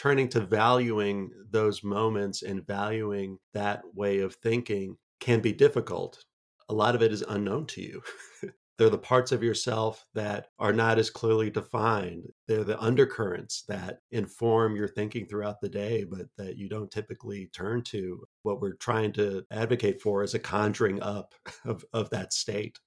turning 0.00 0.28
to 0.28 0.40
valuing 0.40 1.30
those 1.50 1.84
moments 1.84 2.42
and 2.42 2.66
valuing 2.66 3.38
that 3.52 3.82
way 3.94 4.20
of 4.20 4.34
thinking 4.36 4.96
can 5.20 5.40
be 5.40 5.52
difficult 5.52 6.24
a 6.70 6.74
lot 6.74 6.94
of 6.94 7.02
it 7.02 7.12
is 7.12 7.24
unknown 7.28 7.66
to 7.66 7.82
you. 7.82 8.02
They're 8.78 8.88
the 8.88 8.96
parts 8.96 9.30
of 9.32 9.42
yourself 9.42 10.06
that 10.14 10.46
are 10.58 10.72
not 10.72 10.98
as 10.98 11.10
clearly 11.10 11.50
defined. 11.50 12.28
They're 12.48 12.64
the 12.64 12.80
undercurrents 12.80 13.64
that 13.68 13.98
inform 14.10 14.74
your 14.74 14.88
thinking 14.88 15.26
throughout 15.26 15.60
the 15.60 15.68
day, 15.68 16.04
but 16.04 16.28
that 16.38 16.56
you 16.56 16.68
don't 16.68 16.90
typically 16.90 17.50
turn 17.52 17.82
to. 17.84 18.24
What 18.42 18.62
we're 18.62 18.76
trying 18.76 19.12
to 19.14 19.44
advocate 19.50 20.00
for 20.00 20.22
is 20.22 20.32
a 20.32 20.38
conjuring 20.38 21.02
up 21.02 21.34
of, 21.66 21.84
of 21.92 22.08
that 22.10 22.32
state. 22.32 22.78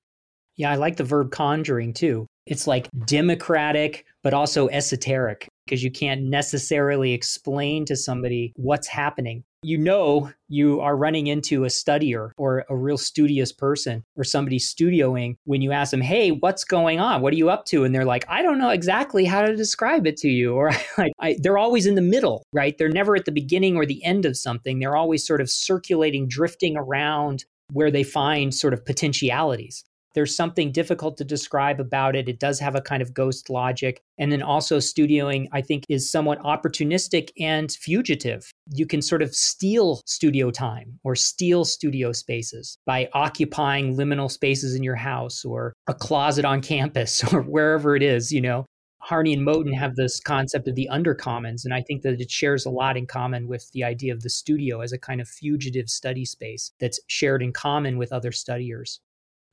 Yeah, 0.56 0.72
I 0.72 0.76
like 0.76 0.96
the 0.96 1.04
verb 1.04 1.32
conjuring 1.32 1.94
too. 1.94 2.26
It's 2.48 2.66
like 2.66 2.90
democratic, 3.06 4.06
but 4.24 4.34
also 4.34 4.70
esoteric 4.70 5.48
because 5.66 5.84
you 5.84 5.92
can't 5.92 6.24
necessarily 6.24 7.14
explain 7.14 7.86
to 7.86 7.96
somebody 7.96 8.54
what's 8.56 8.88
happening. 8.88 9.44
You 9.66 9.78
know, 9.78 10.30
you 10.50 10.82
are 10.82 10.98
running 10.98 11.28
into 11.28 11.64
a 11.64 11.68
studier 11.68 12.32
or 12.38 12.66
a 12.70 12.76
real 12.76 12.98
studious 12.98 13.54
person 13.54 14.04
or 14.18 14.26
somebody 14.26 14.60
studioing 14.60 15.36
when 15.46 15.62
you 15.62 15.72
ask 15.72 15.92
them, 15.92 16.02
Hey, 16.02 16.32
what's 16.32 16.66
going 16.66 17.00
on? 17.00 17.22
What 17.22 17.32
are 17.34 17.38
you 17.38 17.50
up 17.50 17.64
to? 17.68 17.86
And 17.86 17.96
they're 17.96 18.04
like, 18.04 18.26
I 18.28 18.42
don't 18.42 18.60
know 18.60 18.72
exactly 18.72 19.24
how 19.24 19.42
to 19.42 19.56
describe 19.56 20.06
it 20.06 20.18
to 20.18 20.30
you. 20.30 20.54
Or 20.64 20.72
like, 20.98 21.12
I, 21.20 21.36
they're 21.40 21.58
always 21.58 21.86
in 21.86 21.96
the 21.96 22.02
middle, 22.02 22.44
right? 22.54 22.78
They're 22.78 22.88
never 22.88 23.16
at 23.16 23.26
the 23.26 23.32
beginning 23.32 23.76
or 23.76 23.86
the 23.86 24.04
end 24.04 24.26
of 24.26 24.38
something. 24.38 24.80
They're 24.80 24.96
always 24.96 25.26
sort 25.26 25.42
of 25.42 25.50
circulating, 25.50 26.28
drifting 26.28 26.78
around 26.78 27.46
where 27.72 27.92
they 27.92 28.04
find 28.04 28.54
sort 28.54 28.74
of 28.74 28.86
potentialities. 28.86 29.84
There's 30.14 30.36
something 30.36 30.72
difficult 30.72 31.18
to 31.18 31.24
describe 31.24 31.80
about 31.80 32.16
it. 32.16 32.30
It 32.30 32.40
does 32.40 32.60
have 32.60 32.76
a 32.76 32.82
kind 32.82 33.02
of 33.02 33.14
ghost 33.14 33.50
logic. 33.50 34.02
And 34.18 34.32
then 34.32 34.42
also, 34.42 34.78
studioing, 34.78 35.48
I 35.52 35.62
think, 35.62 35.86
is 35.90 36.10
somewhat 36.10 36.40
opportunistic 36.42 37.30
and 37.40 37.72
fugitive. 37.72 38.52
You 38.72 38.86
can 38.86 39.02
sort 39.02 39.22
of 39.22 39.36
steal 39.36 40.02
studio 40.06 40.52
time 40.52 41.00
or 41.04 41.16
steal 41.16 41.66
studio 41.66 42.12
spaces 42.12 42.78
by 42.86 43.10
occupying 43.14 43.98
liminal 43.98 44.30
spaces 44.30 44.76
in 44.76 44.84
your 44.84 44.96
house 44.96 45.44
or 45.44 45.74
a 45.88 45.94
closet 45.94 46.46
on 46.46 46.62
campus 46.62 47.24
or 47.34 47.42
wherever 47.42 47.96
it 47.96 48.04
is, 48.04 48.32
you 48.32 48.42
know. 48.42 48.66
Harney 49.04 49.34
and 49.34 49.46
Moten 49.46 49.74
have 49.74 49.98
this 49.98 50.22
concept 50.22 50.66
of 50.70 50.76
the 50.76 50.88
undercommons, 50.90 51.66
and 51.66 51.74
I 51.74 51.82
think 51.82 52.04
that 52.04 52.22
it 52.22 52.32
shares 52.32 52.66
a 52.66 52.70
lot 52.70 52.96
in 52.96 53.06
common 53.06 53.50
with 53.50 53.70
the 53.74 53.84
idea 53.84 54.14
of 54.14 54.22
the 54.22 54.30
studio 54.30 54.80
as 54.80 54.94
a 54.94 54.98
kind 54.98 55.20
of 55.20 55.28
fugitive 55.28 55.90
study 55.90 56.24
space 56.24 56.72
that's 56.80 57.02
shared 57.08 57.44
in 57.44 57.52
common 57.52 57.98
with 57.98 58.14
other 58.14 58.32
studiers. 58.32 59.02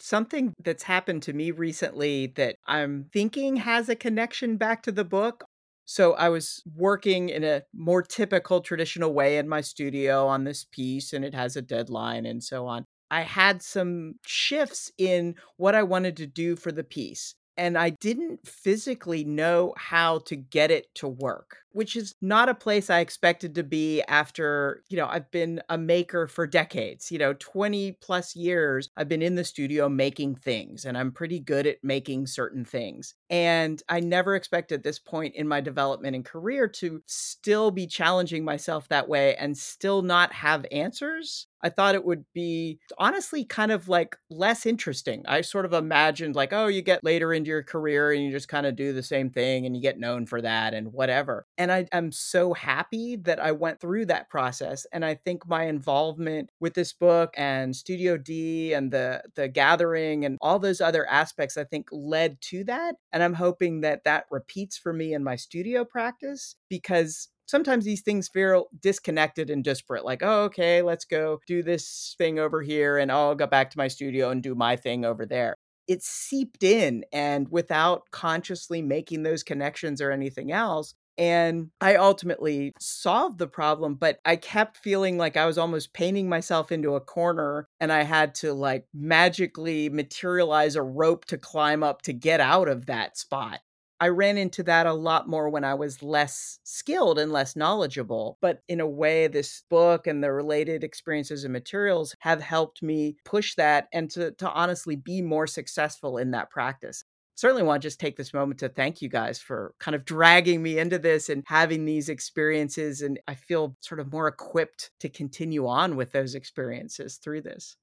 Something 0.00 0.54
that's 0.62 0.84
happened 0.84 1.22
to 1.24 1.32
me 1.32 1.50
recently 1.50 2.28
that 2.36 2.56
I'm 2.66 3.06
thinking 3.12 3.56
has 3.56 3.88
a 3.88 3.96
connection 3.96 4.56
back 4.56 4.82
to 4.84 4.92
the 4.92 5.04
book. 5.04 5.44
So 5.84 6.14
I 6.14 6.28
was 6.28 6.62
working 6.76 7.28
in 7.28 7.42
a 7.44 7.62
more 7.74 8.02
typical 8.02 8.60
traditional 8.60 9.12
way 9.12 9.38
in 9.38 9.48
my 9.48 9.60
studio 9.60 10.26
on 10.26 10.44
this 10.44 10.64
piece, 10.64 11.12
and 11.12 11.24
it 11.24 11.34
has 11.34 11.56
a 11.56 11.62
deadline 11.62 12.26
and 12.26 12.42
so 12.42 12.66
on. 12.66 12.84
I 13.10 13.22
had 13.22 13.60
some 13.60 14.14
shifts 14.24 14.92
in 14.96 15.34
what 15.56 15.74
I 15.74 15.82
wanted 15.82 16.16
to 16.18 16.26
do 16.26 16.54
for 16.54 16.70
the 16.70 16.84
piece 16.84 17.34
and 17.60 17.76
I 17.76 17.90
didn't 17.90 18.48
physically 18.48 19.22
know 19.22 19.74
how 19.76 20.20
to 20.20 20.34
get 20.34 20.70
it 20.70 20.86
to 20.94 21.06
work, 21.06 21.58
which 21.72 21.94
is 21.94 22.14
not 22.22 22.48
a 22.48 22.54
place 22.54 22.88
I 22.88 23.00
expected 23.00 23.54
to 23.56 23.62
be 23.62 24.00
after, 24.08 24.82
you 24.88 24.96
know, 24.96 25.06
I've 25.06 25.30
been 25.30 25.60
a 25.68 25.76
maker 25.76 26.26
for 26.26 26.46
decades, 26.46 27.12
you 27.12 27.18
know, 27.18 27.34
20 27.34 27.92
plus 28.00 28.34
years. 28.34 28.88
I've 28.96 29.10
been 29.10 29.20
in 29.20 29.34
the 29.34 29.44
studio 29.44 29.90
making 29.90 30.36
things 30.36 30.86
and 30.86 30.96
I'm 30.96 31.12
pretty 31.12 31.38
good 31.38 31.66
at 31.66 31.76
making 31.84 32.28
certain 32.28 32.64
things. 32.64 33.14
And 33.28 33.82
I 33.90 34.00
never 34.00 34.36
expected 34.36 34.82
this 34.82 34.98
point 34.98 35.34
in 35.34 35.46
my 35.46 35.60
development 35.60 36.16
and 36.16 36.24
career 36.24 36.66
to 36.66 37.02
still 37.04 37.70
be 37.70 37.86
challenging 37.86 38.42
myself 38.42 38.88
that 38.88 39.06
way 39.06 39.36
and 39.36 39.56
still 39.56 40.00
not 40.00 40.32
have 40.32 40.64
answers 40.72 41.46
I 41.62 41.68
thought 41.68 41.94
it 41.94 42.04
would 42.04 42.24
be 42.34 42.78
honestly 42.98 43.44
kind 43.44 43.72
of 43.72 43.88
like 43.88 44.16
less 44.30 44.66
interesting. 44.66 45.24
I 45.26 45.42
sort 45.42 45.64
of 45.64 45.72
imagined 45.72 46.34
like, 46.34 46.52
oh, 46.52 46.66
you 46.68 46.82
get 46.82 47.04
later 47.04 47.32
into 47.32 47.48
your 47.48 47.62
career 47.62 48.12
and 48.12 48.22
you 48.24 48.30
just 48.30 48.48
kind 48.48 48.66
of 48.66 48.76
do 48.76 48.92
the 48.92 49.02
same 49.02 49.30
thing 49.30 49.66
and 49.66 49.76
you 49.76 49.82
get 49.82 49.98
known 49.98 50.26
for 50.26 50.40
that 50.40 50.74
and 50.74 50.92
whatever. 50.92 51.46
And 51.58 51.70
I 51.70 51.86
am 51.92 52.12
so 52.12 52.54
happy 52.54 53.16
that 53.16 53.40
I 53.40 53.52
went 53.52 53.80
through 53.80 54.06
that 54.06 54.28
process. 54.30 54.86
And 54.92 55.04
I 55.04 55.14
think 55.14 55.46
my 55.48 55.64
involvement 55.64 56.50
with 56.60 56.74
this 56.74 56.92
book 56.92 57.34
and 57.36 57.74
Studio 57.74 58.16
D 58.16 58.72
and 58.72 58.90
the 58.90 59.22
the 59.34 59.48
gathering 59.48 60.24
and 60.24 60.38
all 60.40 60.58
those 60.58 60.80
other 60.80 61.06
aspects, 61.06 61.56
I 61.56 61.64
think 61.64 61.88
led 61.92 62.40
to 62.42 62.64
that. 62.64 62.96
And 63.12 63.22
I'm 63.22 63.34
hoping 63.34 63.80
that 63.82 64.04
that 64.04 64.26
repeats 64.30 64.76
for 64.76 64.92
me 64.92 65.14
in 65.14 65.24
my 65.24 65.36
studio 65.36 65.84
practice 65.84 66.56
because 66.68 67.28
sometimes 67.50 67.84
these 67.84 68.02
things 68.02 68.28
feel 68.28 68.66
disconnected 68.80 69.50
and 69.50 69.64
disparate. 69.64 70.04
Like, 70.04 70.22
oh, 70.22 70.44
okay, 70.44 70.82
let's 70.82 71.04
go 71.04 71.40
do 71.46 71.62
this 71.62 72.14
thing 72.18 72.38
over 72.38 72.62
here, 72.62 72.98
and 72.98 73.10
I'll 73.10 73.34
go 73.34 73.46
back 73.46 73.70
to 73.70 73.78
my 73.78 73.88
studio 73.88 74.30
and 74.30 74.42
do 74.42 74.54
my 74.54 74.76
thing 74.76 75.04
over 75.04 75.26
there. 75.26 75.54
It 75.88 76.02
seeped 76.02 76.62
in, 76.62 77.04
and 77.12 77.48
without 77.50 78.04
consciously 78.12 78.80
making 78.80 79.24
those 79.24 79.42
connections 79.42 80.00
or 80.00 80.12
anything 80.12 80.52
else, 80.52 80.94
and 81.18 81.68
I 81.82 81.96
ultimately 81.96 82.72
solved 82.80 83.38
the 83.38 83.46
problem, 83.46 83.96
but 83.96 84.20
I 84.24 84.36
kept 84.36 84.78
feeling 84.78 85.18
like 85.18 85.36
I 85.36 85.44
was 85.44 85.58
almost 85.58 85.92
painting 85.92 86.30
myself 86.30 86.72
into 86.72 86.94
a 86.94 87.00
corner 87.00 87.66
and 87.78 87.92
I 87.92 88.04
had 88.04 88.34
to 88.36 88.54
like 88.54 88.86
magically 88.94 89.90
materialize 89.90 90.76
a 90.76 90.82
rope 90.82 91.26
to 91.26 91.36
climb 91.36 91.82
up 91.82 92.00
to 92.02 92.14
get 92.14 92.40
out 92.40 92.68
of 92.68 92.86
that 92.86 93.18
spot. 93.18 93.60
I 94.00 94.08
ran 94.08 94.38
into 94.38 94.62
that 94.64 94.86
a 94.86 94.92
lot 94.92 95.28
more 95.28 95.50
when 95.50 95.64
I 95.64 95.74
was 95.74 96.02
less 96.02 96.58
skilled 96.64 97.18
and 97.18 97.30
less 97.32 97.54
knowledgeable. 97.54 98.38
But 98.40 98.62
in 98.68 98.80
a 98.80 98.86
way, 98.86 99.26
this 99.26 99.62
book 99.68 100.06
and 100.06 100.24
the 100.24 100.32
related 100.32 100.82
experiences 100.82 101.44
and 101.44 101.52
materials 101.52 102.16
have 102.20 102.40
helped 102.40 102.82
me 102.82 103.16
push 103.24 103.54
that 103.56 103.88
and 103.92 104.10
to, 104.12 104.32
to 104.32 104.50
honestly 104.50 104.96
be 104.96 105.20
more 105.22 105.46
successful 105.46 106.18
in 106.18 106.30
that 106.30 106.50
practice 106.50 107.04
certainly 107.40 107.62
want 107.62 107.80
to 107.80 107.86
just 107.86 107.98
take 107.98 108.16
this 108.16 108.34
moment 108.34 108.60
to 108.60 108.68
thank 108.68 109.00
you 109.00 109.08
guys 109.08 109.38
for 109.38 109.74
kind 109.80 109.94
of 109.94 110.04
dragging 110.04 110.62
me 110.62 110.78
into 110.78 110.98
this 110.98 111.30
and 111.30 111.42
having 111.46 111.86
these 111.86 112.10
experiences. 112.10 113.00
And 113.00 113.18
I 113.26 113.34
feel 113.34 113.76
sort 113.80 113.98
of 113.98 114.12
more 114.12 114.28
equipped 114.28 114.90
to 115.00 115.08
continue 115.08 115.66
on 115.66 115.96
with 115.96 116.12
those 116.12 116.34
experiences 116.34 117.16
through 117.16 117.40
this. 117.42 117.76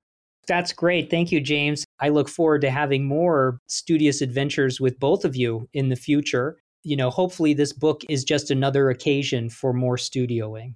That's 0.47 0.71
great. 0.71 1.09
Thank 1.09 1.31
you, 1.31 1.41
James. 1.41 1.85
I 1.99 2.09
look 2.09 2.29
forward 2.29 2.61
to 2.61 2.69
having 2.69 3.05
more 3.05 3.59
studious 3.67 4.21
adventures 4.21 4.79
with 4.79 4.99
both 4.99 5.25
of 5.25 5.35
you 5.35 5.67
in 5.73 5.89
the 5.89 5.95
future. 5.95 6.57
You 6.83 6.95
know, 6.95 7.09
hopefully, 7.09 7.53
this 7.53 7.73
book 7.73 8.01
is 8.09 8.23
just 8.23 8.49
another 8.49 8.89
occasion 8.89 9.49
for 9.49 9.73
more 9.73 9.97
studioing. 9.97 10.75